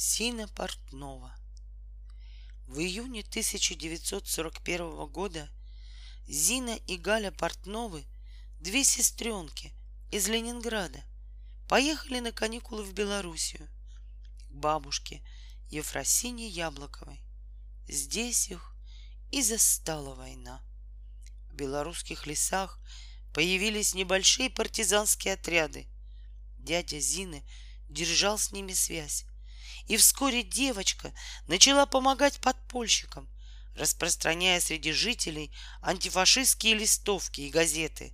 Зина 0.07 0.47
Портнова. 0.47 1.35
В 2.67 2.77
июне 2.79 3.21
1941 3.21 5.07
года 5.07 5.49
Зина 6.27 6.79
и 6.85 6.95
Галя 6.95 7.31
Портновы, 7.31 8.05
две 8.59 8.83
сестренки 8.83 9.73
из 10.11 10.27
Ленинграда, 10.27 11.03
поехали 11.67 12.19
на 12.19 12.31
каникулы 12.31 12.83
в 12.83 12.93
Белоруссию 12.93 13.67
к 14.49 14.53
бабушке 14.53 15.23
Ефросине 15.71 16.47
Яблоковой. 16.49 17.23
Здесь 17.87 18.49
их 18.49 18.75
и 19.31 19.41
застала 19.41 20.13
война. 20.13 20.63
В 21.49 21.55
белорусских 21.55 22.27
лесах 22.27 22.79
появились 23.33 23.95
небольшие 23.95 24.51
партизанские 24.51 25.33
отряды. 25.33 25.87
Дядя 26.59 26.99
Зины 26.99 27.43
держал 27.89 28.37
с 28.37 28.51
ними 28.51 28.73
связь 28.73 29.25
и 29.87 29.97
вскоре 29.97 30.43
девочка 30.43 31.11
начала 31.47 31.85
помогать 31.85 32.39
подпольщикам, 32.39 33.27
распространяя 33.75 34.59
среди 34.59 34.91
жителей 34.91 35.51
антифашистские 35.81 36.75
листовки 36.75 37.41
и 37.41 37.49
газеты. 37.49 38.13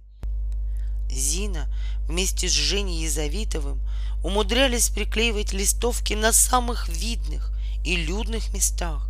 Зина 1.10 1.68
вместе 2.08 2.48
с 2.48 2.52
Женей 2.52 3.04
Язовитовым 3.04 3.82
умудрялись 4.24 4.90
приклеивать 4.90 5.52
листовки 5.52 6.14
на 6.14 6.32
самых 6.32 6.88
видных 6.88 7.52
и 7.84 7.96
людных 7.96 8.54
местах. 8.54 9.10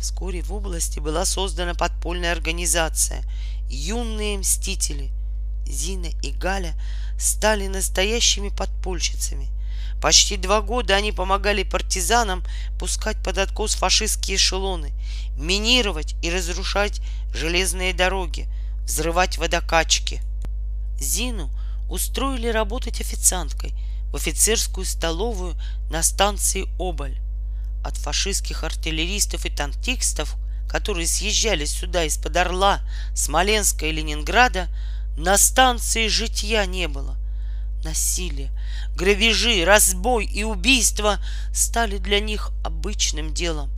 Вскоре 0.00 0.42
в 0.42 0.52
области 0.52 0.98
была 0.98 1.24
создана 1.24 1.74
подпольная 1.74 2.32
организация 2.32 3.22
«Юные 3.68 4.38
мстители». 4.38 5.10
Зина 5.66 6.08
и 6.22 6.32
Галя 6.32 6.74
стали 7.18 7.66
настоящими 7.68 8.48
подпольщицами– 8.48 9.48
Почти 10.00 10.36
два 10.36 10.62
года 10.62 10.96
они 10.96 11.12
помогали 11.12 11.62
партизанам 11.62 12.42
пускать 12.78 13.22
под 13.22 13.38
откос 13.38 13.74
фашистские 13.74 14.36
эшелоны, 14.36 14.92
минировать 15.36 16.14
и 16.22 16.30
разрушать 16.30 17.02
железные 17.34 17.92
дороги, 17.92 18.48
взрывать 18.84 19.36
водокачки. 19.36 20.22
Зину 20.98 21.50
устроили 21.90 22.48
работать 22.48 23.00
официанткой 23.00 23.74
в 24.10 24.16
офицерскую 24.16 24.86
столовую 24.86 25.54
на 25.90 26.02
станции 26.02 26.66
Оболь. 26.78 27.16
От 27.84 27.96
фашистских 27.96 28.64
артиллеристов 28.64 29.44
и 29.46 29.50
танкистов, 29.50 30.36
которые 30.68 31.06
съезжали 31.06 31.64
сюда 31.64 32.04
из-под 32.04 32.36
Орла, 32.36 32.80
Смоленска 33.14 33.86
и 33.86 33.92
Ленинграда, 33.92 34.68
на 35.16 35.36
станции 35.36 36.08
житья 36.08 36.64
не 36.66 36.88
было. 36.88 37.16
Насилие, 37.84 38.50
грабежи, 38.96 39.64
разбой 39.64 40.26
и 40.26 40.44
убийства 40.44 41.18
стали 41.52 41.98
для 41.98 42.20
них 42.20 42.50
обычным 42.64 43.32
делом. 43.32 43.70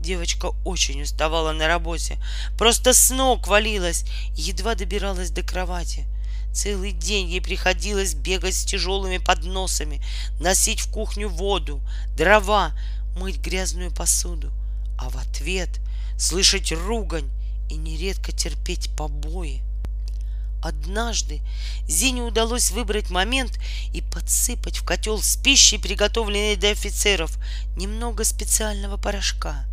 Девочка 0.00 0.52
очень 0.64 1.02
уставала 1.02 1.52
на 1.52 1.68
работе, 1.68 2.18
просто 2.58 2.92
с 2.92 3.10
ног 3.10 3.46
валилась, 3.46 4.04
едва 4.34 4.74
добиралась 4.74 5.30
до 5.30 5.42
кровати. 5.42 6.06
Целый 6.52 6.92
день 6.92 7.30
ей 7.30 7.40
приходилось 7.40 8.14
бегать 8.14 8.54
с 8.54 8.64
тяжелыми 8.64 9.18
подносами, 9.18 10.02
носить 10.38 10.80
в 10.80 10.90
кухню 10.90 11.28
воду, 11.28 11.80
дрова, 12.16 12.72
мыть 13.16 13.38
грязную 13.38 13.90
посуду, 13.90 14.52
а 14.98 15.08
в 15.08 15.16
ответ 15.16 15.70
слышать 16.18 16.72
ругань 16.72 17.30
и 17.70 17.76
нередко 17.76 18.32
терпеть 18.32 18.90
побои. 18.96 19.62
Однажды 20.62 21.40
Зине 21.88 22.22
удалось 22.22 22.70
выбрать 22.70 23.10
момент 23.10 23.58
и 23.92 24.00
подсыпать 24.00 24.78
в 24.78 24.84
котел 24.84 25.20
с 25.20 25.36
пищей, 25.36 25.76
приготовленной 25.76 26.54
для 26.54 26.70
офицеров, 26.70 27.36
немного 27.76 28.22
специального 28.22 28.96
порошка. 28.96 29.64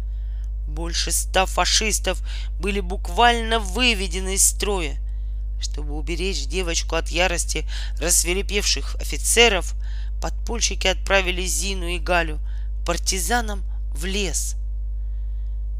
Больше 0.67 1.11
ста 1.11 1.45
фашистов 1.45 2.21
были 2.59 2.79
буквально 2.79 3.59
выведены 3.59 4.33
из 4.33 4.43
строя. 4.43 4.97
Чтобы 5.61 5.95
уберечь 5.95 6.47
девочку 6.47 6.95
от 6.95 7.09
ярости 7.09 7.69
рассверепевших 7.99 8.95
офицеров, 8.95 9.75
подпольщики 10.21 10.87
отправили 10.87 11.45
Зину 11.45 11.87
и 11.87 11.99
Галю 11.99 12.39
партизанам 12.83 13.63
в 13.93 14.05
лес. 14.05 14.55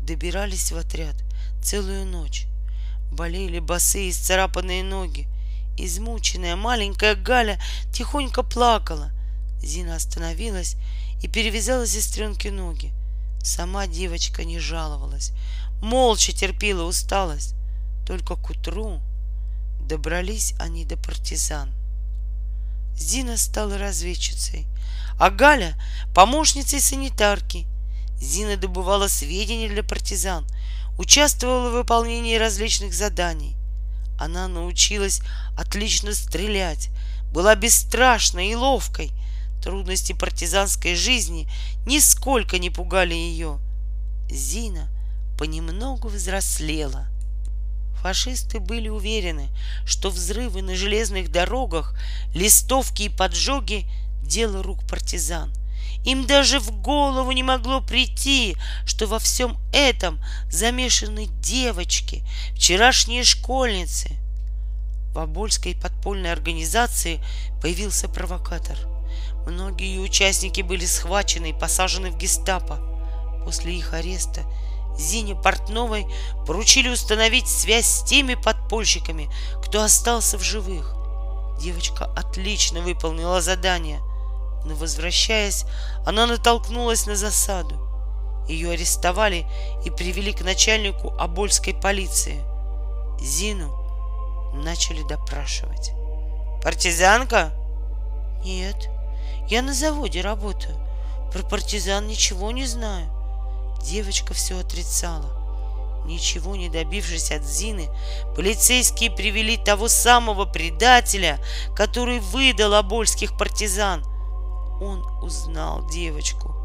Добирались 0.03 0.71
в 0.71 0.77
отряд 0.77 1.15
целую 1.63 2.05
ночь. 2.05 2.48
Болели 3.11 3.59
босые 3.59 4.11
исцарапанные 4.11 4.83
ноги. 4.83 5.27
Измученная 5.77 6.55
маленькая 6.55 7.15
Галя 7.15 7.59
тихонько 7.91 8.43
плакала. 8.43 9.11
Зина 9.61 9.95
остановилась 9.95 10.75
и 11.21 11.27
перевязала 11.27 11.87
сестренке 11.87 12.51
ноги. 12.51 12.93
Сама 13.41 13.87
девочка 13.87 14.43
не 14.43 14.59
жаловалась, 14.59 15.31
молча 15.81 16.33
терпела 16.33 16.83
усталость. 16.83 17.55
Только 18.05 18.35
к 18.35 18.49
утру 18.49 18.99
добрались 19.81 20.53
они 20.59 20.85
до 20.85 20.97
партизан. 20.97 21.71
Зина 22.95 23.37
стала 23.37 23.77
разведчицей, 23.77 24.67
а 25.19 25.29
Галя— 25.29 25.75
помощницей 26.13 26.81
санитарки. 26.81 27.65
Зина 28.19 28.57
добывала 28.57 29.07
сведения 29.07 29.69
для 29.69 29.83
партизан— 29.83 30.45
участвовала 30.99 31.69
в 31.69 31.73
выполнении 31.73 32.35
различных 32.35 32.93
заданий. 32.93 33.55
Она 34.19 34.49
научилась 34.49 35.21
отлично 35.57 36.13
стрелять, 36.13 36.89
была 37.31 37.55
бесстрашной 37.55 38.49
и 38.49 38.55
ловкой. 38.55 39.11
Трудности 39.63 40.11
партизанской 40.11 40.95
жизни 40.95 41.49
нисколько 41.85 42.59
не 42.59 42.69
пугали 42.69 43.13
ее. 43.13 43.59
Зина 44.29 44.89
понемногу 45.37 46.09
взрослела. 46.09 47.07
Фашисты 48.01 48.59
были 48.59 48.89
уверены, 48.89 49.47
что 49.85 50.09
взрывы 50.09 50.61
на 50.61 50.75
железных 50.75 51.31
дорогах, 51.31 51.97
листовки 52.33 53.03
и 53.03 53.09
поджоги— 53.09 53.85
дело 54.29 54.61
рук 54.61 54.87
партизан, 54.87 55.51
Им 56.09 56.25
даже 56.25 56.59
в 56.59 56.71
голову 56.71 57.31
не 57.33 57.43
могло 57.43 57.81
прийти, 57.81 58.57
что 58.83 59.05
во 59.05 59.19
всем 59.19 59.59
этом 59.71 60.19
замешаны 60.49 61.27
девочки, 61.39 62.23
вчерашние 62.55 63.23
школьницы. 63.23 64.17
В 65.13 65.19
Обольской 65.19 65.75
подпольной 65.75 66.31
организации 66.31 67.23
появился 67.61 68.09
провокатор. 68.09 68.75
Многие 69.45 69.99
участники 69.99 70.61
были 70.61 70.83
схвачены 70.83 71.51
и 71.51 71.53
посажены 71.53 72.09
в 72.09 72.17
гестапо. 72.17 72.79
После 73.45 73.75
их 73.75 73.93
ареста 73.93 74.41
Зине 74.97 75.35
Портновой 75.35 76.07
поручили 76.47 76.89
установить 76.89 77.47
связь 77.47 77.85
с 77.85 78.03
теми 78.03 78.33
подпольщиками, 78.33 79.29
кто 79.63 79.83
остался 79.83 80.39
в 80.39 80.41
живых. 80.41 80.95
Девочка 81.61 82.05
отлично 82.05 82.81
выполнила 82.81 83.41
задание, 83.41 84.01
но, 84.65 84.75
возвращаясь, 84.75 85.65
она 86.05 86.27
натолкнулась 86.27 87.05
на 87.05 87.15
засаду. 87.15 87.75
Ее 88.47 88.71
арестовали 88.71 89.45
и 89.85 89.89
привели 89.89 90.33
к 90.33 90.41
начальнику 90.41 91.13
Обольской 91.19 91.73
полиции. 91.73 92.43
Зину 93.19 93.75
начали 94.53 95.03
допрашивать. 95.03 95.91
«Партизанка?» 96.63 97.51
«Нет, 98.43 98.89
я 99.47 99.61
на 99.61 99.73
заводе 99.73 100.21
работаю. 100.21 100.75
Про 101.31 101.43
партизан 101.43 102.07
ничего 102.07 102.51
не 102.51 102.65
знаю». 102.65 103.09
Девочка 103.83 104.33
все 104.33 104.59
отрицала. 104.59 105.39
Ничего 106.05 106.55
не 106.55 106.69
добившись 106.69 107.31
от 107.31 107.43
Зины, 107.43 107.87
полицейские 108.35 109.11
привели 109.11 109.57
того 109.57 109.87
самого 109.87 110.45
предателя, 110.45 111.39
который 111.75 112.19
выдал 112.19 112.73
обольских 112.73 113.37
партизан. 113.37 114.03
Он 114.81 115.05
узнал 115.21 115.85
девочку, 115.87 116.55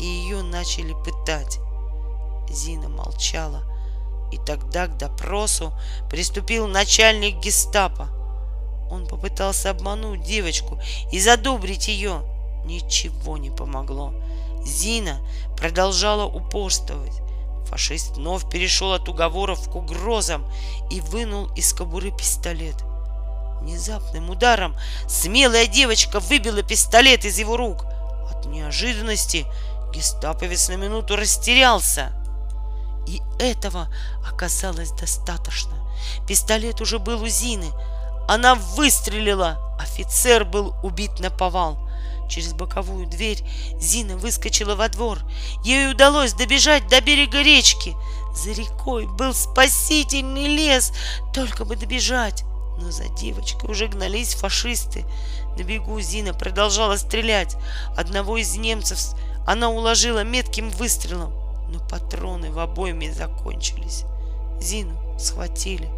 и 0.00 0.04
ее 0.04 0.42
начали 0.42 0.92
пытать. 0.92 1.58
Зина 2.48 2.88
молчала, 2.88 3.62
и 4.30 4.36
тогда 4.38 4.86
к 4.86 4.98
допросу 4.98 5.72
приступил 6.10 6.66
начальник 6.66 7.38
гестапо. 7.38 8.08
Он 8.90 9.06
попытался 9.06 9.70
обмануть 9.70 10.22
девочку 10.22 10.78
и 11.10 11.18
задобрить 11.18 11.88
ее. 11.88 12.22
Ничего 12.64 13.38
не 13.38 13.50
помогло. 13.50 14.12
Зина 14.64 15.18
продолжала 15.56 16.26
упорствовать. 16.26 17.22
Фашист 17.66 18.16
вновь 18.16 18.48
перешел 18.50 18.92
от 18.92 19.08
уговоров 19.08 19.70
к 19.70 19.74
угрозам 19.74 20.44
и 20.90 21.00
вынул 21.00 21.46
из 21.54 21.72
кобуры 21.72 22.10
пистолет. 22.10 22.76
Внезапным 23.62 24.28
ударом 24.28 24.76
смелая 25.06 25.68
девочка 25.68 26.18
выбила 26.18 26.64
пистолет 26.64 27.24
из 27.24 27.38
его 27.38 27.56
рук. 27.56 27.84
От 28.28 28.46
неожиданности 28.46 29.46
гестаповец 29.94 30.68
на 30.68 30.74
минуту 30.74 31.14
растерялся. 31.14 32.12
И 33.06 33.22
этого 33.38 33.86
оказалось 34.28 34.90
достаточно. 34.90 35.72
Пистолет 36.26 36.80
уже 36.80 36.98
был 36.98 37.22
у 37.22 37.28
Зины. 37.28 37.70
Она 38.28 38.56
выстрелила. 38.56 39.76
Офицер 39.78 40.44
был 40.44 40.74
убит 40.82 41.20
на 41.20 41.30
повал. 41.30 41.78
Через 42.28 42.54
боковую 42.54 43.06
дверь 43.06 43.44
Зина 43.78 44.16
выскочила 44.16 44.74
во 44.74 44.88
двор. 44.88 45.20
Ей 45.62 45.88
удалось 45.88 46.32
добежать 46.32 46.88
до 46.88 47.00
берега 47.00 47.42
речки. 47.42 47.94
За 48.34 48.50
рекой 48.50 49.06
был 49.06 49.32
спасительный 49.34 50.48
лес, 50.48 50.92
только 51.32 51.64
бы 51.64 51.76
добежать. 51.76 52.42
Но 52.78 52.90
за 52.90 53.08
девочкой 53.08 53.70
уже 53.70 53.86
гнались 53.86 54.34
фашисты. 54.34 55.04
На 55.56 55.62
бегу 55.62 56.00
Зина 56.00 56.34
продолжала 56.34 56.96
стрелять. 56.96 57.56
Одного 57.96 58.38
из 58.38 58.56
немцев 58.56 58.98
она 59.46 59.70
уложила 59.70 60.24
метким 60.24 60.70
выстрелом, 60.70 61.32
но 61.68 61.80
патроны 61.80 62.50
в 62.50 62.58
обойме 62.58 63.12
закончились. 63.12 64.04
Зину 64.60 64.98
схватили. 65.18 65.88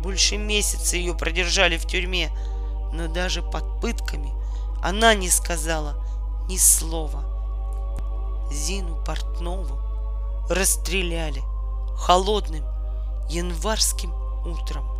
Больше 0.00 0.36
месяца 0.36 0.96
ее 0.96 1.14
продержали 1.14 1.78
в 1.78 1.86
тюрьме, 1.86 2.30
но 2.92 3.08
даже 3.08 3.42
под 3.42 3.80
пытками 3.80 4.32
она 4.82 5.14
не 5.14 5.30
сказала 5.30 5.96
ни 6.48 6.56
слова. 6.56 7.24
Зину 8.52 9.02
Портнову 9.04 9.78
расстреляли 10.48 11.42
холодным 11.96 12.64
январским 13.28 14.14
утром 14.44 14.95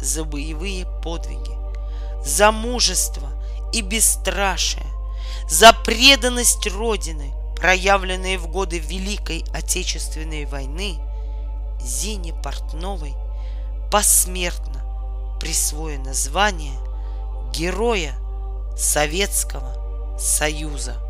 за 0.00 0.24
боевые 0.24 0.86
подвиги, 1.02 1.56
за 2.24 2.52
мужество 2.52 3.28
и 3.72 3.80
бесстрашие, 3.80 4.86
за 5.48 5.72
преданность 5.72 6.66
Родины, 6.66 7.32
проявленные 7.56 8.38
в 8.38 8.48
годы 8.48 8.78
Великой 8.78 9.44
Отечественной 9.52 10.44
войны, 10.44 10.98
Зине 11.80 12.34
Портновой 12.42 13.14
посмертно 13.90 14.82
присвоено 15.40 16.12
звание 16.12 16.78
Героя 17.52 18.14
Советского 18.76 20.18
Союза. 20.18 21.05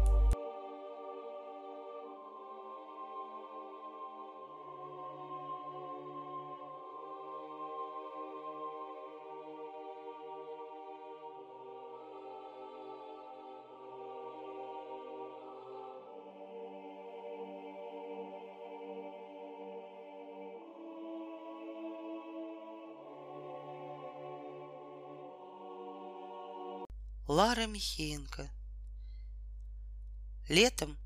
Лара 27.66 27.72
Михеенко. 27.72 28.51
Летом 30.48 30.97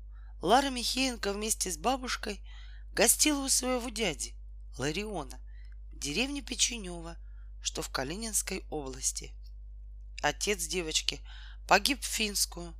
Лара 0.41 0.69
Михеенко 0.69 1.33
вместе 1.33 1.71
с 1.71 1.77
бабушкой 1.77 2.39
гостила 2.91 3.43
у 3.43 3.49
своего 3.49 3.89
дяди 3.89 4.35
Лариона 4.77 5.41
в 5.91 5.97
деревне 5.97 6.43
Печенева, 6.43 7.17
что 7.61 7.81
в 7.81 7.89
Калининской 7.89 8.63
области. 8.69 9.33
Отец 10.21 10.67
девочки 10.67 11.19
погиб 11.67 12.03
в 12.03 12.05
Финскую, 12.05 12.75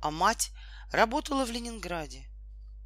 а 0.00 0.10
мать 0.10 0.50
работала 0.90 1.44
в 1.44 1.50
Ленинграде. 1.50 2.30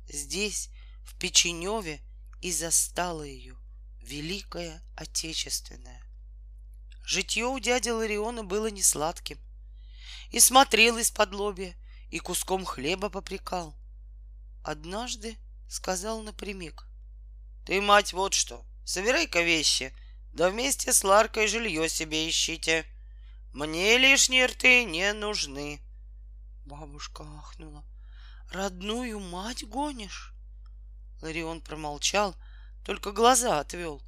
Здесь, 0.08 0.70
в 1.04 1.16
Печеневе, 1.16 2.00
и 2.40 2.50
застала 2.50 3.22
ее 3.22 3.56
Великая 4.00 4.82
Отечественная. 4.96 6.02
Житье 7.04 7.46
у 7.46 7.58
дяди 7.60 7.90
Лариона 7.90 8.42
было 8.42 8.66
несладким 8.66 9.38
и 10.30 10.40
смотрел 10.40 10.98
из-под 10.98 11.32
лобья, 11.32 11.76
и 12.10 12.18
куском 12.18 12.64
хлеба 12.64 13.08
попрекал. 13.08 13.76
Однажды 14.62 15.36
сказал 15.68 16.22
напрямик. 16.22 16.86
Ты, 17.64 17.80
мать, 17.80 18.12
вот 18.12 18.34
что, 18.34 18.64
собирай-ка 18.84 19.42
вещи, 19.42 19.94
да 20.32 20.50
вместе 20.50 20.92
с 20.92 21.04
Ларкой 21.04 21.46
жилье 21.46 21.88
себе 21.88 22.28
ищите. 22.28 22.86
Мне 23.52 23.98
лишние 23.98 24.46
рты 24.46 24.84
не 24.84 25.12
нужны. 25.12 25.80
Бабушка 26.64 27.24
ахнула. 27.38 27.84
Родную 28.50 29.18
мать 29.20 29.64
гонишь? 29.64 30.34
Ларион 31.20 31.60
промолчал, 31.60 32.34
только 32.84 33.12
глаза 33.12 33.60
отвел. 33.60 34.02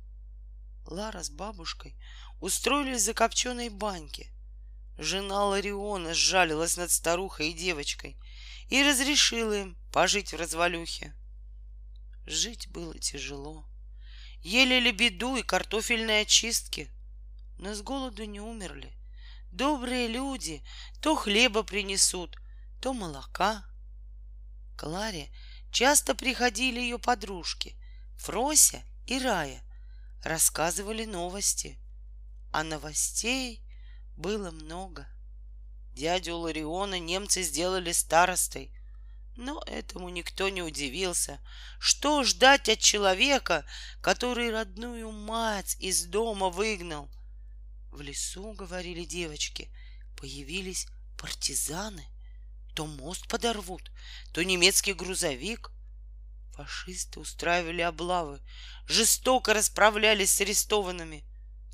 Лара 0.87 1.23
с 1.23 1.31
бабушкой 1.31 1.97
устроились 2.41 3.05
за 3.05 3.15
копченой 3.15 3.69
баньке. 3.69 4.33
Жена 4.99 5.47
Лариона 5.47 6.15
сжалилась 6.15 6.77
над 6.77 6.91
старухой 6.91 7.51
и 7.51 7.55
девочкой 7.55 8.17
и 8.69 8.83
разрешила 8.83 9.53
им 9.53 9.77
пожить 9.91 10.33
в 10.33 10.37
развалюхе. 10.37 11.15
Жить 12.27 12.69
было 12.69 12.99
тяжело. 12.99 13.67
Ели 14.43 14.81
лебеду 14.81 15.37
и 15.37 15.43
картофельные 15.43 16.23
очистки, 16.23 16.91
но 17.59 17.75
с 17.75 17.83
голоду 17.83 18.25
не 18.25 18.41
умерли. 18.41 18.97
Добрые 19.51 20.09
люди 20.09 20.63
то 21.01 21.15
хлеба 21.15 21.63
принесут, 21.63 22.37
то 22.81 22.93
молока. 22.93 23.65
К 24.77 24.85
Ларе 24.85 25.31
часто 25.71 26.15
приходили 26.15 26.81
ее 26.81 26.99
подружки 26.99 27.77
Фрося 28.17 28.83
и 29.07 29.19
Рая, 29.19 29.63
рассказывали 30.23 31.05
новости. 31.05 31.79
А 32.53 32.63
новостей 32.65 33.63
было 34.17 34.51
много. 34.51 35.09
Дядю 35.95 36.37
Лариона 36.37 36.99
немцы 36.99 37.43
сделали 37.43 37.93
старостой, 37.93 38.73
но 39.37 39.63
этому 39.67 40.09
никто 40.09 40.49
не 40.49 40.63
удивился. 40.63 41.41
Что 41.79 42.23
ждать 42.25 42.69
от 42.69 42.79
человека, 42.79 43.65
который 44.01 44.51
родную 44.51 45.11
мать 45.11 45.77
из 45.79 46.05
дома 46.05 46.51
выгнал? 46.51 47.11
В 47.91 48.01
лесу, 48.01 48.53
говорили 48.53 49.05
девочки, 49.05 49.71
появились 50.17 50.87
партизаны. 51.19 52.07
То 52.75 52.87
мост 52.87 53.29
подорвут, 53.29 53.91
то 54.33 54.43
немецкий 54.43 54.95
грузовик. 54.95 55.71
Фашисты 56.53 57.21
устраивали 57.21 57.83
облавы, 57.83 58.41
жестоко 58.87 59.53
расправлялись 59.53 60.33
с 60.33 60.41
арестованными. 60.41 61.25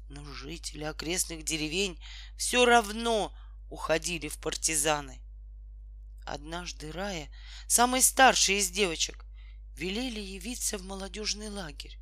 Но 0.08 0.24
жители 0.24 0.84
окрестных 0.84 1.44
деревень 1.44 2.00
все 2.36 2.64
равно 2.64 3.34
уходили 3.68 4.28
в 4.28 4.38
партизаны. 4.38 5.20
Однажды 6.24 6.92
Рая, 6.92 7.30
самой 7.66 8.02
старшей 8.02 8.58
из 8.58 8.70
девочек, 8.70 9.24
велели 9.76 10.20
явиться 10.20 10.78
в 10.78 10.82
молодежный 10.82 11.48
лагерь. 11.48 11.98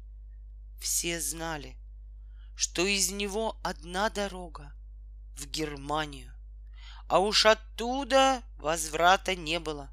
Все 0.81 1.21
знали, 1.21 1.77
что 2.55 2.87
из 2.87 3.11
него 3.11 3.59
одна 3.63 4.09
дорога 4.09 4.73
в 5.37 5.47
Германию, 5.47 6.33
а 7.09 7.19
уж 7.19 7.47
оттуда 7.47 8.43
возврата 8.57 9.35
не 9.35 9.61
было. 9.61 9.91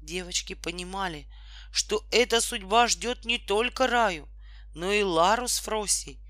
Девочки 0.00 0.54
понимали, 0.54 1.26
что 1.72 2.06
эта 2.10 2.40
судьба 2.40 2.86
ждет 2.86 3.24
не 3.24 3.38
только 3.38 3.86
Раю, 3.86 4.28
но 4.74 4.92
и 4.92 5.02
Лару 5.02 5.48
с 5.48 5.58
Фросей, 5.58 6.20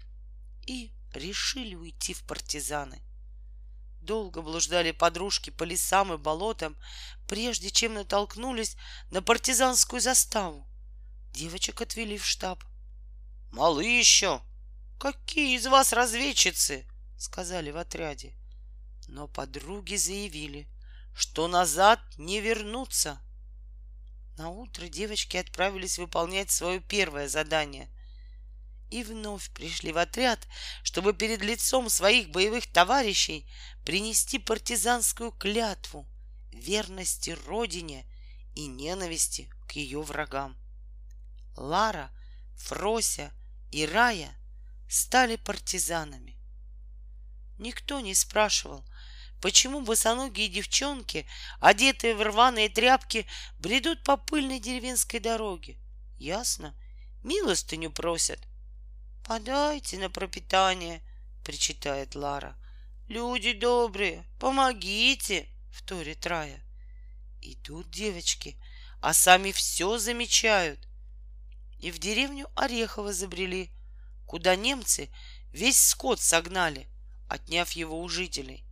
и 0.67 0.93
решили 1.13 1.75
уйти 1.75 2.15
в 2.15 2.25
партизаны. 2.25 3.03
Долго 4.01 4.43
блуждали 4.43 4.91
подружки 4.91 5.51
по 5.51 5.65
лесам 5.65 6.13
и 6.13 6.19
болотам, 6.19 6.77
прежде 7.27 7.71
чем 7.71 7.95
натолкнулись 7.95 8.77
на 9.11 9.23
партизанскую 9.23 10.01
заставу. 10.01 10.69
Девочек 11.33 11.81
отвели 11.81 12.19
в 12.19 12.27
штаб. 12.27 12.63
«Малы 13.51 13.85
еще! 13.85 14.43
Какие 14.99 15.57
из 15.57 15.67
вас 15.67 15.93
разведчицы?»— 15.93 16.87
сказали 17.17 17.71
в 17.71 17.77
отряде. 17.77 18.37
Но 19.09 19.27
подруги 19.27 19.97
заявили, 19.97 20.69
что 21.15 21.49
назад 21.49 22.01
не 22.19 22.41
вернутся. 22.41 23.21
На 24.37 24.49
утро 24.51 24.89
девочки 24.89 25.37
отправились 25.37 25.99
выполнять 25.99 26.51
свое 26.51 26.81
первое 26.81 27.29
задание 27.29 27.94
и 28.91 29.03
вновь 29.03 29.51
пришли 29.51 29.93
в 29.93 29.99
отряд, 29.99 30.47
чтобы 30.83 31.15
перед 31.15 31.43
лицом 31.43 31.89
своих 31.89 32.31
боевых 32.31 32.67
товарищей 32.71 33.47
принести 33.85 34.39
партизанскую 34.39 35.33
клятву 35.33 36.09
верности 36.53 37.31
Родине 37.47 38.07
и 38.55 38.67
ненависти 38.67 39.51
к 39.67 39.73
ее 39.73 40.01
врагам. 40.03 40.57
Лара, 41.57 42.13
Фрося 42.57 43.33
и 43.71 43.85
Рая 43.87 44.37
стали 44.89 45.37
партизанами. 45.37 46.39
Никто 47.59 48.01
не 48.01 48.15
спрашивал, 48.15 48.85
почему 49.41 49.83
босоногие 49.83 50.49
девчонки, 50.49 51.27
одетые 51.61 52.15
в 52.15 52.23
рваные 52.23 52.69
тряпки, 52.69 53.27
бредут 53.59 54.03
по 54.05 54.17
пыльной 54.17 54.61
деревенской 54.61 55.21
дороге. 55.21 55.79
Ясно, 56.17 56.77
милостыню 57.23 57.91
просят— 57.91 58.41
«Подайте 59.25 59.97
на 59.97 60.11
пропитание»,— 60.11 61.03
причитает 61.45 62.15
Лара. 62.15 62.59
«Люди 63.09 63.55
добрые, 63.55 64.27
помогите!»— 64.39 65.49
вторит 65.71 66.27
Рая. 66.27 66.63
Идут 67.41 67.91
девочки, 67.91 68.59
а 69.01 69.15
сами 69.15 69.53
все 69.53 69.97
замечают. 69.97 70.87
И 71.79 71.91
в 71.91 71.99
деревню 71.99 72.51
Орехово 72.55 73.15
забрели, 73.15 73.73
куда 74.27 74.57
немцы 74.57 75.11
весь 75.53 75.83
скот 75.83 76.21
согнали, 76.21 76.87
отняв 77.27 77.71
его 77.73 78.03
у 78.03 78.09
жителей. 78.11 78.67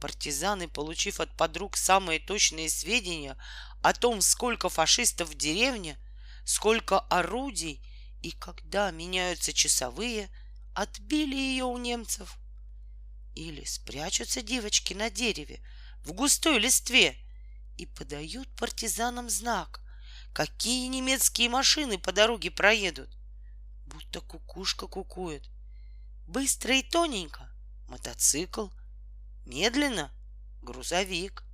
Партизаны, 0.00 0.66
получив 0.66 1.20
от 1.20 1.36
подруг 1.36 1.76
самые 1.76 2.18
точные 2.18 2.70
сведения 2.70 3.36
о 3.82 3.92
том, 3.92 4.20
сколько 4.20 4.68
фашистов 4.68 5.28
в 5.28 5.34
деревне, 5.36 5.96
сколько 6.44 6.98
орудий— 6.98 7.80
и 8.26 8.32
когда 8.32 8.90
меняются 8.90 9.52
часовые, 9.52 10.30
отбили 10.74 11.36
ее 11.36 11.62
у 11.62 11.78
немцев. 11.78 12.36
Или 13.36 13.62
спрячутся 13.62 14.42
девочки 14.42 14.94
на 14.94 15.10
дереве 15.10 15.62
в 16.02 16.12
густой 16.12 16.58
листве 16.58 17.16
и 17.76 17.86
подают 17.86 18.48
партизанам 18.56 19.30
знак, 19.30 19.80
какие 20.32 20.88
немецкие 20.88 21.48
машины 21.48 21.98
по 21.98 22.10
дороге 22.10 22.50
проедут. 22.50 23.16
Будто 23.86 24.20
кукушка 24.20 24.88
кукует. 24.88 25.48
Быстро 26.26 26.76
и 26.76 26.82
тоненько— 26.82 27.48
мотоцикл, 27.88 28.70
медленно— 29.44 30.12
грузовик. 30.62 31.44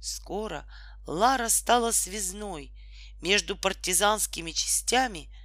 Скоро 0.00 0.68
Лара 1.04 1.48
стала 1.48 1.90
связной 1.90 2.72
между 3.20 3.56
партизанскими 3.56 4.52
частями— 4.52 5.28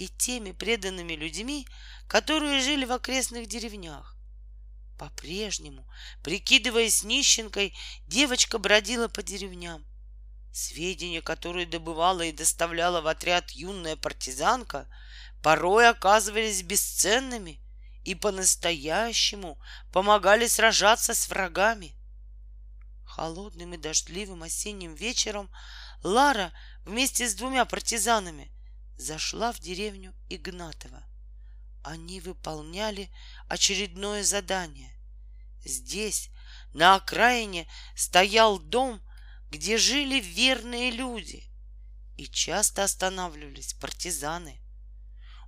и 0.00 0.08
теми 0.08 0.52
преданными 0.52 1.12
людьми, 1.12 1.68
которые 2.08 2.62
жили 2.62 2.86
в 2.86 2.92
окрестных 2.92 3.46
деревнях. 3.46 4.16
По-прежнему, 4.96 5.86
прикидываясь 6.22 7.04
нищенкой, 7.04 7.76
девочка 8.06 8.56
бродила 8.58 9.08
по 9.08 9.22
деревням. 9.22 9.84
Сведения, 10.52 11.20
которые 11.20 11.66
добывала 11.66 12.22
и 12.22 12.32
доставляла 12.32 13.02
в 13.02 13.08
отряд 13.08 13.50
юная 13.50 13.94
партизанка, 13.94 14.88
порой 15.42 15.86
оказывались 15.86 16.62
бесценными 16.62 17.60
и 18.02 18.14
по-настоящему 18.14 19.60
помогали 19.92 20.46
сражаться 20.46 21.12
с 21.12 21.28
врагами. 21.28 21.94
Холодным 23.04 23.74
и 23.74 23.76
дождливым 23.76 24.44
осенним 24.44 24.94
вечером 24.94 25.50
Лара 26.02 26.54
вместе 26.86 27.28
с 27.28 27.34
двумя 27.34 27.66
партизанами 27.66 28.50
зашла 29.00 29.52
в 29.52 29.58
деревню 29.58 30.14
Игнатова. 30.28 31.02
Они 31.82 32.20
выполняли 32.20 33.10
очередное 33.48 34.22
задание. 34.22 34.94
Здесь, 35.64 36.30
на 36.74 36.96
окраине, 36.96 37.66
стоял 37.96 38.58
дом, 38.58 39.02
где 39.50 39.78
жили 39.78 40.20
верные 40.20 40.90
люди, 40.90 41.50
и 42.16 42.26
часто 42.26 42.84
останавливались 42.84 43.72
партизаны. 43.74 44.60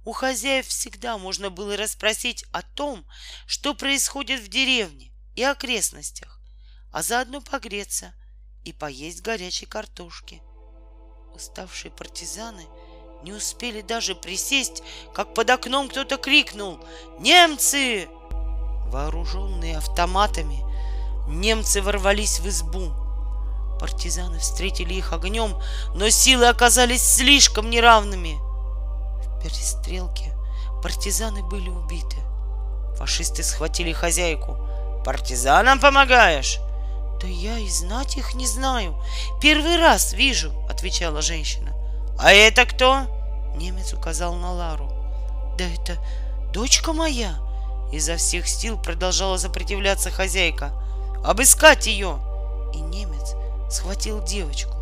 У 0.04 0.12
хозяев 0.12 0.66
всегда 0.66 1.18
можно 1.18 1.50
было 1.50 1.76
расспросить 1.76 2.44
о 2.52 2.62
том, 2.62 3.06
что 3.46 3.74
происходит 3.74 4.40
в 4.40 4.48
деревне 4.48 5.12
и 5.34 5.42
окрестностях, 5.42 6.40
а 6.90 7.02
заодно 7.02 7.40
погреться 7.40 8.14
и 8.64 8.72
поесть 8.72 9.20
горячей 9.20 9.66
картошки. 9.66 10.42
Уставшие 11.34 11.90
партизаны— 11.90 12.66
не 13.22 13.32
успели 13.32 13.80
даже 13.80 14.14
присесть, 14.14 14.82
как 15.14 15.34
под 15.34 15.50
окном 15.50 15.88
кто-то 15.88 16.16
крикнул 16.16 16.78
«Немцы!». 17.18 18.08
Вооруженные 18.86 19.78
автоматами, 19.78 20.62
немцы 21.28 21.80
ворвались 21.80 22.40
в 22.40 22.48
избу. 22.48 22.92
Партизаны 23.80 24.38
встретили 24.38 24.94
их 24.94 25.12
огнем, 25.12 25.56
но 25.94 26.10
силы 26.10 26.46
оказались 26.46 27.02
слишком 27.02 27.70
неравными. 27.70 28.38
В 29.24 29.42
перестрелке 29.42 30.32
партизаны 30.82 31.42
были 31.42 31.68
убиты. 31.68 32.16
Фашисты 32.96 33.42
схватили 33.42 33.92
хозяйку. 33.92 34.56
«Партизанам 35.04 35.80
помогаешь?» 35.80 36.60
«Да 37.20 37.26
я 37.26 37.58
и 37.58 37.68
знать 37.68 38.16
их 38.16 38.34
не 38.34 38.46
знаю. 38.46 39.00
Первый 39.40 39.78
раз 39.78 40.12
вижу»,— 40.12 40.52
отвечала 40.70 41.22
женщина. 41.22 41.71
«А 42.18 42.32
это 42.32 42.66
кто?» 42.66 43.06
Немец 43.56 43.92
указал 43.92 44.34
на 44.34 44.52
Лару. 44.52 44.90
«Да 45.58 45.64
это 45.64 45.98
дочка 46.52 46.92
моя!» 46.92 47.38
Изо 47.92 48.16
всех 48.16 48.48
сил 48.48 48.78
продолжала 48.78 49.36
сопротивляться 49.36 50.10
хозяйка. 50.10 50.72
«Обыскать 51.24 51.86
ее!» 51.86 52.18
И 52.74 52.78
немец 52.78 53.34
схватил 53.70 54.22
девочку. 54.24 54.72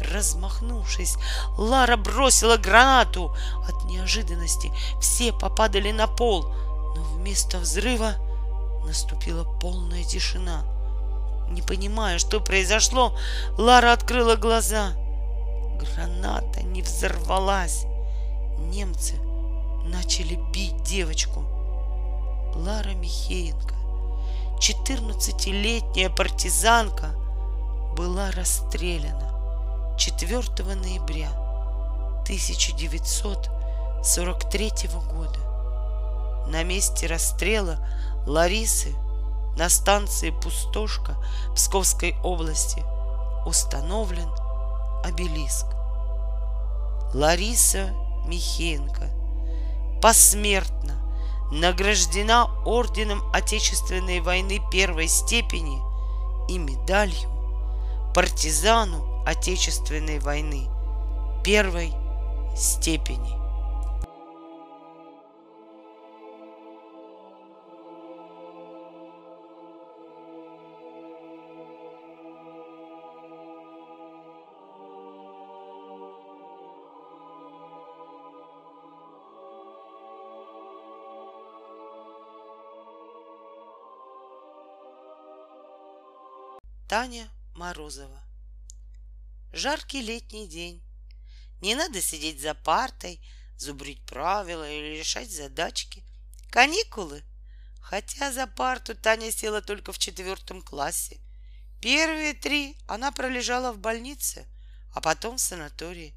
Размахнувшись, 0.00 1.16
Лара 1.56 1.96
бросила 1.96 2.56
гранату. 2.56 3.34
От 3.66 3.84
неожиданности 3.84 4.70
все 5.00 5.32
попадали 5.32 5.90
на 5.90 6.06
пол, 6.06 6.44
но 6.94 7.02
вместо 7.02 7.58
взрыва 7.58 8.14
наступила 8.84 9.42
полная 9.58 10.04
тишина. 10.04 10.62
Не 11.50 11.62
понимая, 11.62 12.18
что 12.18 12.40
произошло, 12.40 13.18
Лара 13.56 13.92
открыла 13.92 14.36
глаза— 14.36 14.92
Граната 15.78 16.62
не 16.62 16.82
взорвалась. 16.82 17.86
Немцы 18.58 19.14
начали 19.84 20.34
бить 20.52 20.82
девочку. 20.82 21.44
Лара 22.54 22.94
Михеенко, 22.94 23.74
14-летняя 24.58 26.10
партизанка, 26.10 27.14
была 27.96 28.30
расстреляна 28.32 29.94
4 29.96 30.42
ноября 30.74 31.30
1943 32.22 34.72
года. 35.10 35.38
На 36.48 36.62
месте 36.62 37.06
расстрела 37.06 37.78
Ларисы 38.26 38.94
на 39.56 39.68
станции 39.68 40.30
Пустошка 40.30 41.16
Псковской 41.54 42.16
области 42.22 42.82
установлен 43.44 44.30
обелиск. 45.04 45.66
Лариса 47.14 47.94
Михеенко 48.26 49.08
посмертно 50.02 50.94
награждена 51.50 52.50
орденом 52.66 53.22
Отечественной 53.32 54.20
войны 54.20 54.60
первой 54.70 55.08
степени 55.08 55.78
и 56.48 56.58
медалью 56.58 57.30
партизану 58.14 59.24
Отечественной 59.26 60.18
войны 60.18 60.68
первой 61.44 61.92
степени. 62.56 63.37
Таня 86.98 87.30
Морозова. 87.54 88.20
Жаркий 89.52 90.02
летний 90.02 90.48
день. 90.48 90.82
Не 91.60 91.76
надо 91.76 92.02
сидеть 92.02 92.40
за 92.40 92.54
партой, 92.54 93.20
зубрить 93.56 94.04
правила 94.04 94.68
или 94.68 94.98
решать 94.98 95.30
задачки. 95.30 96.02
Каникулы. 96.50 97.22
Хотя 97.80 98.32
за 98.32 98.48
парту 98.48 98.96
Таня 98.96 99.30
села 99.30 99.62
только 99.62 99.92
в 99.92 99.98
четвертом 100.00 100.60
классе. 100.60 101.20
Первые 101.80 102.34
три 102.34 102.76
она 102.88 103.12
пролежала 103.12 103.70
в 103.70 103.78
больнице, 103.78 104.48
а 104.92 105.00
потом 105.00 105.36
в 105.36 105.40
санатории. 105.40 106.16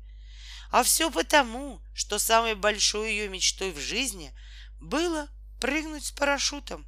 А 0.71 0.81
все 0.81 1.11
потому, 1.11 1.79
что 1.93 2.17
самой 2.17 2.55
большой 2.55 3.11
ее 3.11 3.29
мечтой 3.29 3.71
в 3.71 3.77
жизни 3.79 4.33
было 4.79 5.29
прыгнуть 5.59 6.05
с 6.05 6.11
парашютом, 6.11 6.87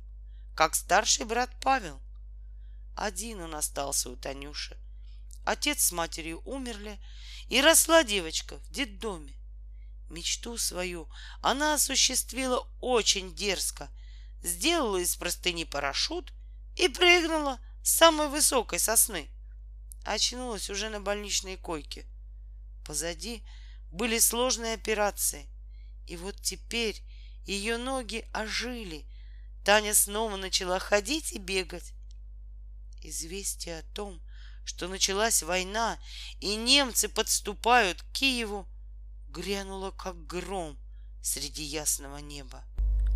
как 0.55 0.73
старший 0.73 1.27
брат 1.27 1.51
Павел. 1.61 2.02
Один 2.95 3.41
он 3.41 3.55
остался 3.55 4.09
у 4.09 4.15
Танюши. 4.15 4.77
Отец 5.45 5.83
с 5.83 5.91
матерью 5.91 6.41
умерли, 6.45 6.99
и 7.49 7.59
росла 7.61 8.03
девочка 8.03 8.57
в 8.59 8.69
детдоме. 8.71 9.35
Мечту 10.09 10.57
свою 10.57 11.09
она 11.41 11.73
осуществила 11.73 12.67
очень 12.79 13.35
дерзко. 13.35 13.89
Сделала 14.41 14.97
из 14.97 15.15
простыни 15.15 15.63
парашют 15.63 16.33
и 16.75 16.87
прыгнула 16.87 17.59
с 17.83 17.91
самой 17.91 18.29
высокой 18.29 18.79
сосны. 18.79 19.29
Очнулась 20.05 20.69
уже 20.69 20.89
на 20.89 20.99
больничной 20.99 21.57
койке. 21.57 22.05
Позади 22.85 23.43
были 23.91 24.19
сложные 24.19 24.73
операции. 24.73 25.47
И 26.07 26.17
вот 26.17 26.35
теперь 26.41 27.01
ее 27.45 27.77
ноги 27.77 28.25
ожили. 28.33 29.05
Таня 29.63 29.93
снова 29.93 30.35
начала 30.35 30.79
ходить 30.79 31.31
и 31.31 31.37
бегать. 31.37 31.93
Известие 33.05 33.79
о 33.79 33.83
том, 33.93 34.21
что 34.63 34.87
началась 34.87 35.43
война 35.43 35.97
и 36.39 36.55
немцы 36.55 37.09
подступают 37.09 38.01
к 38.01 38.05
Киеву, 38.13 38.65
грянуло 39.27 39.91
как 39.91 40.25
гром 40.25 40.77
среди 41.21 41.63
ясного 41.63 42.19
неба. 42.19 42.63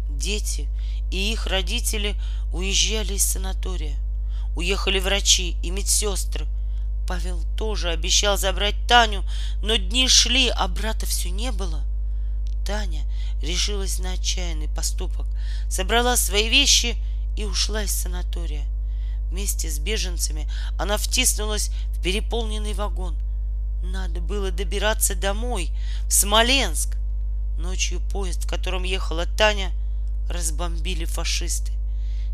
Дети 0.09 0.67
и 1.09 1.31
их 1.31 1.47
родители 1.47 2.19
уезжали 2.51 3.13
из 3.13 3.23
санатория. 3.23 3.95
Уехали 4.57 4.99
врачи 4.99 5.55
и 5.63 5.69
медсестры. 5.69 6.47
Павел 7.07 7.41
тоже 7.55 7.89
обещал 7.89 8.37
забрать 8.37 8.75
Таню, 8.89 9.23
но 9.61 9.77
дни 9.77 10.09
шли, 10.09 10.49
а 10.49 10.67
брата 10.67 11.05
все 11.05 11.29
не 11.29 11.53
было. 11.53 11.85
Таня 12.65 13.05
решилась 13.41 13.99
на 13.99 14.13
отчаянный 14.13 14.67
поступок, 14.67 15.27
собрала 15.69 16.17
свои 16.17 16.49
вещи 16.49 16.97
и 17.37 17.45
ушла 17.45 17.83
из 17.83 17.93
санатория— 17.93 18.65
Вместе 19.29 19.69
с 19.69 19.79
беженцами 19.79 20.49
она 20.77 20.97
втиснулась 20.97 21.69
в 21.93 22.01
переполненный 22.01 22.73
вагон. 22.73 23.17
Надо 23.83 24.21
было 24.21 24.51
добираться 24.51 25.15
домой, 25.15 25.69
в 26.07 26.11
Смоленск. 26.11 26.95
Ночью 27.57 27.99
поезд, 28.11 28.45
в 28.45 28.47
котором 28.47 28.83
ехала 28.83 29.25
Таня, 29.25 29.71
разбомбили 30.29 31.05
фашисты. 31.05 31.71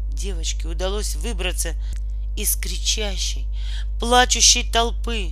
Девочке 0.09 0.67
удалось 0.67 1.15
выбраться 1.15 1.73
из 2.37 2.55
кричащей, 2.55 3.47
плачущей 3.99 4.69
толпы. 4.69 5.31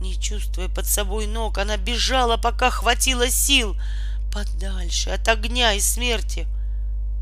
Не 0.00 0.20
чувствуя 0.20 0.68
под 0.68 0.86
собой 0.86 1.26
ног, 1.26 1.58
она 1.58 1.76
бежала, 1.76 2.36
пока 2.36 2.70
хватило 2.70 3.30
сил, 3.30 3.76
подальше 4.32 5.10
от 5.10 5.28
огня 5.28 5.74
и 5.74 5.80
смерти. 5.80 6.46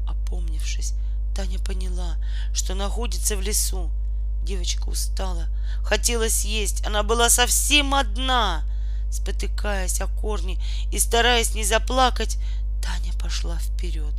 Опомнившись, 0.07 0.95
Таня 1.35 1.59
поняла, 1.59 2.17
что 2.53 2.75
находится 2.75 3.37
в 3.37 3.41
лесу. 3.41 3.91
Девочка 4.43 4.89
устала, 4.89 5.49
хотела 5.83 6.29
съесть, 6.29 6.85
она 6.87 7.03
была 7.03 7.31
совсем 7.31 7.95
одна. 7.95 8.65
Спотыкаясь 9.11 10.01
о 10.01 10.07
корни 10.07 10.63
и 10.93 10.99
стараясь 10.99 11.55
не 11.55 11.65
заплакать, 11.65 12.39
Таня 12.83 13.13
пошла 13.21 13.59
вперед. 13.59 14.15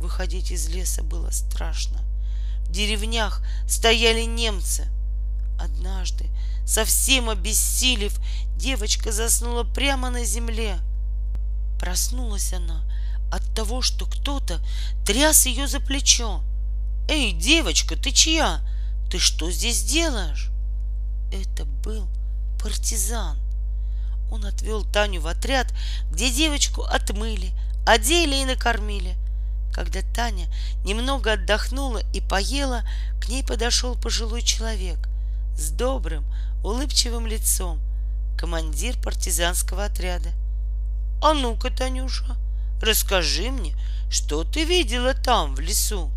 Выходить 0.00 0.50
из 0.50 0.68
леса 0.68 1.02
было 1.02 1.30
страшно. 1.30 2.00
В 2.62 2.70
деревнях 2.70 3.42
стояли 3.68 4.22
немцы. 4.22 4.86
Однажды, 5.58 6.26
совсем 6.66 7.30
обессилев, 7.30 8.18
девочка 8.56 9.12
заснула 9.12 9.64
прямо 9.64 10.10
на 10.10 10.24
земле. 10.24 10.78
Проснулась 11.78 12.52
она 12.52 12.82
от 13.30 13.42
того, 13.54 13.82
что 13.82 14.06
кто-то 14.06 14.60
тряс 15.04 15.46
ее 15.46 15.66
за 15.66 15.80
плечо. 15.80 16.42
«Эй, 17.08 17.32
девочка, 17.32 17.96
ты 17.96 18.10
чья? 18.10 18.60
Ты 19.10 19.18
что 19.18 19.50
здесь 19.50 19.84
делаешь?» 19.84 20.50
Это 21.32 21.64
был 21.64 22.08
партизан. 22.60 23.38
Он 24.30 24.44
отвел 24.44 24.84
Таню 24.84 25.20
в 25.20 25.26
отряд, 25.26 25.72
где 26.10 26.30
девочку 26.30 26.82
отмыли, 26.82 27.52
одели 27.86 28.36
и 28.36 28.44
накормили. 28.44 29.16
Когда 29.72 30.00
Таня 30.14 30.46
немного 30.84 31.32
отдохнула 31.32 32.00
и 32.12 32.20
поела, 32.20 32.82
к 33.20 33.28
ней 33.28 33.44
подошел 33.44 33.94
пожилой 33.94 34.42
человек 34.42 34.98
с 35.56 35.70
добрым, 35.70 36.24
улыбчивым 36.64 37.26
лицом, 37.26 37.80
командир 38.38 38.96
партизанского 39.02 39.84
отряда. 39.84 40.30
«А 41.22 41.32
ну-ка, 41.32 41.70
Танюша, 41.70 42.36
Расскажи 42.82 43.50
мне, 43.50 43.74
что 44.10 44.44
ты 44.44 44.64
видела 44.64 45.14
там, 45.14 45.54
в 45.54 45.60
лесу?» 45.60 46.10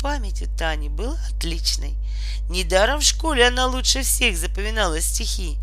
Память 0.00 0.42
у 0.42 0.46
Тани 0.56 0.88
была 0.88 1.16
отличной. 1.28 1.94
Недаром 2.48 3.00
в 3.00 3.04
школе 3.04 3.46
она 3.46 3.66
лучше 3.66 4.02
всех 4.02 4.36
запоминала 4.36 5.00
стихи. 5.00 5.58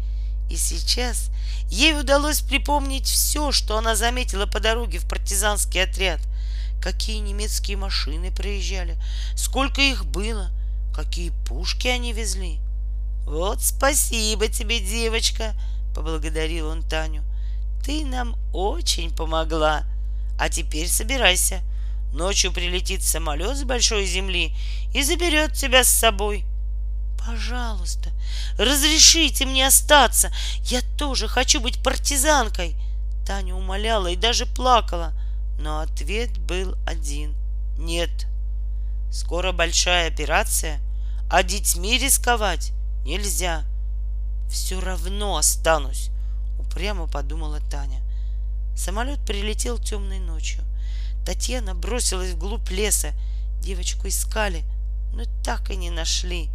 И 0.49 0.55
сейчас 0.55 1.29
ей 1.69 1.99
удалось 1.99 2.41
припомнить 2.41 3.07
все, 3.07 3.51
что 3.51 3.77
она 3.77 3.95
заметила 3.95 4.45
по 4.45 4.59
дороге 4.59 4.99
в 4.99 5.07
партизанский 5.07 5.83
отряд. 5.83 6.21
Какие 6.81 7.17
немецкие 7.17 7.75
машины 7.77 8.31
проезжали, 8.31 8.95
сколько 9.35 9.81
их 9.81 10.05
было, 10.05 10.51
какие 10.95 11.31
пушки 11.47 11.87
они 11.87 12.13
везли. 12.13 12.59
«Вот 13.25 13.61
спасибо 13.61 14.47
тебе, 14.47 14.79
девочка!»— 14.79 15.53
поблагодарил 15.95 16.67
он 16.67 16.81
Таню. 16.83 17.23
«Ты 17.83 18.05
нам 18.05 18.37
очень 18.53 19.13
помогла!» 19.13 19.83
А 20.37 20.49
теперь 20.49 20.87
собирайся. 20.87 21.61
Ночью 22.13 22.51
прилетит 22.51 23.03
самолет 23.03 23.57
с 23.57 23.63
большой 23.63 24.05
земли 24.05 24.55
и 24.93 25.03
заберет 25.03 25.53
тебя 25.53 25.83
с 25.83 25.89
собой. 25.89 26.45
Пожалуйста, 27.25 28.09
разрешите 28.57 29.45
мне 29.45 29.67
остаться. 29.67 30.31
Я 30.63 30.81
тоже 30.97 31.27
хочу 31.27 31.59
быть 31.59 31.83
партизанкой. 31.83 32.75
Таня 33.25 33.55
умоляла 33.55 34.07
и 34.07 34.15
даже 34.15 34.45
плакала, 34.45 35.11
но 35.59 35.79
ответ 35.81 36.37
был 36.37 36.75
один. 36.85 37.35
Нет. 37.77 38.27
Скоро 39.11 39.51
большая 39.51 40.07
операция, 40.07 40.79
а 41.29 41.43
детьми 41.43 41.97
рисковать 41.97 42.71
нельзя. 43.03 43.63
Все 44.49 44.79
равно 44.79 45.35
останусь, 45.35 46.09
упрямо 46.57 47.07
подумала 47.07 47.59
Таня. 47.69 48.06
Самолет 48.77 49.19
прилетел 49.25 49.79
темной 49.79 50.19
ночью. 50.19 50.63
Татьяна 51.25 51.73
бросилась 51.73 52.31
вглубь 52.31 52.69
леса. 52.69 53.11
Девочку 53.59 54.07
искали, 54.07 54.63
но 55.13 55.23
так 55.43 55.71
и 55.71 55.75
не 55.75 55.89
нашли. 55.89 56.49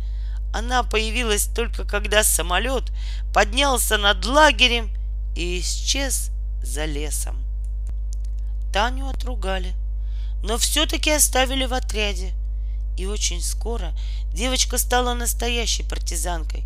Она 0.55 0.85
появилась 0.85 1.47
только 1.47 1.85
когда 1.85 2.23
самолет 2.23 2.93
поднялся 3.35 3.99
над 3.99 4.25
лагерем 4.25 4.91
и 5.35 5.59
исчез 5.61 6.31
за 6.63 6.85
лесом. 6.85 7.43
Таню 8.73 9.09
отругали, 9.09 9.75
но 10.45 10.59
все-таки 10.59 11.11
оставили 11.11 11.67
в 11.67 11.75
отряде. 11.75 12.33
И 12.97 13.05
очень 13.07 13.43
скоро 13.43 13.93
девочка 14.33 14.79
стала 14.79 15.13
настоящей 15.15 15.83
партизанкой. 15.83 16.65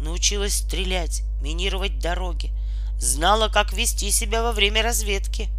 научилась 0.00 0.58
стрелять, 0.58 1.22
минировать 1.40 1.98
дороги, 1.98 2.52
знала, 3.02 3.48
как 3.48 3.72
вести 3.72 4.10
себя 4.10 4.42
во 4.42 4.52
время 4.52 4.82
разведки. 4.82 5.50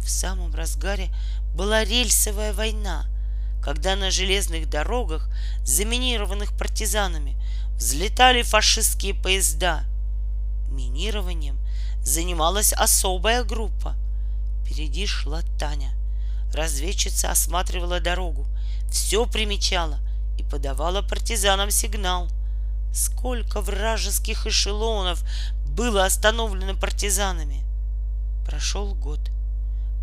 В 0.00 0.10
самом 0.10 0.52
разгаре 0.54 1.10
была 1.54 1.84
рельсовая 1.84 2.52
война, 2.52 3.06
когда 3.62 3.94
на 3.94 4.10
железных 4.10 4.68
дорогах, 4.68 5.28
заминированных 5.64 6.52
партизанами, 6.58 7.36
взлетали 7.76 8.42
фашистские 8.42 9.14
поезда. 9.14 9.84
Минированием 10.70 11.58
занималась 12.02 12.72
особая 12.72 13.44
группа. 13.44 13.94
Впереди 14.64 15.06
шла 15.06 15.42
Таня. 15.58 15.92
Разведчица 16.52 17.30
осматривала 17.30 18.00
дорогу, 18.00 18.46
все 18.90 19.26
примечала 19.26 20.00
и 20.38 20.42
подавала 20.42 21.02
партизанам 21.02 21.70
сигнал. 21.70 22.28
Сколько 22.92 23.60
вражеских 23.60 24.48
эшелонов 24.48 25.22
было 25.70 26.04
остановлено 26.04 26.74
партизанами. 26.74 27.64
Прошел 28.44 28.94
год. 28.94 29.20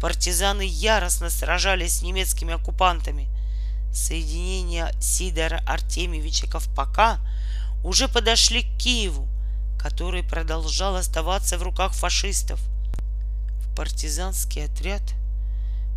Партизаны 0.02 0.66
яростно 0.66 1.30
сражались 1.30 1.98
с 1.98 2.02
немецкими 2.02 2.54
оккупантами. 2.54 3.28
Соединения 3.92 4.92
Сидора 5.02 5.62
Артемьевича 5.66 6.48
Ковпака 6.48 7.20
уже 7.84 8.08
подошли 8.08 8.64
к 8.64 8.78
Киеву, 8.78 9.28
который 9.80 10.24
продолжал 10.24 10.96
оставаться 10.96 11.58
в 11.58 11.64
руках 11.64 11.94
фашистов. 11.94 12.60
В 13.62 13.76
партизанский 13.76 14.66
отряд 14.66 15.04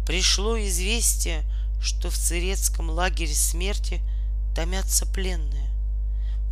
пришло 0.06 0.58
известие, 0.58 1.44
что 1.80 2.10
в 2.10 2.16
Цирецком 2.16 2.90
лагере 2.90 3.34
смерти 3.34 4.00
томятся 4.54 5.06
пленные. 5.06 5.68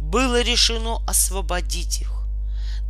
Было 0.01 0.41
решено 0.41 1.03
освободить 1.07 2.03
их. 2.03 2.18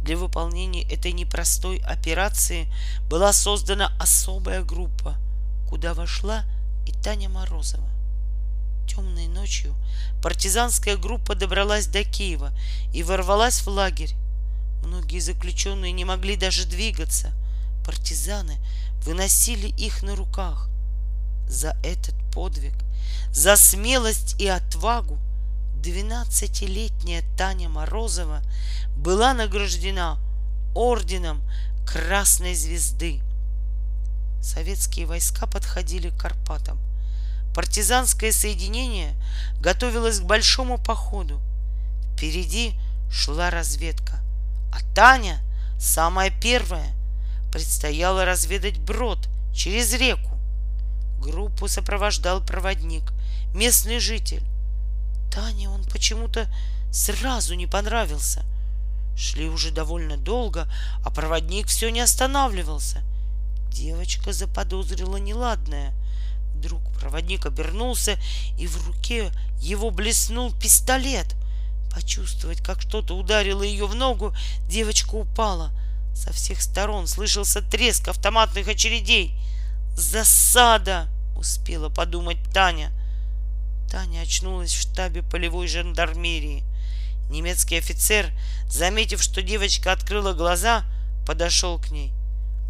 Для 0.02 0.16
выполнения 0.16 0.82
этой 0.82 1.12
непростой 1.12 1.78
операции 1.78 2.72
была 3.08 3.32
создана 3.32 3.92
особая 3.98 4.62
группа, 4.62 5.16
куда 5.68 5.94
вошла 5.94 6.44
и 6.86 6.92
Таня 6.92 7.28
Морозова. 7.28 7.88
Темной 8.88 9.26
ночью 9.26 9.74
партизанская 10.22 10.96
группа 10.96 11.34
добралась 11.34 11.86
до 11.86 12.04
Киева 12.04 12.52
и 12.92 13.02
ворвалась 13.02 13.60
в 13.60 13.68
лагерь. 13.68 14.14
Многие 14.82 15.18
заключенные 15.18 15.92
не 15.92 16.04
могли 16.04 16.36
даже 16.36 16.64
двигаться. 16.64 17.32
Партизаны 17.84 18.56
выносили 19.04 19.68
их 19.68 20.02
на 20.02 20.16
руках. 20.16 20.68
За 21.48 21.76
этот 21.82 22.14
подвиг, 22.32 22.74
за 23.32 23.56
смелость 23.56 24.40
и 24.40 24.46
отвагу 24.46 25.18
Двенадцатилетняя 25.82 27.22
Таня 27.36 27.68
Морозова 27.68 28.42
была 28.96 29.32
награждена 29.32 30.18
орденом 30.74 31.40
Красной 31.86 32.56
Звезды. 32.56 33.20
Советские 34.42 35.06
войска 35.06 35.46
подходили 35.46 36.10
к 36.10 36.16
Карпатам. 36.16 36.80
Партизанское 37.54 38.32
соединение 38.32 39.14
готовилось 39.60 40.18
к 40.18 40.24
большому 40.24 40.78
походу. 40.78 41.40
Впереди 42.12 42.74
шла 43.08 43.48
разведка. 43.48 44.18
А 44.72 44.80
Таня, 44.96 45.38
самая 45.78 46.30
первая, 46.30 46.92
предстояло 47.52 48.24
разведать 48.24 48.80
брод 48.80 49.28
через 49.54 49.92
реку. 49.94 50.36
Группу 51.20 51.68
сопровождал 51.68 52.44
проводник, 52.44 53.12
местный 53.54 54.00
житель. 54.00 54.42
Тане 55.30 55.68
он 55.68 55.84
почему-то 55.84 56.48
сразу 56.90 57.54
не 57.54 57.66
понравился. 57.66 58.44
Шли 59.16 59.48
уже 59.48 59.70
довольно 59.70 60.16
долго, 60.16 60.68
а 61.04 61.10
проводник 61.10 61.66
все 61.66 61.90
не 61.90 62.00
останавливался. 62.00 63.02
Девочка 63.72 64.32
заподозрила 64.32 65.16
неладное. 65.16 65.92
Вдруг 66.54 66.80
проводник 66.98 67.46
обернулся, 67.46 68.18
и 68.58 68.66
в 68.66 68.86
руке 68.86 69.32
его 69.60 69.90
блеснул 69.90 70.52
пистолет. 70.52 71.34
Почувствовать, 71.92 72.60
как 72.60 72.80
что-то 72.80 73.16
ударило 73.16 73.62
ее 73.62 73.86
в 73.86 73.94
ногу, 73.94 74.34
девочка 74.68 75.14
упала. 75.14 75.70
Со 76.14 76.32
всех 76.32 76.60
сторон 76.60 77.06
слышался 77.06 77.62
треск 77.62 78.08
автоматных 78.08 78.68
очередей. 78.68 79.34
«Засада!»— 79.94 81.08
успела 81.36 81.88
подумать 81.88 82.38
Таня. 82.52 82.92
Таня 83.90 84.20
очнулась 84.20 84.72
в 84.74 84.80
штабе 84.80 85.22
полевой 85.22 85.66
жандармерии. 85.66 86.62
Немецкий 87.30 87.76
офицер, 87.76 88.30
заметив, 88.68 89.22
что 89.22 89.42
девочка 89.42 89.92
открыла 89.92 90.34
глаза, 90.34 90.84
подошел 91.26 91.78
к 91.78 91.90
ней. 91.90 92.12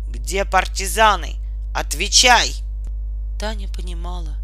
«Где 0.09 0.45
партизаны? 0.45 1.37
Отвечай!» 1.75 2.55
Таня 3.39 3.69
понимала, 3.69 4.37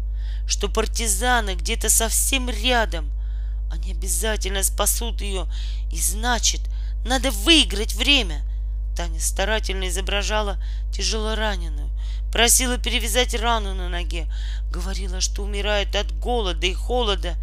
что 0.47 0.69
партизаны 0.69 1.55
где-то 1.55 1.89
совсем 1.89 2.49
рядом. 2.49 3.11
Они 3.71 3.91
обязательно 3.91 4.63
спасут 4.63 5.21
ее, 5.21 5.47
и 5.91 5.99
значит, 5.99 6.61
надо 7.05 7.31
выиграть 7.31 7.93
время. 7.95 8.43
Таня 8.95 9.19
старательно 9.19 9.89
изображала 9.89 10.61
тяжело 10.93 11.35
раненую, 11.35 11.89
просила 12.35 12.77
перевязать 12.77 13.33
рану 13.33 13.73
на 13.73 13.87
ноге, 13.87 14.29
говорила, 14.69 15.21
что 15.21 15.41
умирает 15.41 15.95
от 15.95 16.11
голода 16.19 16.67
и 16.67 16.73
холода. 16.73 17.37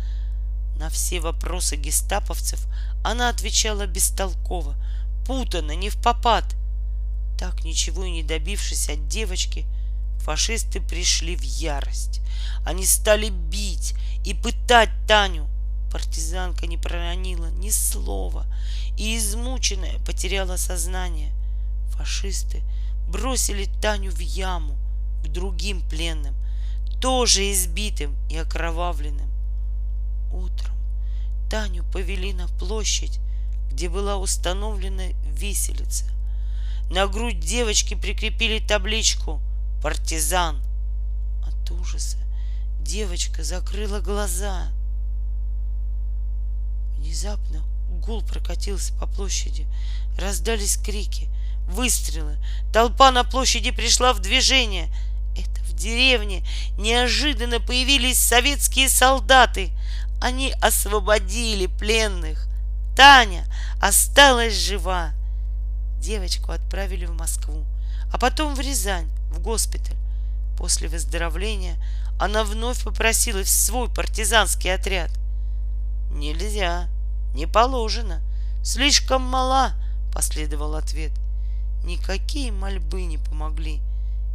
На 0.76 0.90
все 0.90 1.18
вопросы 1.18 1.76
гестаповцев 1.76 2.66
она 3.02 3.30
отвечала 3.30 3.86
бестолково, 3.86 4.74
путанно, 5.26 5.74
не 5.74 5.88
в 5.88 5.96
попад. 5.96 6.44
Так 7.38 7.64
ничего 7.64 8.04
и 8.04 8.10
не 8.10 8.22
добившись 8.22 8.90
от 8.90 9.08
девочки, 9.08 9.64
фашисты 10.18 10.78
пришли 10.78 11.36
в 11.36 11.42
ярость. 11.42 12.20
Они 12.66 12.84
стали 12.84 13.30
бить 13.30 13.94
и 14.26 14.34
пытать 14.34 14.90
Таню. 15.08 15.48
Партизанка 15.90 16.66
не 16.66 16.76
проронила 16.76 17.46
ни 17.46 17.70
слова 17.70 18.44
и, 18.98 19.16
измученная, 19.16 19.98
потеряла 20.00 20.58
сознание. 20.58 21.32
Фашисты 21.96 22.62
бросили 23.08 23.70
Таню 23.80 24.10
в 24.10 24.18
яму 24.18 24.76
к 25.22 25.28
другим 25.28 25.80
пленным, 25.88 26.34
тоже 27.00 27.50
избитым 27.52 28.14
и 28.30 28.36
окровавленным. 28.36 29.28
Утром 30.32 30.74
Таню 31.50 31.84
повели 31.92 32.32
на 32.32 32.48
площадь, 32.48 33.20
где 33.70 33.88
была 33.88 34.16
установлена 34.16 35.08
виселица. 35.26 36.06
На 36.90 37.06
грудь 37.06 37.40
девочки 37.40 37.94
прикрепили 37.94 38.58
табличку 38.58 39.40
«Партизан». 39.82 40.60
От 41.46 41.70
ужаса 41.70 42.18
девочка 42.80 43.44
закрыла 43.44 44.00
глаза. 44.00 44.68
Внезапно 46.96 47.62
гул 48.00 48.22
прокатился 48.22 48.92
по 48.94 49.06
площади. 49.06 49.66
Раздались 50.18 50.76
крики, 50.76 51.28
выстрелы. 51.68 52.36
Толпа 52.72 53.10
на 53.10 53.24
площади 53.24 53.70
пришла 53.70 54.12
в 54.12 54.20
движение. 54.20 54.92
В 55.72 55.74
деревне 55.74 56.44
неожиданно 56.76 57.58
появились 57.58 58.18
советские 58.18 58.90
солдаты. 58.90 59.70
Они 60.20 60.54
освободили 60.60 61.66
пленных. 61.66 62.46
Таня 62.94 63.46
осталась 63.80 64.54
жива. 64.54 65.12
Девочку 65.98 66.52
отправили 66.52 67.06
в 67.06 67.12
Москву, 67.12 67.64
а 68.12 68.18
потом 68.18 68.54
в 68.54 68.60
Рязань, 68.60 69.08
в 69.30 69.40
госпиталь. 69.40 69.96
После 70.58 70.88
выздоровления 70.88 71.82
она 72.20 72.44
вновь 72.44 72.84
попросилась 72.84 73.48
в 73.48 73.50
свой 73.50 73.88
партизанский 73.88 74.74
отряд. 74.74 75.10
Нельзя, 76.10 76.86
не 77.34 77.46
положено, 77.46 78.20
слишком 78.62 79.22
мала, 79.22 79.72
последовал 80.12 80.74
ответ. 80.74 81.12
Никакие 81.82 82.52
мольбы 82.52 83.04
не 83.04 83.16
помогли. 83.16 83.80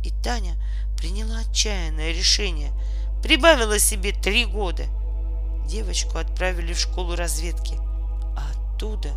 И 0.04 0.12
Таня 0.24 0.56
приняла 0.98 1.40
отчаянное 1.40 2.12
решение. 2.12 2.72
Прибавила 3.24 3.80
себе 3.80 4.12
три 4.12 4.46
года. 4.46 4.84
Девочку 5.68 6.18
отправили 6.18 6.74
в 6.74 6.80
школу 6.80 7.16
разведки, 7.16 7.76
а 8.36 8.44
оттуда 8.74 9.10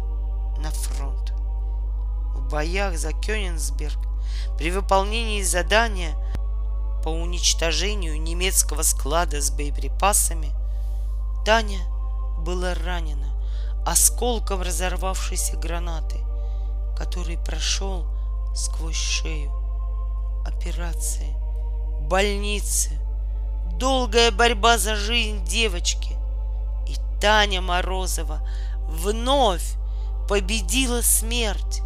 на 0.59 0.71
фронт. 0.71 1.33
В 2.35 2.49
боях 2.51 2.97
за 2.99 3.13
Кёнигсберг 3.13 3.99
при 4.59 4.71
выполнении 4.71 5.43
задания 5.43 6.15
по 7.03 7.09
уничтожению 7.09 8.21
немецкого 8.21 8.83
склада 8.83 9.41
с 9.41 9.51
боеприпасами 9.51 10.53
Таня 11.45 11.81
была 12.41 12.75
ранена 12.75 13.29
осколком 13.87 14.61
разорвавшейся 14.63 15.57
гранаты, 15.57 16.19
который 16.97 17.39
прошел 17.39 18.07
сквозь 18.55 18.97
шею. 18.97 19.51
Операции, 20.45 21.40
больницы, 22.11 22.91
долгая 23.79 24.33
борьба 24.33 24.79
за 24.79 24.97
жизнь 24.97 25.45
девочки. 25.45 26.17
И 26.89 26.97
Таня 27.21 27.61
Морозова 27.61 28.47
вновь 28.89 29.77
победила 30.29 31.03
смерть. 31.03 31.83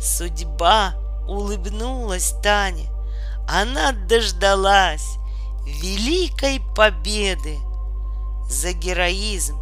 Судьба 0.00 0.94
улыбнулась 1.28 2.34
Тане. 2.42 2.88
Она 3.46 3.92
дождалась 3.92 5.18
великой 5.66 6.60
победы. 6.74 7.58
За 8.48 8.72
героизм, 8.72 9.58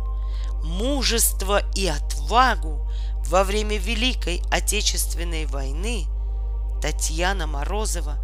мужество 0.62 1.62
и 1.74 1.88
отвагу 1.88 2.88
во 3.26 3.42
время 3.42 3.76
Великой 3.76 4.40
Отечественной 4.50 5.46
войны 5.46 6.06
Татьяна 6.80 7.46
Морозова 7.46 8.18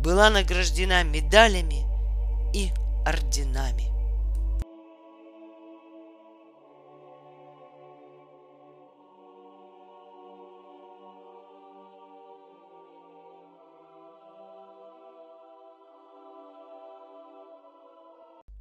была 0.00 0.30
награждена 0.30 1.04
медалями 1.04 1.84
и 2.54 2.72
орденами. 3.04 3.90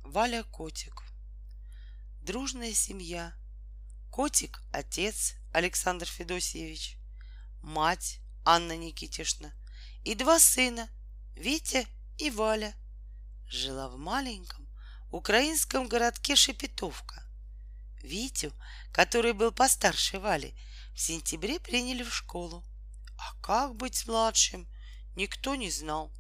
Валя 0.03 0.43
Котик. 0.43 1.03
Дружная 2.21 2.73
семья. 2.73 3.33
Котик— 4.11 4.61
отец 4.73 5.35
Александр 5.53 6.05
Федосеевич, 6.05 6.97
мать 7.61 8.19
Анна 8.43 8.75
Никитишна 8.75 9.53
и 10.03 10.15
два 10.15 10.39
сына 10.39 10.89
Витя 11.39 11.87
и 12.17 12.29
Валя. 12.31 12.75
Жила 13.47 13.87
в 13.87 13.95
маленьком 13.95 14.67
украинском 15.09 15.87
городке 15.87 16.35
Шепетовка. 16.35 17.23
Витю, 18.03 18.51
который 18.91 19.31
был 19.31 19.53
постарше 19.53 20.19
Вали, 20.19 20.53
в 20.93 20.99
сентябре 20.99 21.61
приняли 21.61 22.03
в 22.03 22.13
школу. 22.13 22.65
А 23.17 23.33
как 23.41 23.77
быть 23.77 24.05
младшим, 24.05 24.67
никто 25.15 25.55
не 25.55 25.71
знал. 25.71 26.11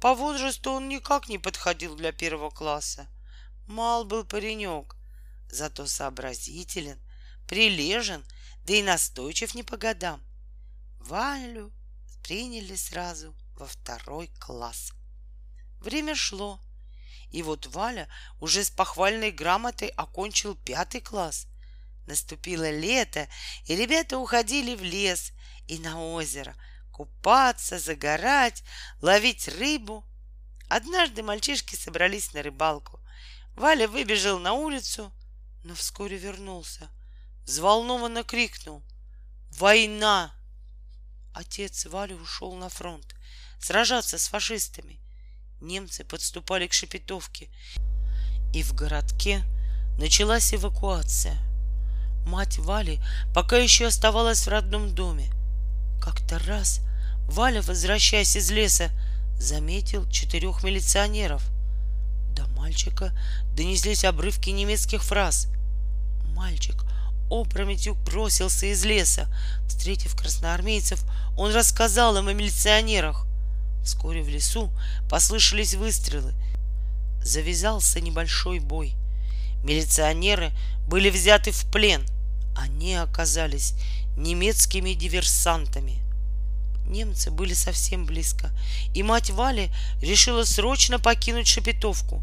По 0.00 0.14
возрасту 0.14 0.70
он 0.70 0.88
никак 0.88 1.28
не 1.28 1.38
подходил 1.38 1.96
для 1.96 2.12
первого 2.12 2.50
класса. 2.50 3.08
Мал 3.66 4.04
был 4.04 4.24
паренек, 4.24 4.94
зато 5.50 5.88
сообразителен, 5.88 7.00
прилежен, 7.48 8.24
да 8.64 8.74
и 8.74 8.84
настойчив 8.84 9.52
не 9.56 9.64
по 9.64 9.76
годам. 9.76 10.22
Валю 11.00 11.72
приняли 12.22 12.76
сразу 12.76 13.34
во 13.56 13.66
второй 13.66 14.28
класс. 14.38 14.92
Время 15.80 16.14
шло, 16.14 16.60
и 17.30 17.42
вот 17.42 17.66
Валя 17.66 18.08
уже 18.40 18.64
с 18.64 18.70
похвальной 18.70 19.30
грамотой 19.30 19.88
окончил 19.88 20.54
пятый 20.54 21.00
класс. 21.00 21.46
Наступило 22.06 22.70
лето, 22.70 23.28
и 23.66 23.74
ребята 23.76 24.18
уходили 24.18 24.74
в 24.74 24.82
лес 24.82 25.32
и 25.66 25.78
на 25.78 26.00
озеро 26.00 26.54
купаться, 26.94 27.80
загорать, 27.80 28.62
ловить 29.00 29.48
рыбу. 29.48 30.04
Однажды 30.68 31.22
мальчишки 31.22 31.74
собрались 31.74 32.32
на 32.34 32.42
рыбалку. 32.42 33.00
Валя 33.56 33.88
выбежал 33.88 34.38
на 34.38 34.52
улицу, 34.52 35.12
но 35.64 35.74
вскоре 35.74 36.16
вернулся. 36.16 36.88
Взволнованно 37.44 38.22
крикнул. 38.22 38.84
«Война!» 39.50 40.34
Отец 41.32 41.86
Вали 41.86 42.14
ушел 42.14 42.54
на 42.54 42.68
фронт 42.68 43.14
сражаться 43.58 44.18
с 44.18 44.28
фашистами. 44.28 45.00
Немцы 45.60 46.04
подступали 46.04 46.66
к 46.66 46.72
Шепетовке, 46.72 47.48
и 48.52 48.62
в 48.62 48.74
городке 48.74 49.42
началась 49.98 50.54
эвакуация. 50.54 51.36
Мать 52.26 52.58
Вали 52.58 53.00
пока 53.34 53.56
еще 53.56 53.86
оставалась 53.86 54.46
в 54.46 54.50
родном 54.50 54.94
доме. 54.94 55.30
Как-то 56.00 56.38
раз 56.40 56.80
Валя, 57.26 57.62
возвращаясь 57.62 58.36
из 58.36 58.50
леса, 58.50 58.90
заметил 59.38 60.08
четырех 60.10 60.62
милиционеров— 60.62 61.42
до 62.34 62.46
мальчика 62.48 63.12
донеслись 63.54 64.04
обрывки 64.04 64.50
немецких 64.50 65.02
фраз. 65.04 65.48
Мальчик 66.34 66.84
опрометью 67.30 67.94
бросился 67.94 68.66
из 68.66 68.84
леса. 68.84 69.28
Встретив 69.68 70.16
красноармейцев, 70.16 71.02
он 71.36 71.54
рассказал 71.54 72.16
им 72.16 72.28
о 72.28 72.32
милиционерах. 72.32 73.26
Вскоре 73.84 74.22
в 74.22 74.28
лесу 74.28 74.70
послышались 75.10 75.74
выстрелы. 75.74 76.32
Завязался 77.22 78.00
небольшой 78.00 78.58
бой. 78.58 78.94
Милиционеры 79.62 80.52
были 80.88 81.10
взяты 81.10 81.52
в 81.52 81.70
плен. 81.70 82.04
Они 82.56 82.94
оказались 82.94 83.74
немецкими 84.16 84.94
диверсантами. 84.94 85.98
Немцы 86.86 87.30
были 87.30 87.54
совсем 87.54 88.06
близко, 88.06 88.50
и 88.94 89.02
мать 89.02 89.30
Вали 89.30 89.70
решила 90.00 90.44
срочно 90.44 90.98
покинуть 90.98 91.46
Шепетовку. 91.46 92.22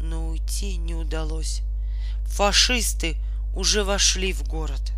Но 0.00 0.28
уйти 0.28 0.76
не 0.76 0.94
удалось. 0.94 1.62
Фашисты 2.26 3.16
уже 3.54 3.84
вошли 3.84 4.32
в 4.32 4.46
город. 4.48 4.92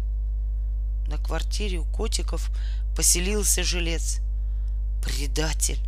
На 1.06 1.16
квартире 1.16 1.78
у 1.78 1.84
котиков 1.84 2.50
поселился 2.96 3.62
жилец. 3.62 4.18
«Предатель! 5.02 5.78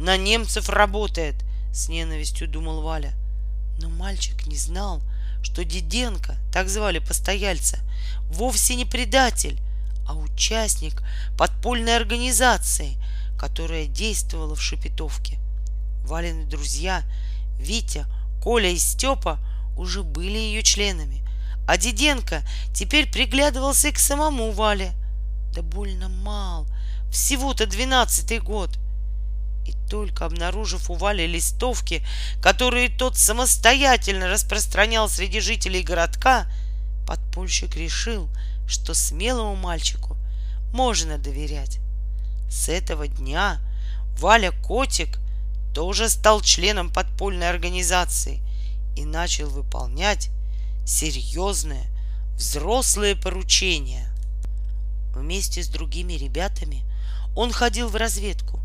На 0.00 0.16
немцев 0.16 0.70
работает!»— 0.70 1.34
с 1.74 1.90
ненавистью 1.90 2.48
думал 2.48 2.80
Валя. 2.80 3.12
Но 3.82 3.90
мальчик 3.90 4.46
не 4.46 4.56
знал, 4.56 5.02
что 5.42 5.62
Диденко, 5.62 6.36
так 6.50 6.70
звали 6.70 7.00
постояльца, 7.00 7.78
вовсе 8.30 8.76
не 8.76 8.86
предатель, 8.86 9.60
а 10.06 10.14
участник 10.14 11.02
подпольной 11.36 11.96
организации, 11.96 12.96
которая 13.38 13.84
действовала 13.84 14.54
в 14.54 14.62
Шепетовке. 14.62 15.38
Валины 16.06 16.46
друзья 16.46 17.02
Витя, 17.58 18.06
Коля 18.42 18.70
и 18.70 18.78
Степа 18.78 19.38
уже 19.76 20.02
были 20.02 20.38
ее 20.38 20.62
членами, 20.62 21.22
а 21.68 21.76
Диденко 21.76 22.42
теперь 22.72 23.12
приглядывался 23.12 23.88
и 23.88 23.92
к 23.92 23.98
самому 23.98 24.50
Вале. 24.52 24.92
Да 25.52 25.60
больно 25.60 26.08
мал, 26.08 26.66
всего-то 27.12 27.66
двенадцатый 27.66 28.38
год. 28.38 28.70
И 29.70 29.88
только 29.88 30.26
обнаружив 30.26 30.90
у 30.90 30.94
Вали 30.94 31.26
листовки, 31.26 32.04
которые 32.42 32.88
тот 32.88 33.16
самостоятельно 33.16 34.28
распространял 34.28 35.08
среди 35.08 35.40
жителей 35.40 35.82
городка, 35.82 36.46
подпольщик 37.06 37.76
решил— 37.76 38.28
что 38.70 38.94
смелому 38.94 39.56
мальчику 39.56 40.16
можно 40.72 41.18
доверять. 41.18 41.80
С 42.48 42.68
этого 42.68 43.08
дня 43.08 43.60
Валя 44.18 44.52
Котик 44.52 45.18
тоже 45.74 46.08
стал 46.08 46.40
членом 46.40 46.90
подпольной 46.90 47.50
организации 47.50 48.40
и 48.96 49.04
начал 49.04 49.48
выполнять 49.48 50.30
серьезные 50.86 51.84
взрослые 52.36 53.16
поручения. 53.16 54.08
Вместе 55.14 55.62
с 55.62 55.68
другими 55.68 56.12
ребятами 56.12 56.84
он 57.34 57.52
ходил 57.52 57.88
в 57.88 57.96
разведку 57.96 58.59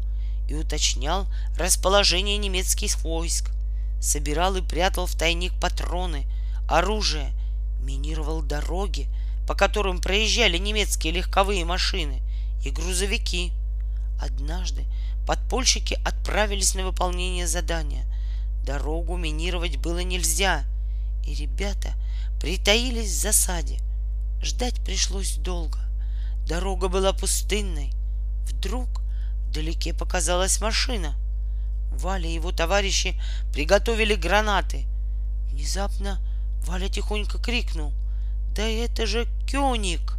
и 0.47 0.55
уточнял 0.55 1.27
расположение 1.57 2.37
немецких 2.37 3.01
войск, 3.03 3.51
собирал 3.99 4.55
и 4.55 4.61
прятал 4.61 5.07
в 5.07 5.15
тайник 5.15 5.53
патроны, 5.59 6.25
оружие, 6.67 7.31
минировал 7.79 8.41
дороги, 8.41 9.07
по 9.47 9.55
которым 9.55 10.01
проезжали 10.01 10.57
немецкие 10.57 11.13
легковые 11.13 11.65
машины 11.65 12.21
и 12.63 12.69
грузовики. 12.69 13.51
Однажды 14.19 14.85
подпольщики 15.27 15.99
отправились 16.05 16.73
на 16.75 16.85
выполнение 16.85 17.47
задания. 17.47 18.05
Дорогу 18.65 19.17
минировать 19.17 19.77
было 19.77 19.99
нельзя, 19.99 20.63
и 21.25 21.35
ребята 21.35 21.93
притаились 22.39 23.11
в 23.11 23.21
засаде. 23.21 23.79
Ждать 24.41 24.83
пришлось 24.83 25.35
долго. 25.35 25.79
Дорога 26.47 26.87
была 26.87 27.13
пустынной. 27.13 27.91
Вдруг 28.47 28.87
вдалеке 29.55 29.93
показалась 29.93 30.59
машина. 30.59 31.15
Валя 31.91 32.27
и 32.27 32.33
его 32.33 32.51
товарищи 32.51 33.19
приготовили 33.53 34.15
гранаты. 34.15 34.85
Внезапно 35.49 36.19
Валя 36.65 36.89
тихонько 36.89 37.37
крикнул— 37.37 37.93
да 38.55 38.63
это 38.63 39.05
же 39.05 39.27
Кёник! 39.47 40.17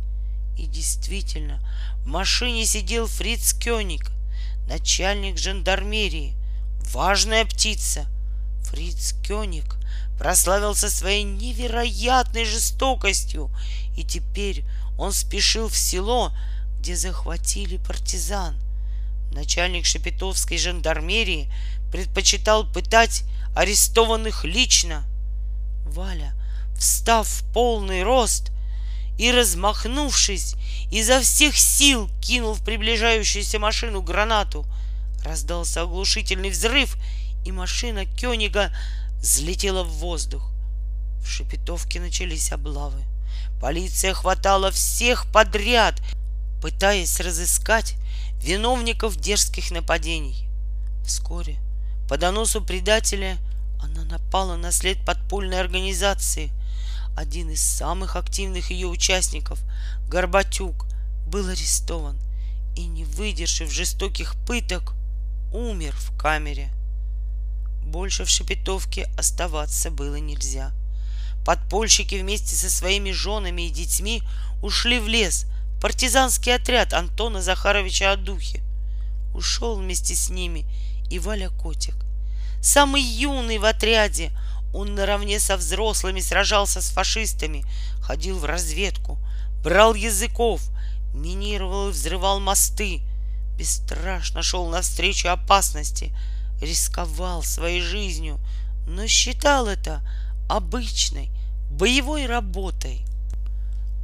И 0.57 0.67
действительно, 0.67 1.61
в 2.03 2.07
машине 2.07 2.65
сидел 2.65 3.07
Фриц 3.07 3.53
Кёник, 3.53 4.11
начальник 4.69 5.37
жандармерии, 5.37 6.35
важная 6.93 7.45
птица. 7.45 8.07
Фриц 8.63 9.15
Кёник 9.23 9.77
прославился 10.19 10.89
своей 10.89 11.25
невероятной 11.25 12.47
жестокостью, 12.47 13.51
и 13.99 14.03
теперь 14.03 14.65
он 14.99 15.13
спешил 15.13 15.69
в 15.69 15.77
село, 15.77 16.33
где 16.81 16.97
захватили 16.97 17.77
партизан. 17.77 18.57
Начальник 19.33 19.85
шепетовской 19.85 20.59
жандармерии 20.59 21.53
предпочитал 21.91 22.71
пытать 22.71 23.25
арестованных 23.55 24.45
лично. 24.45 25.05
Валя 25.85 26.35
встав 26.79 27.27
в 27.27 27.45
полный 27.53 28.03
рост 28.03 28.51
и, 29.19 29.31
размахнувшись, 29.31 30.55
изо 30.91 31.21
всех 31.21 31.57
сил 31.57 32.11
кинул 32.21 32.55
в 32.55 32.65
приближающуюся 32.65 33.59
машину 33.59 34.03
гранату. 34.03 34.67
Раздался 35.25 35.83
оглушительный 35.83 36.51
взрыв, 36.51 36.97
и 37.45 37.53
машина 37.53 38.05
Кёнига 38.05 38.73
взлетела 39.21 39.83
в 39.83 39.89
воздух. 39.89 40.51
В 41.23 41.29
Шепетовке 41.29 41.99
начались 41.99 42.53
облавы. 42.53 43.03
Полиция 43.61 44.13
хватала 44.15 44.71
всех 44.71 45.27
подряд, 45.33 46.01
пытаясь 46.61 47.21
разыскать 47.21 47.95
виновников 48.47 49.17
дерзких 49.17 49.73
нападений. 49.73 50.49
Вскоре 51.05 51.59
по 52.09 52.17
доносу 52.17 52.63
предателя 52.63 53.39
она 53.83 54.05
напала 54.05 54.55
на 54.55 54.71
след 54.71 55.05
подпольной 55.05 55.59
организации. 55.59 56.53
Один 57.17 57.51
из 57.51 57.61
самых 57.61 58.15
активных 58.15 58.71
ее 58.71 58.87
участников, 58.87 59.59
Горбатюк, 60.09 60.87
был 61.27 61.49
арестован 61.49 62.17
и, 62.77 62.87
не 62.87 63.05
выдержав 63.05 63.73
жестоких 63.73 64.37
пыток, 64.47 64.95
умер 65.53 65.97
в 65.97 66.17
камере. 66.17 66.71
Больше 67.83 68.25
в 68.25 68.29
Шепетовке 68.29 69.11
оставаться 69.19 69.91
было 69.91 70.17
нельзя. 70.17 70.73
Подпольщики 71.45 72.15
вместе 72.15 72.55
со 72.55 72.71
своими 72.71 73.11
женами 73.11 73.63
и 73.63 73.71
детьми 73.71 74.23
ушли 74.63 75.01
в 75.01 75.09
лес, 75.09 75.47
партизанский 75.81 76.55
отряд 76.55 76.93
Антона 76.93 77.43
Захаровича 77.43 78.13
Адухи. 78.13 78.63
Ушел 79.35 79.77
вместе 79.77 80.15
с 80.15 80.31
ними 80.31 80.65
и 81.11 81.19
Валя 81.19 81.51
Котик. 81.51 81.95
Самый 82.63 83.03
юный 83.03 83.59
в 83.59 83.65
отряде, 83.65 84.33
он 84.73 84.95
наравне 84.95 85.39
со 85.39 85.57
взрослыми 85.57 86.21
сражался 86.21 86.81
с 86.83 86.91
фашистами, 86.91 87.65
ходил 88.01 88.39
в 88.39 88.45
разведку, 88.45 89.19
брал 89.63 89.95
языков, 89.95 90.63
минировал 91.15 91.89
и 91.89 91.93
взрывал 91.93 92.41
мосты, 92.41 93.03
бесстрашно 93.57 94.43
шел 94.43 94.69
навстречу 94.69 95.29
опасности, 95.29 96.13
рисковал 96.61 97.43
своей 97.43 97.81
жизнью, 97.81 98.39
но 98.87 99.07
считал 99.07 99.67
это 99.67 100.03
обычной 100.49 101.31
боевой 101.71 102.27
работой. 102.27 103.05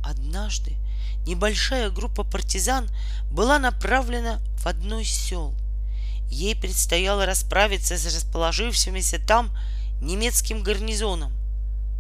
Однажды 0.05 0.77
небольшая 1.27 1.91
группа 1.91 2.25
партизан 2.25 2.89
была 3.31 3.59
направлена 3.59 4.41
в 4.59 4.67
одно 4.67 5.01
из 5.01 5.09
сел. 5.09 5.55
Ей 6.29 6.57
предстояло 6.57 7.27
расправиться 7.27 7.97
с 7.97 8.07
расположившимися 8.07 9.19
там 9.19 9.51
немецким 10.01 10.63
гарнизоном. 10.63 11.33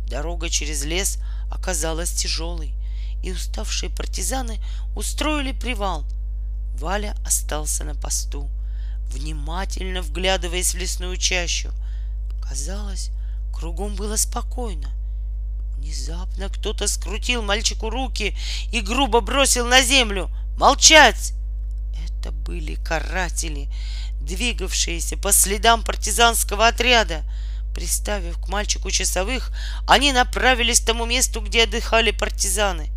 Дорога 0.09 0.49
через 0.49 0.85
лес 0.85 1.19
оказалась 1.51 2.13
тяжелой, 2.13 2.75
и 3.23 3.33
уставшие 3.33 3.91
партизаны 3.91 4.59
устроили 4.97 5.53
привал. 5.53 6.05
Валя 6.75 7.15
остался 7.25 7.85
на 7.85 7.95
посту, 7.95 8.51
внимательно 9.07 10.03
вглядываясь 10.03 10.75
в 10.75 10.79
лесную 10.79 11.17
чащу. 11.17 11.71
Казалось, 12.43 13.11
кругом 13.53 13.95
было 13.95 14.17
спокойно. 14.17 14.91
Внезапно 15.83 16.49
кто-то 16.49 16.87
скрутил 16.87 17.43
мальчику 17.43 17.91
руки 17.91 18.37
и 18.71 18.81
грубо 18.81 19.21
бросил 19.21 19.67
на 19.67 19.83
землю. 19.83 20.31
«Молчать!» 20.57 21.33
Это 22.07 22.31
были 22.31 22.77
каратели, 22.77 23.69
двигавшиеся 24.21 25.17
по 25.17 25.33
следам 25.33 25.83
партизанского 25.83 26.69
отряда. 26.69 27.25
Приставив 27.75 28.39
к 28.39 28.47
мальчику 28.47 28.93
часовых, 28.93 29.51
они 29.89 30.13
направились 30.13 30.79
к 30.79 30.85
тому 30.85 31.05
месту, 31.05 31.41
где 31.41 31.65
отдыхали 31.65 32.13
партизаны. 32.13 32.89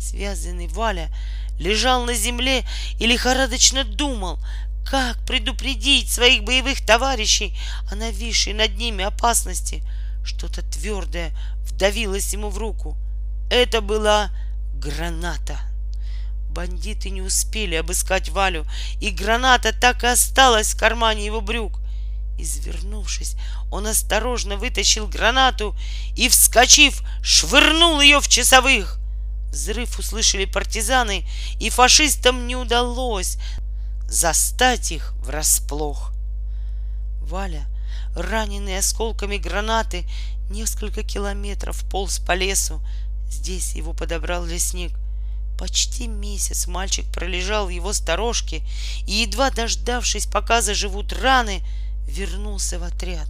Связанный 0.00 0.68
Валя 0.68 1.10
лежал 1.58 2.06
на 2.06 2.14
земле 2.14 2.64
и 2.98 3.04
лихорадочно 3.04 3.84
думал, 3.84 4.38
как 4.86 5.18
предупредить 5.26 6.10
своих 6.10 6.44
боевых 6.44 6.80
товарищей 6.86 7.54
о 7.90 7.96
нависшей 7.96 8.54
над 8.54 8.78
ними 8.78 9.04
опасности. 9.04 9.82
Что-то 10.24 10.62
твердое 10.62 11.32
вдавилось 11.80 12.34
ему 12.34 12.50
в 12.50 12.58
руку. 12.58 12.94
Это 13.48 13.80
была 13.80 14.30
граната. 14.74 15.58
Бандиты 16.50 17.08
не 17.08 17.22
успели 17.22 17.74
обыскать 17.74 18.28
Валю, 18.28 18.66
и 19.00 19.08
граната 19.08 19.72
так 19.72 20.04
и 20.04 20.08
осталась 20.08 20.74
в 20.74 20.78
кармане 20.78 21.24
его 21.24 21.40
брюк. 21.40 21.80
Извернувшись, 22.38 23.34
он 23.70 23.86
осторожно 23.86 24.56
вытащил 24.56 25.06
гранату 25.06 25.74
и, 26.16 26.28
вскочив, 26.28 27.02
швырнул 27.22 28.02
ее 28.02 28.20
в 28.20 28.28
часовых. 28.28 28.98
Взрыв 29.50 29.98
услышали 29.98 30.44
партизаны, 30.44 31.26
и 31.58 31.70
фашистам 31.70 32.46
не 32.46 32.56
удалось 32.56 33.38
застать 34.06 34.92
их 34.92 35.14
врасплох. 35.22 36.12
Валя, 37.22 37.64
раненый 38.14 38.78
осколками 38.78 39.38
гранаты, 39.38 40.04
несколько 40.50 41.02
километров 41.02 41.82
полз 41.88 42.18
по 42.18 42.32
лесу. 42.32 42.80
Здесь 43.28 43.74
его 43.74 43.92
подобрал 43.92 44.44
лесник. 44.44 44.92
Почти 45.58 46.08
месяц 46.08 46.66
мальчик 46.66 47.06
пролежал 47.12 47.66
в 47.66 47.70
его 47.70 47.92
сторожке 47.92 48.62
и, 49.06 49.12
едва 49.12 49.50
дождавшись, 49.50 50.26
пока 50.26 50.62
заживут 50.62 51.12
раны, 51.12 51.62
вернулся 52.06 52.78
в 52.78 52.82
отряд. 52.82 53.28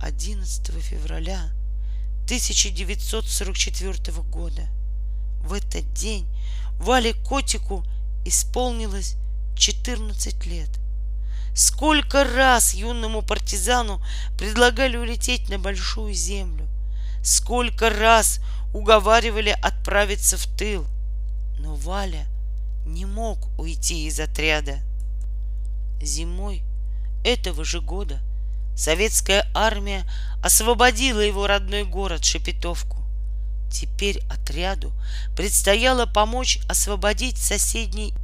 11 0.00 0.82
февраля 0.82 1.50
1944 2.26 4.12
года. 4.22 4.68
В 5.42 5.52
этот 5.52 5.92
день 5.94 6.26
Вале 6.78 7.14
Котику 7.14 7.84
исполнилось 8.24 9.16
14 9.56 10.44
лет. 10.46 10.68
Сколько 11.54 12.24
раз 12.24 12.74
юному 12.74 13.22
партизану 13.22 14.02
предлагали 14.38 14.96
улететь 14.96 15.48
на 15.48 15.58
большую 15.58 16.12
землю. 16.12 16.66
Сколько 17.22 17.90
раз 17.90 18.40
уговаривали 18.74 19.56
отправиться 19.62 20.36
в 20.36 20.46
тыл. 20.46 20.86
Но 21.58 21.74
Валя 21.74 22.26
не 22.84 23.06
мог 23.06 23.38
уйти 23.58 24.06
из 24.06 24.20
отряда. 24.20 24.78
Зимой 26.00 26.62
этого 27.24 27.64
же 27.64 27.80
года 27.80 28.20
советская 28.76 29.50
армия 29.54 30.04
освободила 30.42 31.20
его 31.20 31.46
родной 31.46 31.84
город 31.84 32.24
Шепетовку. 32.24 32.98
Теперь 33.70 34.22
отряду 34.30 34.92
предстояло 35.34 36.06
помочь 36.06 36.60
освободить 36.68 37.38
соседний 37.38 38.14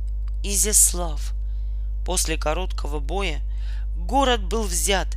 Изяслав. 0.45 1.33
После 2.05 2.37
короткого 2.37 2.99
боя 2.99 3.41
город 3.97 4.43
был 4.43 4.65
взят, 4.65 5.17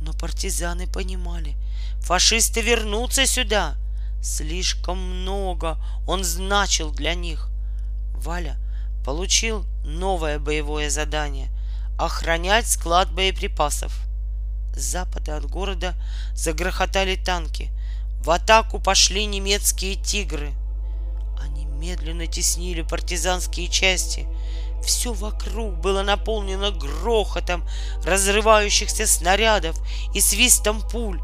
но 0.00 0.12
партизаны 0.12 0.86
понимали, 0.86 1.56
фашисты 2.00 2.62
вернутся 2.62 3.26
сюда. 3.26 3.76
Слишком 4.22 4.98
много 4.98 5.78
он 6.06 6.24
значил 6.24 6.90
для 6.90 7.14
них. 7.14 7.48
Валя 8.14 8.56
получил 9.04 9.66
новое 9.84 10.38
боевое 10.38 10.90
задание— 10.90 11.50
охранять 11.98 12.66
склад 12.66 13.12
боеприпасов. 13.12 13.92
С 14.74 14.80
запада 14.80 15.36
от 15.36 15.44
города 15.50 15.94
загрохотали 16.34 17.16
танки. 17.16 17.70
В 18.24 18.30
атаку 18.30 18.78
пошли 18.78 19.26
немецкие 19.26 19.96
тигры. 19.96 20.52
Они 21.40 21.66
медленно 21.66 22.26
теснили 22.26 22.82
партизанские 22.82 23.68
части— 23.68 24.26
все 24.82 25.12
вокруг 25.12 25.74
было 25.78 26.02
наполнено 26.02 26.70
грохотом 26.70 27.66
разрывающихся 28.04 29.06
снарядов 29.06 29.76
и 30.14 30.20
свистом 30.20 30.80
пуль. 30.80 31.20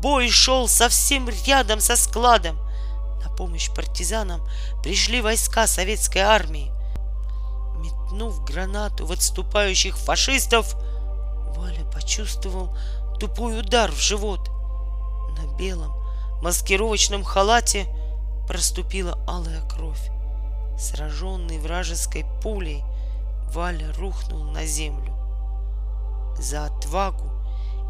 Бой 0.00 0.28
шел 0.30 0.68
совсем 0.68 1.28
рядом 1.46 1.80
со 1.80 1.96
складом. 1.96 2.58
На 3.22 3.30
помощь 3.30 3.70
партизанам 3.70 4.46
пришли 4.82 5.20
войска 5.20 5.66
советской 5.66 6.18
армии. 6.18 6.70
Метнув 7.78 8.44
гранату 8.44 9.06
в 9.06 9.12
отступающих 9.12 9.96
фашистов, 9.96 10.74
Валя 11.56 11.84
почувствовал 11.92 12.76
тупой 13.18 13.58
удар 13.60 13.90
в 13.90 13.98
живот. 13.98 14.50
На 15.38 15.56
белом 15.56 15.94
маскировочном 16.42 17.24
халате 17.24 17.86
проступила 18.46 19.18
алая 19.26 19.62
кровь. 19.68 20.15
Сраженный 20.78 21.58
вражеской 21.58 22.26
пулей, 22.42 22.84
Валя 23.52 23.92
рухнул 23.94 24.44
на 24.44 24.66
землю. 24.66 25.14
За 26.38 26.66
отвагу 26.66 27.30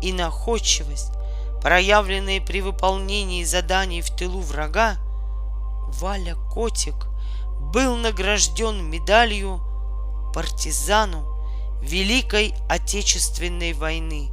и 0.00 0.12
находчивость, 0.12 1.12
проявленные 1.60 2.40
при 2.40 2.60
выполнении 2.60 3.42
заданий 3.42 4.02
в 4.02 4.10
тылу 4.10 4.40
врага, 4.40 4.98
Валя 5.88 6.36
Котик 6.52 7.08
был 7.72 7.96
награжден 7.96 8.88
медалью 8.88 9.60
партизану 10.32 11.26
Великой 11.82 12.54
Отечественной 12.68 13.72
войны. 13.72 14.30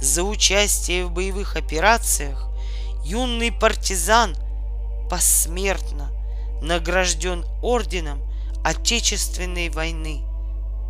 За 0.00 0.22
участие 0.24 1.06
в 1.06 1.10
боевых 1.10 1.56
операциях 1.56 2.48
юный 3.04 3.50
партизан 3.50 4.36
посмертно 5.08 6.17
награжден 6.62 7.44
орденом 7.62 8.22
Отечественной 8.64 9.68
войны 9.70 10.22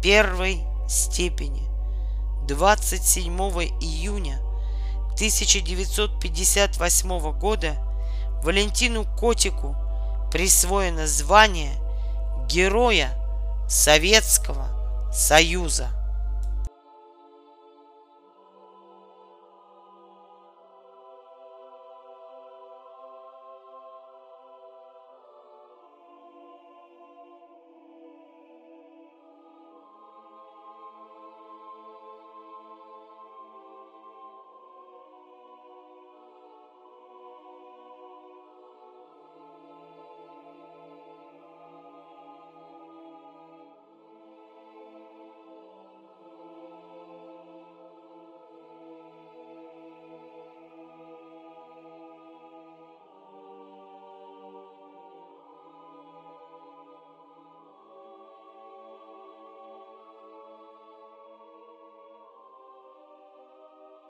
первой 0.03 0.63
степени 0.89 1.69
27 2.49 3.39
июня 3.81 4.41
1958 5.13 7.39
года 7.39 7.77
Валентину 8.43 9.05
Котику 9.05 9.77
присвоено 10.33 11.07
звание 11.07 11.77
Героя 12.49 13.15
Советского 13.69 15.11
Союза. 15.13 15.91